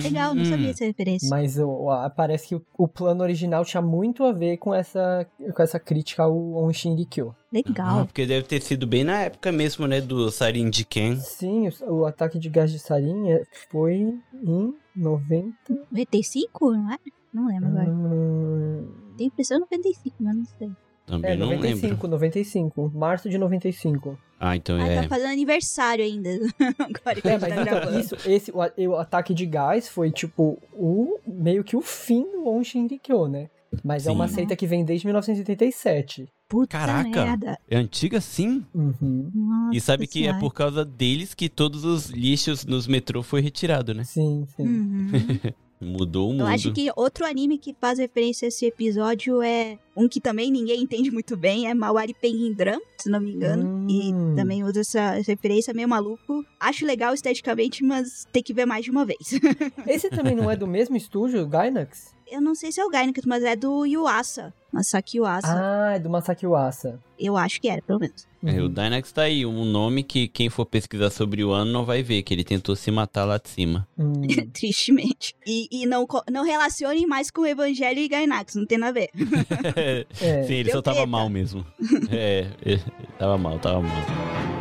[0.02, 1.28] legal, não sabia essa referência.
[1.30, 5.62] Mas a- parece que o, o plano original tinha muito a ver com essa, com
[5.62, 7.34] essa crítica ao Onshin Rikyo.
[7.36, 8.06] Ah, Legal.
[8.06, 11.16] porque deve ter sido bem na época mesmo, né, do Sarin de Ken.
[11.16, 13.94] Sim, o, o ataque de gás de sarin é- foi
[14.34, 15.54] em 90...
[15.90, 16.98] 95, não é?
[17.32, 17.90] Não lembro agora.
[17.90, 20.70] Hum, Tenho impressão 95, mas não sei.
[21.10, 22.08] Também é, não 95, lembro.
[22.08, 22.92] 95.
[22.94, 24.18] Março de 95.
[24.38, 25.02] Ah, então Ah, é.
[25.02, 26.30] tá fazendo aniversário ainda.
[26.78, 28.00] Agora que É, mas tá então, gravando.
[28.00, 32.48] isso, esse, o, o ataque de gás foi, tipo, o, meio que o fim do
[32.48, 33.48] Onshin Rikyo, né?
[33.84, 34.34] Mas é uma Sim.
[34.36, 36.26] seita que vem desde 1987.
[36.48, 37.08] Puta Caraca.
[37.24, 37.58] merda.
[37.70, 38.64] É antiga sim?
[38.74, 39.30] Uhum.
[39.32, 40.40] Nossa E sabe que é Senhora.
[40.40, 44.02] por causa deles que todos os lixos nos metrô foi retirado, né?
[44.02, 44.62] Sim, sim.
[44.64, 45.10] Uhum.
[45.80, 46.42] Mudou o mundo.
[46.42, 50.50] Eu acho que outro anime que faz referência a esse episódio é um que também
[50.50, 53.64] ninguém entende muito bem, é Mawari Penguin Drum, se não me engano.
[53.64, 53.86] Hum.
[53.88, 56.44] E também usa essa referência meio maluco.
[56.58, 59.18] Acho legal esteticamente, mas tem que ver mais de uma vez.
[59.86, 62.14] Esse também não é do mesmo estúdio, o Gainax?
[62.30, 64.52] Eu não sei se é o Gainax, mas é do Yuasa.
[64.72, 65.48] Masaki Yuasa.
[65.48, 67.00] Ah, é do Masaki Uasa.
[67.18, 68.24] Eu acho que era, pelo menos.
[68.44, 68.68] É, o Uhum.
[68.72, 72.22] Dynax tá aí, um nome que quem for pesquisar sobre o ano não vai ver,
[72.22, 73.86] que ele tentou se matar lá de cima.
[73.98, 74.12] Hum.
[74.54, 75.34] Tristemente.
[75.44, 79.02] E, e não, não relacionem mais com o Evangelho e Gainax, não tem nada a
[79.02, 79.10] ver.
[80.22, 80.42] É.
[80.44, 81.10] Sim, ele Deu só tava treta.
[81.10, 81.66] mal mesmo.
[82.10, 82.82] é, ele
[83.18, 84.59] tava mal, tava mal.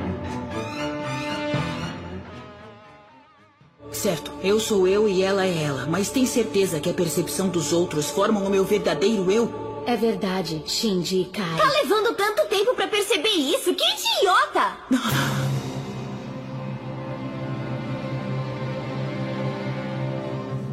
[3.92, 7.74] Certo, eu sou eu e ela é ela, mas tem certeza que a percepção dos
[7.74, 9.84] outros formam o meu verdadeiro eu?
[9.86, 11.58] É verdade, Shinji e Kai.
[11.58, 13.74] Tá levando tanto tempo pra perceber isso?
[13.74, 14.78] Que idiota!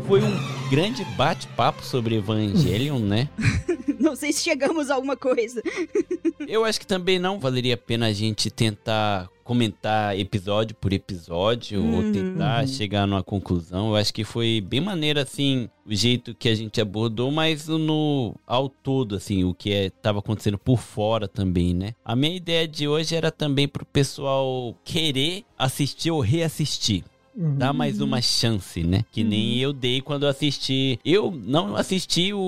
[0.06, 3.28] Foi um grande bate-papo sobre Evangelion, né?
[3.98, 5.62] Não sei se chegamos a alguma coisa.
[6.47, 11.82] Eu acho que também não valeria a pena a gente tentar comentar episódio por episódio
[11.82, 12.12] ou Uhum.
[12.12, 12.66] tentar Uhum.
[12.68, 13.88] chegar numa conclusão.
[13.88, 18.34] Eu acho que foi bem maneiro, assim, o jeito que a gente abordou, mas no
[18.47, 21.94] ao todo, assim, o que é, tava acontecendo por fora também, né?
[22.05, 27.02] A minha ideia de hoje era também pro pessoal querer assistir ou reassistir.
[27.36, 27.56] Uhum.
[27.58, 29.04] Dá mais uma chance, né?
[29.12, 30.98] Que nem eu dei quando eu assisti.
[31.04, 32.38] Eu não assisti o-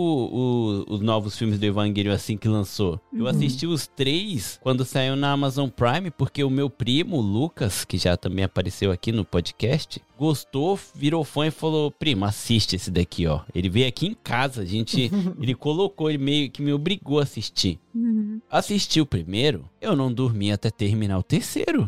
[0.88, 2.98] o- os novos filmes do Evangelion assim que lançou.
[3.12, 3.26] Eu Uhum.
[3.26, 8.16] assisti os três quando saiu na Amazon Prime, porque o meu primo, Lucas, que já
[8.16, 13.40] também apareceu aqui no podcast, gostou, virou fã e falou: Primo, assiste esse daqui, ó.
[13.54, 15.10] Ele veio aqui em casa, a gente.
[15.40, 17.78] ele colocou, ele meio que me obrigou a assistir.
[17.94, 18.40] Uhum.
[18.50, 21.86] Assisti o primeiro, eu não dormi até terminar o terceiro.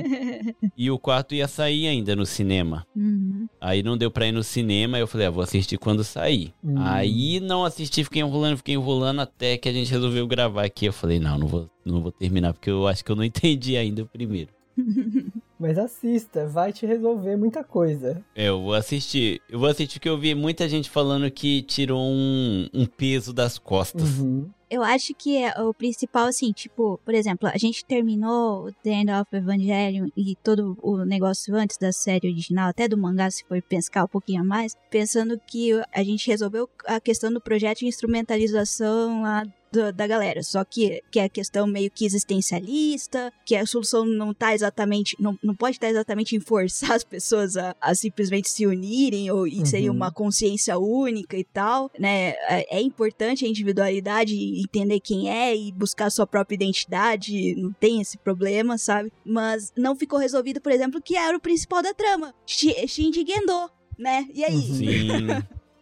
[0.76, 2.86] e o quarto ia sair ainda no cinema.
[2.96, 3.46] Uhum.
[3.60, 6.52] Aí não deu pra ir no cinema, eu falei, ah, vou assistir quando sair.
[6.62, 6.74] Hum.
[6.78, 10.86] Aí não assisti, fiquei enrolando, fiquei enrolando até que a gente resolveu gravar aqui.
[10.86, 13.76] Eu falei, não, não vou, não vou terminar, porque eu acho que eu não entendi
[13.76, 14.50] ainda o primeiro.
[15.62, 18.20] Mas assista, vai te resolver muita coisa.
[18.34, 19.40] É, eu vou assistir.
[19.48, 23.58] Eu vou assistir porque eu vi muita gente falando que tirou um, um peso das
[23.58, 24.18] costas.
[24.18, 24.50] Uhum.
[24.68, 28.90] Eu acho que é o principal, assim, tipo, por exemplo, a gente terminou o The
[28.90, 33.44] End of Evangelion e todo o negócio antes da série original, até do mangá, se
[33.44, 37.80] for pensar um pouquinho a mais, pensando que a gente resolveu a questão do projeto
[37.80, 40.42] de instrumentalização lá do- da galera.
[40.42, 45.16] Só que, que é a questão meio que existencialista, que a solução não tá exatamente,
[45.18, 49.46] não, não pode estar exatamente em forçar as pessoas a, a simplesmente se unirem ou
[49.46, 49.96] e serem Uhum.
[49.96, 52.30] uma consciência única e tal, né?
[52.48, 58.00] É, é importante a individualidade, entender quem é e buscar sua própria identidade, não tem
[58.00, 59.12] esse problema, sabe?
[59.24, 63.70] Mas não ficou resolvido, por exemplo, que era o principal da trama, Shi- Shinji Gendo,
[63.98, 64.26] né?
[64.32, 64.54] E aí?
[64.54, 64.74] Uhum.
[64.76, 65.26] Sim,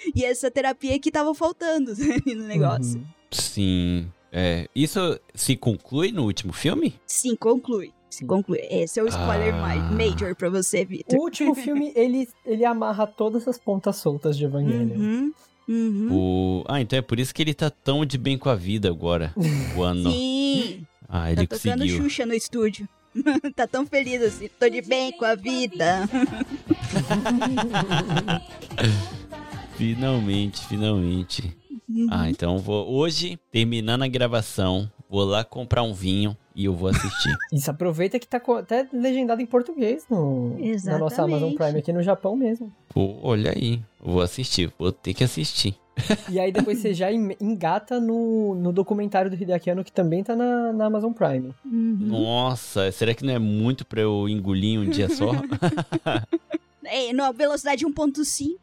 [0.17, 1.93] E essa terapia que tava faltando
[2.27, 2.99] no negócio.
[3.01, 3.07] Uhum.
[3.31, 4.07] Sim.
[4.33, 6.95] É, isso se conclui no último filme?
[7.07, 7.93] Sim, conclui.
[8.09, 8.59] Se conclui.
[8.71, 9.77] Esse é o spoiler Ah.
[9.77, 11.19] ma- major pra você, O Vitor.
[11.19, 14.97] último filme, ele, ele amarra todas as pontas soltas de Evangelion.
[14.99, 15.33] Uhum.
[15.69, 16.09] Uhum.
[16.13, 16.65] O...
[16.69, 19.33] Ah, então é por isso que ele tá tão de bem com a vida agora.
[19.77, 20.11] O ano.
[20.11, 22.03] Sim, Ah, ele tá tocando conseguiu.
[22.03, 22.89] Xuxa no estúdio.
[23.57, 26.09] tá tão feliz assim, tô de bem com a vida.
[29.77, 31.57] Finalmente, finalmente.
[31.93, 32.07] Uhum.
[32.11, 32.89] Ah, então vou.
[32.91, 37.35] Hoje, terminando a gravação, vou lá comprar um vinho e eu vou assistir.
[37.53, 41.53] Isso, aproveita que tá até legendado em português no, na nossa Amazon.
[41.55, 42.73] Prime aqui no Japão mesmo.
[42.89, 43.81] Pô, olha aí.
[44.01, 45.75] Vou assistir, vou ter que assistir.
[46.31, 50.25] E aí depois você já em- engata no, no documentário do Hideaki Anno, que também
[50.25, 51.53] tá na, na Amazon Prime.
[51.65, 51.97] Uhum.
[52.01, 55.31] Nossa, será que não é muito pra eu engolir um dia só?
[56.85, 58.57] É, na velocidade 1.5.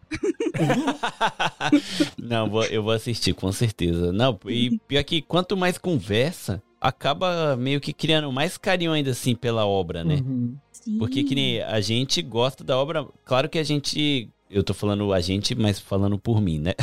[2.17, 4.11] não, vou- eu vou assistir, com certeza.
[4.11, 9.35] Não, e pior que quanto mais conversa, acaba meio que criando mais carinho ainda assim
[9.35, 10.15] pela obra, né?
[10.15, 10.55] Uhum.
[10.71, 10.97] Sim.
[10.97, 13.05] Porque que nem a gente gosta da obra.
[13.25, 14.29] Claro que a gente.
[14.49, 16.73] Eu tô falando a gente, mas falando por mim, né?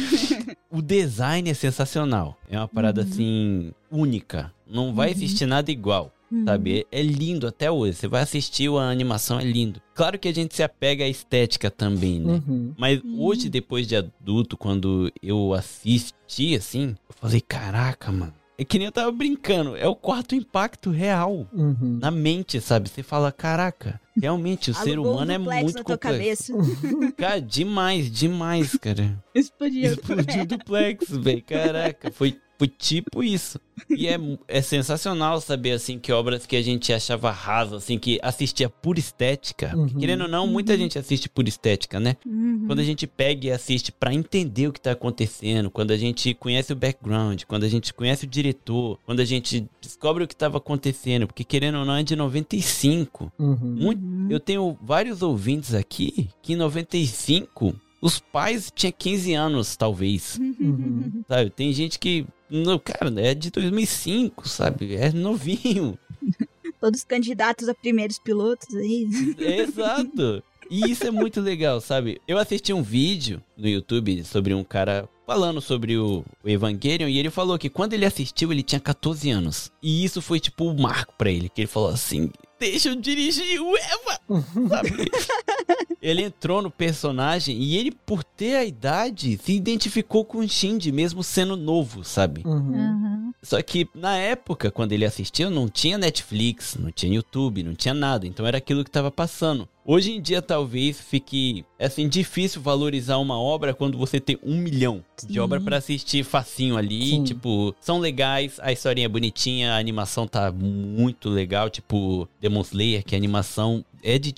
[0.70, 2.38] o design é sensacional.
[2.48, 3.08] É uma parada Uhum.
[3.08, 4.50] assim, única.
[4.66, 5.14] Não vai Uhum.
[5.14, 6.10] existir nada igual.
[6.32, 6.44] Uhum.
[6.46, 6.86] Sabe?
[6.90, 7.94] É, é lindo até hoje.
[7.98, 9.80] Você vai assistir a animação, é lindo.
[9.94, 12.42] Claro que a gente se apega à estética também, né?
[12.48, 12.72] Uhum.
[12.78, 13.16] Mas Sim.
[13.18, 18.32] hoje, depois de adulto, quando eu assisti assim, eu falei, caraca, mano.
[18.58, 19.74] É que nem eu tava brincando.
[19.76, 21.98] É o quarto impacto real Uhum.
[22.00, 22.88] na mente, sabe?
[22.88, 26.52] Você fala, caraca, realmente o ser um humano é duplex muito na tua complexo.
[26.56, 27.12] cabeça.
[27.16, 29.18] Cara, demais, demais, cara.
[29.34, 29.92] Explodiu.
[29.92, 31.42] Explodiu o duplex, velho.
[31.42, 33.58] Caraca, foi, foi tipo isso.
[33.90, 34.16] E é,
[34.46, 38.96] é sensacional saber, assim, que obras que a gente achava raso, assim, que assistia por
[38.98, 39.70] estética.
[39.70, 40.00] Porque, Uhum.
[40.00, 42.16] querendo ou não, muita gente assiste por estética, né?
[42.24, 42.64] Uhum.
[42.68, 46.32] Quando a gente pega e assiste pra entender o que tá acontecendo, quando a gente
[46.34, 50.36] conhece o background, quando a gente conhece o diretor, quando a gente descobre o que
[50.36, 53.32] tava acontecendo, porque querendo ou não é de 95.
[53.38, 53.56] Uhum.
[53.60, 60.36] Muito- eu tenho vários ouvintes aqui que em 95 os pais tinham 15 anos, talvez.
[60.38, 61.22] Uhum.
[61.28, 61.50] Sabe?
[61.50, 64.96] Tem gente que, no, cara, é de 2005, sabe?
[64.96, 65.96] É novinho.
[66.80, 69.08] Todos candidatos a primeiros pilotos aí.
[69.38, 70.42] Exato.
[70.68, 72.20] E isso é muito legal, sabe?
[72.26, 77.30] Eu assisti um vídeo no YouTube sobre um cara falando sobre o, Evangelion e ele
[77.30, 79.70] falou que quando ele assistiu ele tinha 14 anos.
[79.80, 82.30] E isso foi tipo o marco pra ele, que ele falou assim:
[82.70, 84.20] "Deixa eu dirigir o Eva",
[84.68, 84.90] sabe?
[86.00, 90.92] ele entrou no personagem e ele, por ter a idade, se identificou com o Shinji,
[90.92, 92.42] mesmo sendo novo, sabe?
[92.44, 92.74] Uhum.
[92.74, 93.22] Aham.
[93.42, 97.92] Só que na época, quando ele assistiu, não tinha Netflix, não tinha YouTube, não tinha
[97.92, 98.24] nada.
[98.26, 99.68] Então era aquilo que tava passando.
[99.84, 105.04] Hoje em dia, talvez fique assim difícil valorizar uma obra quando você tem um milhão
[105.26, 105.38] de Sim.
[105.40, 107.10] obra pra assistir facinho ali.
[107.10, 107.24] Sim.
[107.24, 111.68] Tipo, são legais, a historinha é bonitinha, a animação tá muito legal.
[111.68, 114.32] Tipo, Demon Slayer, que a animação é de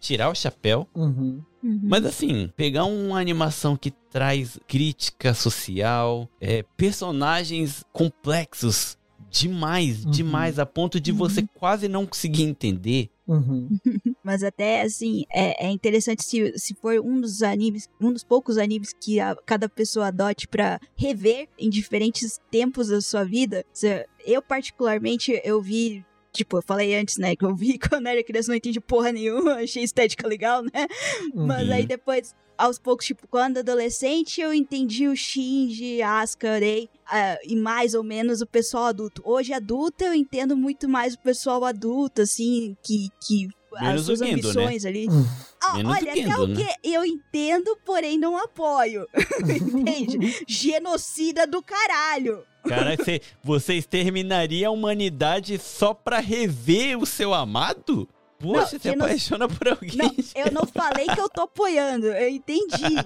[0.00, 0.86] tirar o chapéu.
[0.94, 1.42] Uhum.
[1.62, 1.80] Uhum.
[1.82, 8.98] Mas assim, pegar uma animação que traz crítica social, é, personagens complexos
[9.34, 10.10] demais, Uhum.
[10.12, 13.10] demais, a ponto de você quase não conseguir entender.
[13.26, 13.68] Uhum.
[14.22, 18.58] Mas até assim, é, é interessante se, se for um dos animes, um dos poucos
[18.58, 23.64] animes que a- cada pessoa adote pra rever em diferentes tempos da sua vida.
[23.72, 26.04] Se- Eu, particularmente, eu vi.
[26.34, 27.36] Tipo, eu falei antes, né?
[27.36, 30.86] Que eu vi quando era criança, não entendi porra nenhuma, achei estética legal, né?
[31.32, 31.72] Mas Uhum.
[31.72, 37.54] aí depois, aos poucos, tipo, quando adolescente, eu entendi o Shinji, Asuka, Rei, ah, e
[37.54, 39.22] mais ou menos o pessoal adulto.
[39.24, 43.48] Hoje, adulta, eu entendo muito mais o pessoal adulto, assim, que, que
[43.80, 44.48] Menos as suas o Gendo, né?
[44.64, 45.06] ambições ali.
[45.08, 45.26] Uhum.
[45.62, 46.54] Ah, Menos o olha, até Gendo, o né?
[46.82, 49.06] que eu entendo, porém não apoio.
[49.44, 50.44] Entende?
[50.46, 52.44] Genocida do caralho.
[52.66, 58.08] Cara, você, você exterminaria a humanidade só pra rever o seu amado?
[58.38, 59.96] Poxa, Não, você geno- apaixona por alguém.
[59.96, 62.96] Não, eu não falei que eu tô apoiando, eu entendi.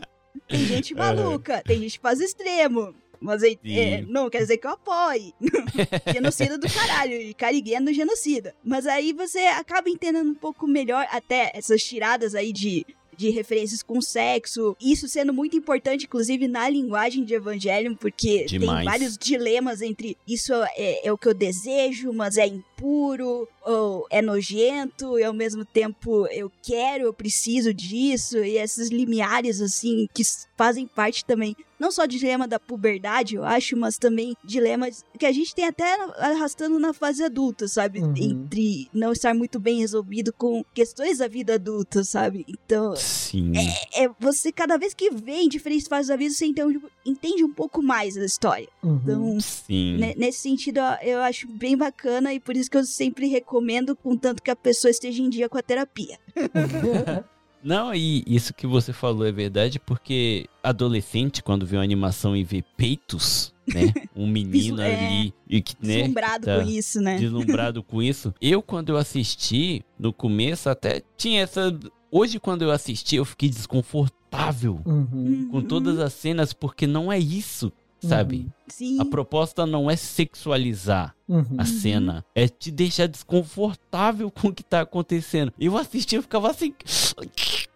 [0.49, 2.95] Tem gente maluca, tem gente que faz extremo.
[3.21, 5.35] Mas é- é, não quer dizer que eu apoie.
[6.13, 8.55] genocida do caralho, e cariguendo genocida.
[8.65, 12.87] Mas aí você acaba entendendo um pouco melhor até essas tiradas aí de,
[13.17, 14.77] de referências com sexo.
[14.81, 18.79] Isso sendo muito importante, inclusive, na linguagem de Evangelion, porque Demais.
[18.79, 24.07] tem vários dilemas entre isso é, é o que eu desejo, mas é impuro, ou
[24.11, 30.09] é nojento, e ao mesmo tempo eu quero, eu preciso disso, e esses limiares, assim,
[30.15, 30.23] que
[30.59, 35.25] fazem parte também, não só de dilema da puberdade, eu acho, mas também dilemas que
[35.25, 38.01] a gente tem até arrastando na fase adulta, sabe?
[38.01, 38.13] Uhum.
[38.17, 42.45] Entre não estar muito bem resolvido com questões da vida adulta, sabe?
[42.49, 43.53] Então, Sim.
[43.95, 47.53] é você, cada vez que vê em diferentes fases da vida, você entende, entende um
[47.55, 48.69] pouco mais da história.
[48.83, 49.01] Uhum.
[49.01, 49.99] Então, Sim.
[49.99, 54.43] ne- nesse sentido, eu acho bem bacana e por isso que eu sempre recomendo, contanto
[54.43, 56.19] que a pessoa esteja em dia com a terapia.
[57.63, 62.45] Não, e isso que você falou é verdade, porque adolescente, quando vê uma animação e
[62.45, 63.93] vê peitos, né?
[64.17, 65.99] Um menino É, ali, e que, né?
[65.99, 67.19] Deslumbrado tá com isso, né?
[67.19, 68.35] Deslumbrado com isso.
[68.41, 71.79] Eu, quando eu assisti, no começo até tinha essa.
[72.11, 75.49] Hoje, quando eu assisti, eu fiquei desconfortável Uhum.
[75.51, 78.47] com todas as cenas, porque não é isso, sabe?
[78.69, 79.01] Sim.
[79.01, 81.57] A proposta não é sexualizar Uhum.
[81.59, 85.53] a cena, é te deixar desconfortável com o que tá acontecendo.
[85.61, 86.73] Eu assisti, eu ficava assim.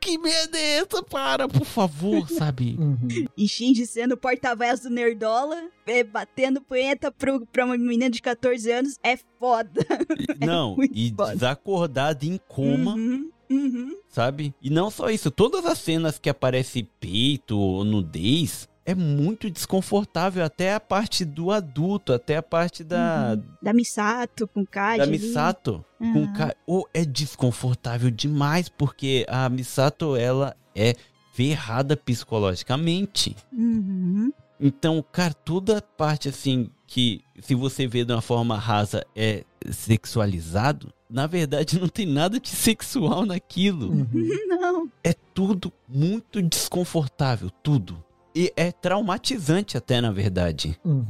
[0.00, 1.02] "Que- merda é essa?
[1.02, 2.76] Para, por favor, sabe?
[2.78, 3.26] Uhum.
[3.36, 8.20] E Shinji sendo o porta-voz do Nerdola, é, batendo punheta pro, pra uma menina de
[8.22, 9.84] 14 anos, é foda.
[10.40, 11.32] Não, muito e foda.
[11.34, 12.94] desacordado em coma.
[12.94, 13.96] Uhum, uhum.
[14.08, 14.54] sabe?
[14.62, 20.44] E não só isso, todas as cenas que aparece peito ou nudez é muito desconfortável,
[20.44, 24.98] até a parte do adulto, até a parte da, Da Misato com Kaji.
[24.98, 25.06] da.
[25.06, 25.84] Misato.
[25.98, 26.54] Com ca...
[26.66, 30.94] oh, é desconfortável demais, porque a Misato, ela é
[31.32, 33.36] ferrada psicologicamente.
[33.52, 34.32] Uhum.
[34.60, 39.44] Então, cara, toda a parte assim que, se você vê de uma forma rasa, é
[39.70, 43.90] sexualizado, na verdade não tem nada de sexual naquilo.
[43.90, 44.28] Uhum.
[44.62, 44.88] Não.
[45.02, 48.02] É tudo muito desconfortável, tudo.
[48.34, 51.04] E é traumatizante até, na verdade, Uhum.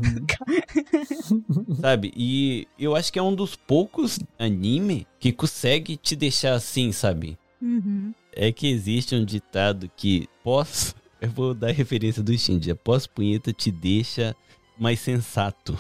[1.81, 2.13] sabe?
[2.17, 7.39] E eu acho que é um dos poucos anime que consegue te deixar assim, sabe?
[7.61, 8.13] Uhum.
[8.35, 10.95] É que existe um ditado que pós...
[11.21, 12.75] Eu vou dar referência do Shinji.
[12.75, 14.35] Pós-punheta te deixa
[14.77, 15.79] mais sensato.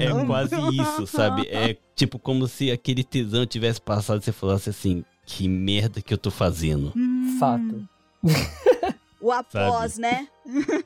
[0.00, 0.26] É Hum.
[0.26, 1.46] quase isso, sabe?
[1.48, 6.14] É tipo como se aquele tesão tivesse passado e você falasse assim: que merda que
[6.14, 6.90] eu tô fazendo.
[6.96, 7.36] Hum.
[7.38, 7.86] Fato.
[9.28, 10.26] O após, né?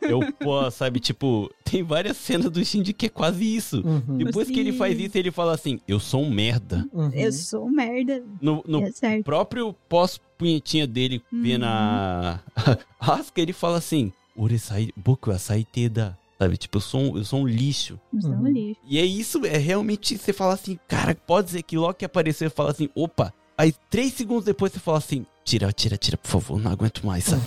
[0.01, 0.99] Eu posso, sabe?
[0.99, 3.83] Tipo, tem várias cenas do Shinji que é quase isso.
[3.87, 4.19] Uhum.
[4.19, 5.05] Depois que ele faz Sim.
[5.05, 6.85] isso, ele fala assim: eu sou um merda.
[6.93, 7.11] Uhum.
[7.13, 8.25] Eu sou um merda.
[8.41, 9.25] No, no É certo.
[9.25, 12.41] próprio pós-punhetinha dele, vendo a
[12.99, 16.17] Asuka, ele fala assim: Ore sai, boku wa saite da.
[16.39, 16.57] Sabe?
[16.57, 18.01] Tipo, eu sou um, eu sou um lixo.
[18.13, 18.49] Uhum.
[18.49, 18.81] lixo.
[18.85, 22.51] E é isso, é realmente você fala assim, cara, pode dizer que logo que apareceu,
[22.51, 23.33] fala assim, opa.
[23.57, 27.25] Aí três segundos depois você fala assim, tira, tira, tira, por favor, não aguento mais,
[27.25, 27.43] sabe?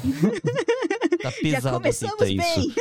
[1.22, 2.74] tá pesado começamos aceitar isso.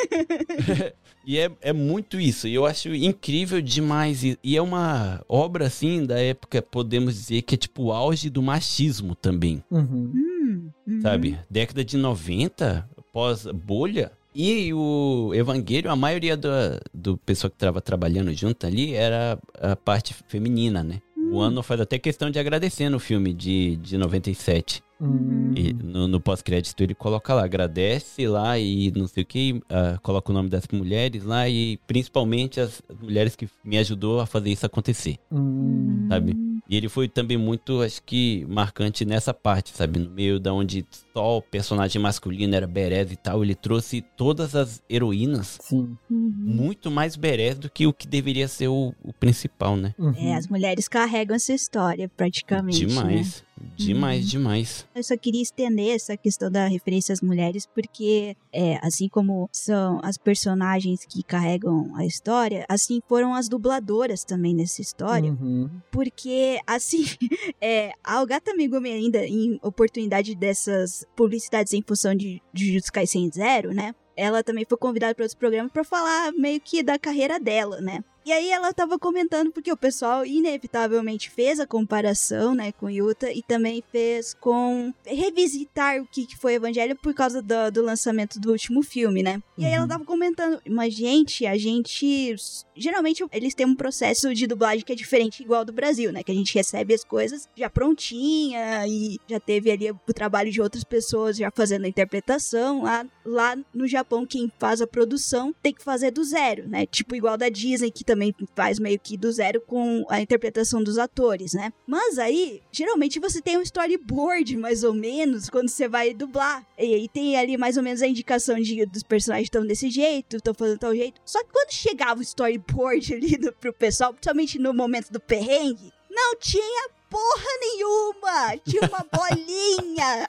[1.26, 2.46] E é, é muito isso.
[2.46, 4.22] E eu acho incrível demais.
[4.22, 8.28] E, e é uma obra, assim, da época, podemos dizer, que é tipo o auge
[8.28, 9.64] do machismo também.
[9.70, 10.12] Uhum.
[10.14, 10.70] Hum.
[10.86, 11.01] Uhum.
[11.01, 11.38] sabe?
[11.48, 14.12] Década de 90, pós-bolha.
[14.34, 16.48] E o Evangelho, a maioria do,
[16.92, 21.01] do pessoal que estava trabalhando junto ali era a parte feminina, né?
[21.35, 24.81] O ano faz até questão de agradecer no filme de, de 97.
[25.01, 25.52] Hum.
[25.56, 29.61] E no, no pós-crédito ele coloca lá, agradece lá e não sei o que,
[30.02, 34.51] coloca o nome das mulheres lá e principalmente as mulheres que me ajudou a fazer
[34.51, 36.06] isso acontecer, Hum.
[36.09, 36.36] sabe?
[36.69, 39.98] E ele foi também muito, acho que, marcante nessa parte, sabe?
[39.98, 44.55] No meio da onde só o personagem masculino era berés e tal, ele trouxe todas
[44.57, 45.97] as heroínas Sim.
[46.11, 46.32] Uhum.
[46.36, 49.95] muito mais berés do que o que deveria ser o, o principal, né?
[49.97, 50.12] Uhum.
[50.16, 52.85] É, as mulheres carregam essa história, praticamente.
[52.85, 52.89] né?
[52.89, 53.45] Demais,
[53.77, 54.31] demais, Uhum.
[54.31, 54.86] demais.
[54.95, 60.01] Eu só queria estender essa questão da referência às mulheres, porque, é, assim como são
[60.03, 65.31] as personagens que carregam a história, assim foram as dubladoras também nessa história.
[65.31, 65.70] Uhum.
[65.93, 67.05] Porque, assim,
[67.61, 73.72] é, a Ogata Megumi ainda, em oportunidade dessas publicidades em função de Jujutsu Kaisen Zero,
[73.72, 73.94] né?
[74.16, 78.02] Ela também foi convidada para outros programas para falar meio que da carreira dela, né?
[78.24, 83.30] E aí ela tava comentando porque o pessoal inevitavelmente fez a comparação, né, com Yuta
[83.30, 88.51] e também fez com revisitar o que foi Evangelho por causa do, do lançamento do
[88.52, 89.42] último filme, né?
[89.59, 89.88] E aí ela Uhum.
[89.88, 92.34] tava comentando, mas gente, a gente
[92.74, 96.22] geralmente eles têm um processo de dublagem que é diferente igual do Brasil, né?
[96.22, 100.60] Que a gente recebe as coisas já prontinha e já teve ali o trabalho de
[100.62, 102.82] outras pessoas já fazendo a interpretação.
[102.84, 106.86] Lá, lá no Japão, quem faz a produção tem que fazer do zero, né?
[106.86, 108.14] Tipo igual da Disney, que também
[108.55, 111.73] faz meio que do zero com a interpretação dos atores, né?
[111.86, 116.66] Mas aí, geralmente você tem um storyboard, mais ou menos, quando você vai dublar.
[116.78, 120.36] E aí tem ali mais ou menos a indicação de dos personagens estão desse jeito,
[120.36, 121.20] estão fazendo tal jeito.
[121.24, 125.93] Só que quando chegava o storyboard ali do, pro pessoal, principalmente no momento do perrengue,
[126.11, 128.57] não tinha porra nenhuma!
[128.65, 130.28] Tinha uma bolinha!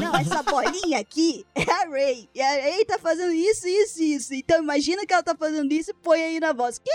[0.00, 2.28] Não, essa bolinha aqui é a Ray.
[2.32, 4.34] E a Ray tá fazendo isso, isso, isso.
[4.34, 6.78] Então imagina que ela tá fazendo isso e põe aí na voz.
[6.78, 6.92] Quê?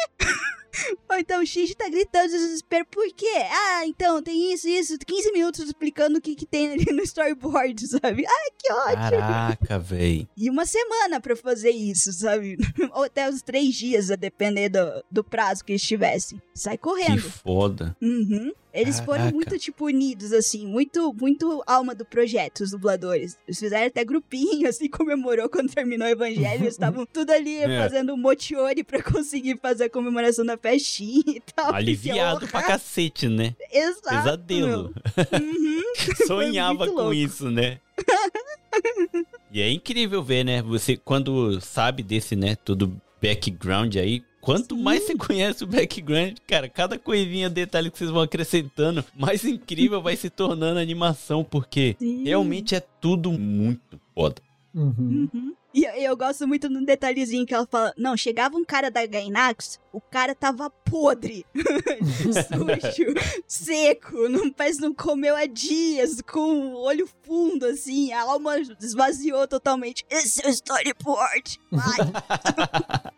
[1.09, 2.85] Ou então o Shinji tá gritando de desespero.
[2.91, 3.31] Por quê?
[3.51, 4.97] Ah, então tem isso, isso.
[4.97, 8.25] 15 minutos explicando o que, que tem ali no storyboard, sabe?
[8.27, 9.09] Ai, que ótimo!
[9.19, 10.27] Caraca, véi.
[10.37, 12.57] E uma semana pra fazer isso, sabe?
[12.93, 16.41] Ou até uns três dias, a depender do, do prazo que eles tivessem.
[16.53, 17.21] Sai Que correndo.
[17.21, 17.95] foda.
[18.01, 18.51] Uhum.
[18.71, 19.35] Eles foram Caraca.
[19.35, 23.35] muito, tipo, unidos, assim, muito, muito alma do projeto, os dubladores.
[23.47, 26.61] Eles fizeram até grupinho, assim, comemorou quando terminou o evangelho.
[26.63, 27.79] Eles estavam tudo ali É.
[27.81, 31.73] fazendo um motiori pra conseguir fazer a comemoração da festinha e tal.
[31.75, 33.55] Aliviado pra cacete, né?
[33.71, 34.09] Exato.
[34.09, 34.93] Pesadelo.
[35.31, 35.81] Uhum.
[36.27, 37.13] Sonhava com louco.
[37.13, 37.79] isso, né?
[39.51, 40.61] e é incrível ver, né?
[40.61, 46.69] Você, quando sabe desse, né, todo background aí, quanto mais você conhece o background, cara,
[46.69, 51.95] cada coisinha, detalhe que vocês vão acrescentando, mais incrível vai se tornando a animação, porque
[51.99, 52.23] Sim.
[52.23, 54.41] realmente é tudo muito foda.
[54.73, 55.29] Uhum.
[55.33, 55.55] Uhum.
[55.73, 58.89] E eu, eu gosto muito de um detalhezinho que ela fala: Não, chegava um cara
[58.89, 63.13] da Gainax, o cara tava podre, sujo,
[63.47, 69.47] seco, não, que não comeu há dias, com o olho fundo, assim, a alma esvaziou
[69.47, 70.05] totalmente.
[70.09, 71.59] Esse é o storyboard.
[71.73, 73.11] Ai.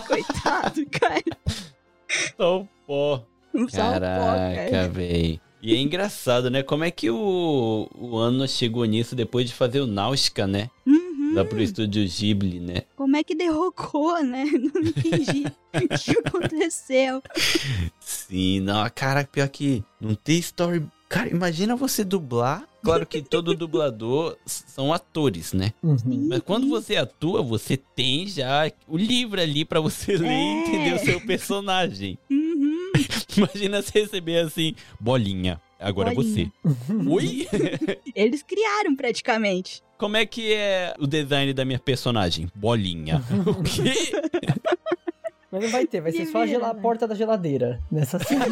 [0.06, 1.22] Coitado, cara.
[2.36, 3.26] Só o pó.
[3.54, 3.66] Um.
[3.66, 5.40] Caraca, véi.
[5.62, 6.62] E é engraçado, né?
[6.62, 10.70] Como é que o, o Ano chegou nisso depois de fazer o Náusica, né?
[10.86, 11.32] Uhum.
[11.34, 12.82] Lá pro estúdio Ghibli, né?
[12.96, 14.44] Como é que derrocou, né?
[14.50, 17.22] Não entendi o que aconteceu.
[18.00, 20.82] Sim, não, cara, pior que não tem story.
[21.08, 22.64] Cara, imagina você dublar.
[22.82, 25.72] Claro que todo dublador são atores, né?
[25.82, 26.28] Uhum.
[26.30, 30.62] Mas quando você atua, você tem já o livro ali pra você ler e É.
[30.62, 32.18] entender o seu personagem.
[32.30, 32.49] Uhum.
[33.36, 35.60] Imagina você receber assim, bolinha.
[35.78, 36.52] Agora Bolinha.
[36.64, 37.08] você.
[37.08, 37.48] Oi?
[38.14, 39.82] Eles criaram praticamente.
[39.96, 42.48] Como é que é o design da minha personagem?
[42.54, 43.22] Bolinha.
[43.46, 44.12] o quê?
[45.50, 48.46] Mas não vai ter, vai ser só a, a porta da geladeira nessa cena.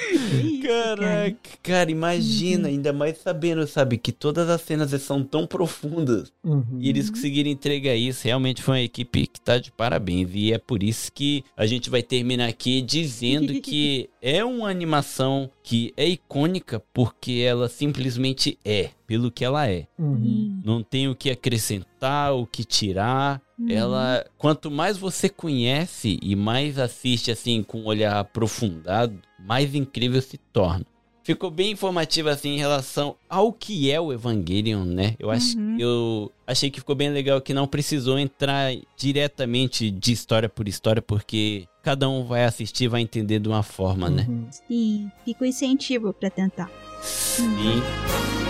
[0.12, 0.80] Isso, cara.
[0.96, 6.32] Caraca, cara, imagina, ainda mais sabendo, sabe, que todas as cenas são tão profundas.
[6.44, 6.78] Uhum.
[6.78, 8.26] E eles conseguiram entregar isso.
[8.26, 10.30] Realmente foi uma equipe que tá de parabéns.
[10.32, 15.50] E é por isso que a gente vai terminar aqui dizendo que é uma animação
[15.62, 19.86] que é icônica porque ela simplesmente é, pelo que ela é.
[19.98, 20.60] Uhum.
[20.64, 23.40] Não tem o que acrescentar, o que tirar.
[23.68, 30.20] Ela, quanto mais você conhece e mais assiste assim com um olhar aprofundado, mais incrível
[30.22, 30.84] se torna.
[31.22, 35.14] Ficou bem informativo assim em relação ao que é o Evangelion, né?
[35.18, 35.76] Eu acho, Uhum.
[35.78, 41.02] eu achei que ficou bem legal que não precisou entrar diretamente de história por história,
[41.02, 44.26] porque cada um vai assistir e vai entender de uma forma, né?
[44.28, 44.46] Uhum.
[44.50, 46.70] Sim, fica o incentivo pra tentar.
[47.02, 47.46] Sim.
[47.48, 48.49] Meus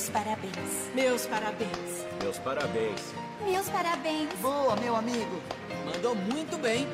[0.00, 0.90] Meus parabéns.
[0.94, 2.06] Meus parabéns.
[2.22, 3.14] Meus parabéns.
[3.44, 4.32] Meus parabéns.
[4.40, 5.42] Boa, meu amigo.
[5.84, 6.88] Mandou muito bem.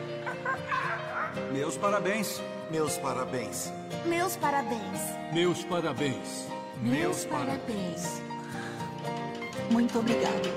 [1.53, 2.43] Meus parabéns.
[2.69, 3.73] Meus parabéns.
[4.07, 5.01] Meus parabéns.
[5.33, 6.49] Meus parabéns.
[6.83, 8.23] Meus parabéns.
[9.70, 10.51] Muito obrigado.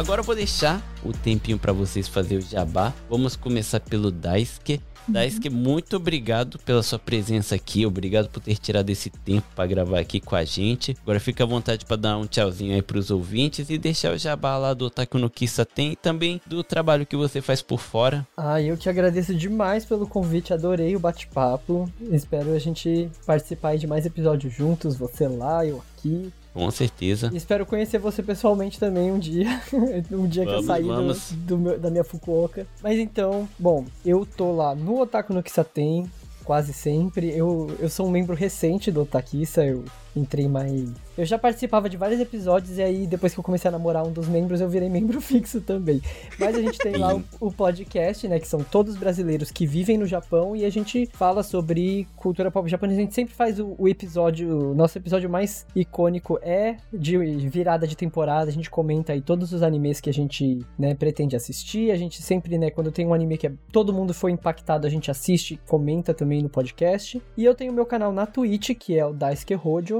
[0.00, 2.92] Agora eu vou deixar o tempinho para vocês fazer o jabá.
[3.08, 4.80] Vamos começar pelo Daisuke.
[5.06, 7.84] Daisuke, muito obrigado pela sua presença aqui.
[7.84, 10.96] Obrigado por ter tirado esse tempo para gravar aqui com a gente.
[11.02, 14.56] Agora fica à vontade para dar um tchauzinho aí pros ouvintes e deixar o jabá
[14.56, 18.26] lá do Otaku no Kissa tem e também do trabalho que você faz por fora.
[18.38, 21.90] Ah, eu que agradeço demais pelo convite, adorei o bate-papo.
[22.10, 26.32] Espero a gente participar aí de mais episódios juntos, você lá, eu aqui.
[26.52, 27.30] Com certeza.
[27.32, 29.60] E espero conhecer você pessoalmente também um dia.
[30.10, 32.66] um dia que Vamos, eu sair do, do meu- da minha Fukuoka.
[32.82, 36.10] Mas então, bom, eu tô lá no Otaku no Kisaten
[36.44, 37.30] quase sempre.
[37.30, 40.90] Eu, eu sou um membro recente do Otakissa, eu entrei mais.
[41.16, 44.12] Eu já participava de vários episódios e aí depois que eu comecei a namorar um
[44.12, 46.00] dos membros, eu virei membro fixo também.
[46.38, 49.98] Mas a gente tem lá o, o podcast, né, que são todos brasileiros que vivem
[49.98, 53.00] no Japão e a gente fala sobre cultura pop japonesa.
[53.00, 57.16] A gente sempre faz o, o episódio, o nosso episódio mais icônico é de
[57.48, 58.50] virada de temporada.
[58.50, 61.90] A gente comenta aí todos os animes que a gente, né, pretende assistir.
[61.90, 64.90] A gente sempre, né, quando tem um anime que é- todo mundo foi impactado, a
[64.90, 67.20] gente assiste, comenta também no podcast.
[67.36, 69.99] E eu tenho meu canal na Twitch, que é o Daisuke Hojo,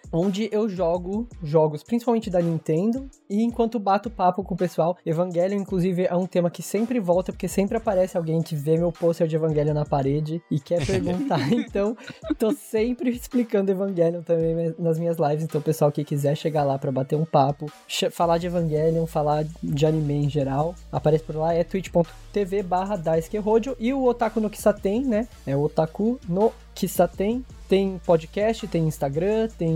[0.11, 5.59] onde eu jogo jogos principalmente da Nintendo e enquanto bato papo com o pessoal, Evangelion
[5.59, 9.27] inclusive é um tema que sempre volta porque sempre aparece alguém que vê meu pôster
[9.27, 11.51] de Evangelion na parede e quer perguntar.
[11.51, 11.95] então,
[12.37, 16.91] tô sempre explicando Evangelion também nas minhas lives, então pessoal que quiser chegar lá pra
[16.91, 17.71] bater um papo,
[18.11, 23.01] falar de Evangelion, falar de anime em geral, aparece por lá é twitch.tv barra
[23.79, 25.27] e o Otaku no Kisaten, né?
[25.45, 29.71] É o Otaku no Kisaten tem podcast, tem Instagram, tem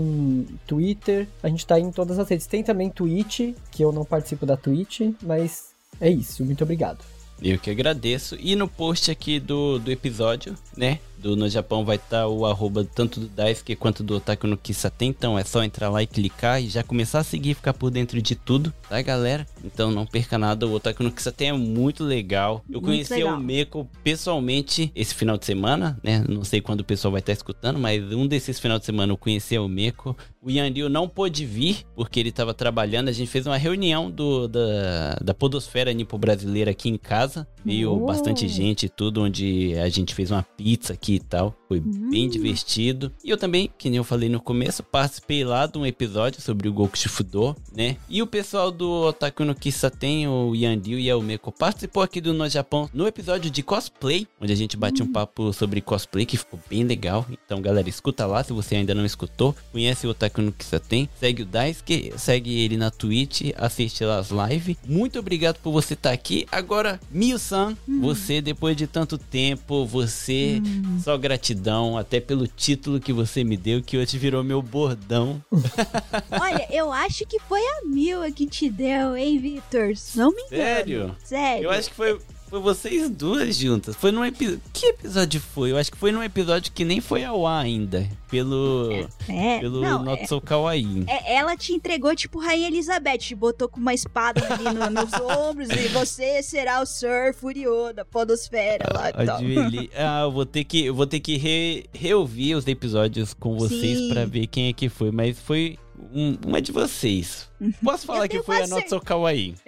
[0.66, 1.28] Twitter.
[1.42, 2.46] A gente tá em todas as redes.
[2.46, 5.70] Tem também Twitch, que eu não participo da Twitch, mas
[6.00, 6.44] é isso.
[6.44, 7.04] Muito obrigado.
[7.42, 8.36] Eu que agradeço.
[8.40, 11.00] E no post aqui do, do episódio, né?
[11.18, 15.08] Do No Japão vai estar o arroba tanto do Daisuke quanto do Otaku no Kisaten.
[15.08, 17.90] Então é só entrar lá e clicar e já começar a seguir e ficar por
[17.90, 19.46] dentro de tudo, tá, galera?
[19.64, 20.66] Então não perca nada.
[20.66, 22.62] O Otaku no Kisaten é muito legal.
[22.68, 23.36] Eu Muito conheci legal.
[23.36, 26.24] o Meko pessoalmente esse final de semana, né?
[26.28, 29.16] Não sei quando o pessoal vai estar escutando, mas um desses final de semana eu
[29.16, 30.16] conheci o Meko.
[30.42, 33.08] O Yanryu não pôde vir porque ele estava trabalhando.
[33.08, 37.46] A gente fez uma reunião do, da, da Podosfera Nipo Brasileira aqui em casa.
[37.64, 38.06] Veio Oh.
[38.06, 41.54] bastante gente e tudo, onde a gente fez uma pizza aqui e tal.
[41.68, 43.12] Foi bem divertido.
[43.24, 46.68] E eu também, que nem eu falei no começo, participei lá de um episódio sobre
[46.68, 47.96] o Goku Shifudo, né?
[48.08, 52.32] E o pessoal do Otaku no Kisaten, o Yanryu e a Umeko, participou aqui do
[52.32, 56.36] No Japão no episódio de cosplay, onde a gente bate um papo sobre cosplay, que
[56.36, 57.26] ficou bem legal.
[57.30, 59.54] Então, galera, escuta lá se você ainda não escutou.
[59.72, 64.30] Conhece o Otaku no Kisaten, segue o Daisuke, segue ele na Twitch, assiste lá as
[64.30, 64.76] lives.
[64.86, 66.46] Muito obrigado por você estar aqui.
[66.50, 70.60] Agora, Miyu-san, você, depois de tanto tempo, você,
[71.02, 71.55] só gratidão,
[71.98, 75.42] até pelo título que você me deu, que hoje virou meu bordão.
[76.40, 79.92] Olha, eu acho que foi a Mila que te deu, hein, Vitor?
[80.14, 80.62] Não me engano.
[80.62, 81.16] Sério?
[81.24, 81.64] Sério.
[81.64, 83.96] Eu acho que foi, foi vocês duas juntas.
[83.96, 84.60] Foi num episódio.
[84.72, 85.72] Que episódio foi?
[85.72, 88.08] Eu acho que foi num episódio que nem foi ao ar ainda.
[88.30, 88.90] Pelo.
[89.28, 91.04] É, pelo não, Not é- So Kawaii.
[91.08, 95.12] É, ela te entregou tipo Rainha Elizabeth, te botou com uma espada ali no- nos
[95.48, 99.36] ombros e você será o Sir Furio da podosfera lá e tal.
[99.36, 99.90] Ajoelhei.
[99.96, 104.08] Ah, eu vou ter que, eu vou ter que re- reouvir os episódios com vocês
[104.12, 105.78] pra ver quem é que foi, mas foi
[106.12, 107.48] um- uma de vocês.
[107.82, 109.54] Posso falar que foi a quase Not So Kawaii?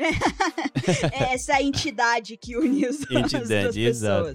[1.12, 4.34] É essa entidade que une as, Entidade, exato.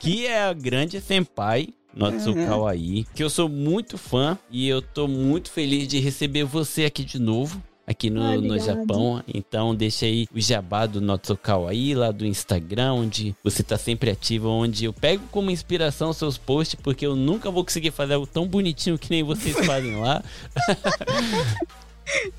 [0.00, 2.46] que é a grande senpai Not So Uhum.
[2.46, 7.04] Kawaii, que eu sou muito fã e eu tô muito feliz de receber você aqui
[7.04, 7.62] de novo.
[7.86, 8.58] Aqui no, Ah, no.
[8.58, 9.22] Japão.
[9.32, 13.78] Então deixa aí o jabá do Not So Kawaii lá do Instagram, onde você tá
[13.78, 18.14] sempre ativo, onde eu pego como inspiração seus posts, porque eu nunca vou conseguir fazer
[18.14, 20.20] algo tão bonitinho que nem vocês fazem lá.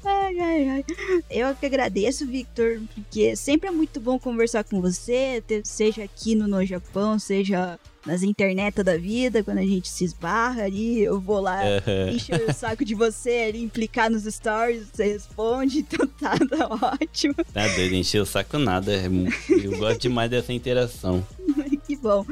[0.03, 0.85] Ai, ai, ai.
[1.29, 6.47] Eu que agradeço, Victor, porque sempre é muito bom conversar com você, seja aqui no,
[6.47, 7.77] no Japão, seja
[8.07, 12.09] nas internet da vida, quando a gente se esbarra ali, eu vou lá Aham.
[12.11, 16.67] encher o saco de você ali, implicar nos stories, você responde, então tá, tá
[17.01, 17.35] ótimo.
[17.53, 18.93] Tá doido, encher o saco nada.
[18.93, 19.07] é
[19.49, 21.25] Eu gosto demais dessa interação.
[21.85, 22.25] que bom.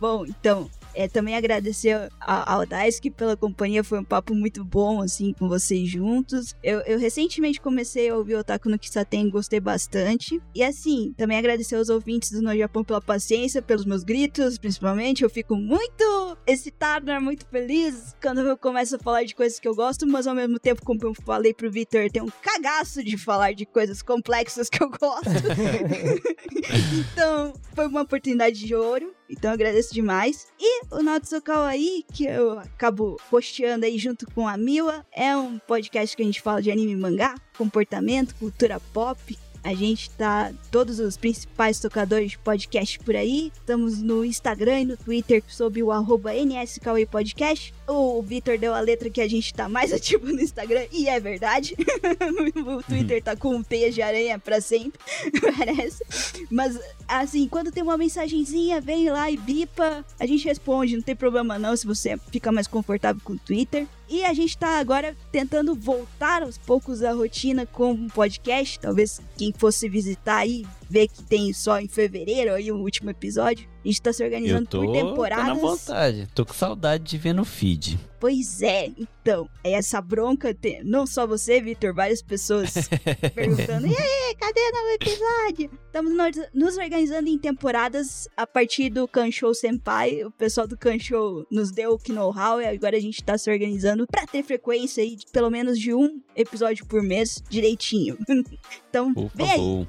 [0.00, 5.32] Bom, então, é, também agradecer ao Daisuke pela companhia, foi um papo muito bom, assim,
[5.32, 6.54] com vocês juntos.
[6.62, 10.40] Eu, eu recentemente comecei a ouvir o Otaku no Kisaten, gostei bastante.
[10.54, 15.22] E assim, também agradecer aos ouvintes do No Japão pela paciência, pelos meus gritos, principalmente.
[15.22, 19.74] Eu fico muito excitada, muito feliz quando eu começo a falar de coisas que eu
[19.74, 23.52] gosto, mas ao mesmo tempo, como eu falei pro Victor, tenho um cagaço de falar
[23.52, 25.22] de coisas complexas que eu gosto.
[27.12, 29.14] então, foi uma oportunidade de ouro.
[29.32, 30.46] Então, eu agradeço demais.
[30.60, 35.58] E o Natsukawa aí, que eu acabo posteando aí junto com a Miwa, é um
[35.58, 39.38] podcast que a gente fala de anime e mangá, comportamento, cultura pop.
[39.64, 43.52] A gente tá todos os principais tocadores de podcast por aí.
[43.54, 47.72] Estamos no Instagram e no Twitter sob o arroba NSKW Podcast.
[47.86, 51.18] O Vitor deu a letra que a gente tá mais ativo no Instagram, e é
[51.18, 51.74] verdade.
[52.66, 55.00] o Twitter tá com um teia de aranha pra sempre,
[55.56, 56.02] parece.
[56.50, 61.16] Mas, assim, quando tem uma mensagenzinha, vem lá e bipa, a gente responde, não tem
[61.16, 63.86] problema não se você fica mais confortável com o Twitter.
[64.08, 68.78] E a gente tá agora tentando voltar aos poucos à rotina com um podcast.
[68.78, 73.66] Talvez quem fosse visitar aí, ver que tem só em fevereiro aí o último episódio.
[73.82, 75.46] A gente tá se organizando tô, por tô temporadas.
[75.46, 76.28] na vontade.
[76.34, 77.98] Tô com saudade de ver no feed.
[78.22, 82.72] Pois é, então, é essa bronca, tem, não só você, Vitor, várias pessoas
[83.34, 85.80] perguntando, e aí, cadê o novo episódio?
[85.86, 86.12] Estamos
[86.54, 91.98] nos, organizando em temporadas a partir do Kanshou Senpai, o pessoal do Kanshou nos deu
[91.98, 95.50] o know-how e agora a gente tá se organizando pra ter frequência aí de pelo
[95.50, 98.16] menos de um episódio por mês direitinho.
[98.88, 99.88] então, Por vem aí.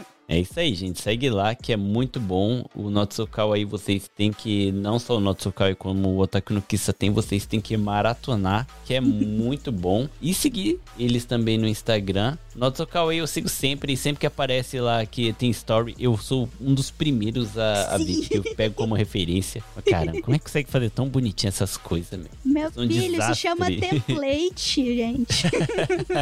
[0.28, 1.00] É isso aí, gente.
[1.00, 2.64] Segue lá que é muito bom.
[2.74, 4.72] O Notsukawa aí vocês têm que.
[4.72, 8.94] Não só o Notsukawa como o Otaku no Kissa tem, vocês têm que maratonar, que
[8.94, 10.08] é muito bom.
[10.20, 12.36] E seguir eles também no Instagram.
[12.56, 13.92] Notsukawa aí eu sigo sempre.
[13.92, 17.98] E sempre que aparece lá que tem story, eu sou um dos primeiros a, a
[17.98, 19.62] ver, que eu pego como referência.
[19.74, 22.30] Mas, Caramba, como é que consegue fazer tão bonitinho essas coisas, meu?
[22.44, 23.36] Meu um filho, desastre.
[23.36, 25.44] chama template, gente.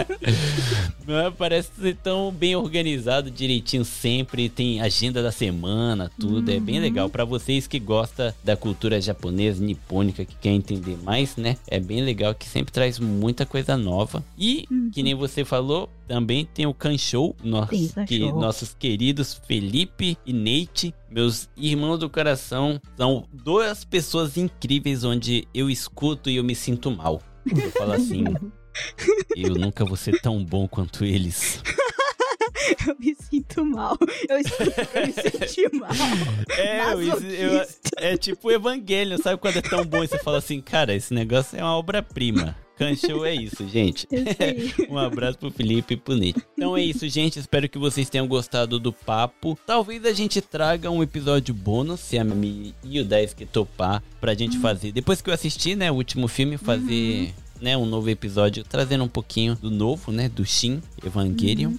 [1.07, 6.81] Não, parece ser tão bem organizado, direitinho sempre, tem agenda da semana, tudo, é bem
[6.81, 7.09] legal.
[7.09, 11.57] Pra vocês que gostam da cultura japonesa, nipônica, que quer entender mais, né?
[11.69, 14.25] É bem legal que sempre traz muita coisa nova.
[14.37, 16.24] E, que nem você falou, também
[16.55, 23.27] tem o Kanshou, nossos, que, nossos queridos Felipe e Neite, meus irmãos do coração, são
[23.33, 27.21] duas pessoas incríveis onde eu escuto e eu me sinto mal.
[27.47, 28.25] Eu falo assim,
[29.37, 31.61] eu nunca vou ser tão bom quanto eles.
[32.89, 33.97] eu me sinto mal.
[34.29, 35.91] Eu pra me sentir mal.
[36.57, 37.67] É, eu- eu-
[37.99, 41.13] é tipo o Evangelho, sabe quando é tão bom e você fala assim, cara, esse
[41.13, 42.57] negócio é uma obra-prima.
[42.77, 44.07] Canchou é isso, gente.
[44.91, 46.43] Um abraço pro Felipe e pro Nick.
[46.55, 47.39] Então é isso, gente.
[47.39, 49.59] Espero que vocês tenham gostado do papo.
[49.67, 54.03] Talvez a gente traga um episódio bônus, se a Mi e o 10 que topar,
[54.21, 54.93] pra gente fazer.
[54.93, 57.33] Depois que eu assistir, né, o último filme, fazer.
[57.61, 61.75] Né, um novo episódio, trazendo um pouquinho do novo, né, do Shin Evangelion.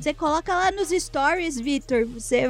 [0.00, 2.06] Você coloca lá nos stories, Victor.
[2.06, 2.42] Você,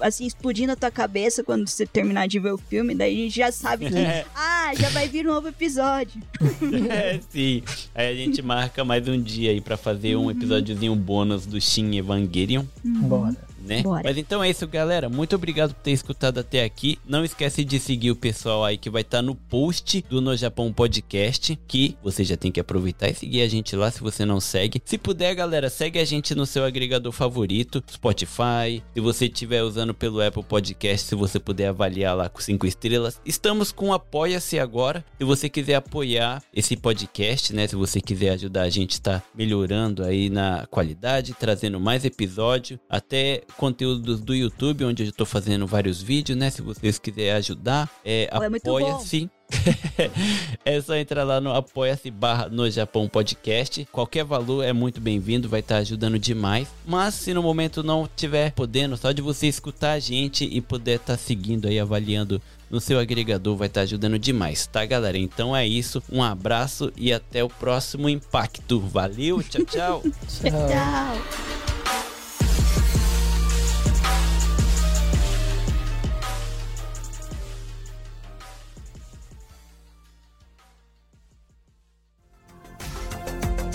[0.00, 2.94] assim, explodindo a tua cabeça quando você terminar de ver o filme.
[2.94, 4.24] Daí a gente já sabe que, É.
[4.34, 6.20] ah, já vai vir um novo episódio.
[6.90, 7.62] É, sim.
[7.94, 10.26] Aí a gente marca mais um dia aí pra fazer Uhum.
[10.26, 12.64] um episódiozinho bônus do Shin Evangelion.
[12.84, 13.36] Bora.
[13.62, 13.82] Né?
[13.82, 14.02] Bora.
[14.04, 15.08] Mas então é isso, galera.
[15.08, 16.98] Muito obrigado por ter escutado até aqui.
[17.06, 20.72] Não esquece de seguir o pessoal aí que vai estar no post do No Japão
[20.72, 24.40] Podcast, que você já tem que aproveitar e seguir a gente lá se você não
[24.40, 24.80] segue.
[24.84, 28.82] Se puder, galera, segue a gente no seu agregador favorito, Spotify.
[28.94, 33.20] Se você estiver usando pelo Apple Podcast, se você puder avaliar lá com cinco estrelas.
[33.24, 35.04] Estamos com Apoia-se agora.
[35.18, 37.66] Se você quiser apoiar esse podcast, né?
[37.66, 43.42] Se você quiser ajudar a gente tá melhorando aí na qualidade, trazendo mais episódio, até
[43.56, 46.50] conteúdos do YouTube, onde eu tô fazendo vários vídeos, né?
[46.50, 49.30] Se vocês quiserem ajudar, é, Oh, é apoia-se.
[50.64, 53.86] é só entrar lá no apoia-se barra no Japão Podcast.
[53.92, 56.68] Qualquer valor é muito bem-vindo, vai estar ajudando demais.
[56.86, 60.96] Mas se no momento não tiver podendo, só de você escutar a gente e poder
[60.96, 65.18] estar seguindo aí, avaliando no seu agregador, vai estar ajudando demais, tá, galera?
[65.18, 68.80] Então é isso, um abraço e até o próximo impacto.
[68.80, 70.02] Valeu, tchau, tchau.
[70.40, 71.71] Tchau.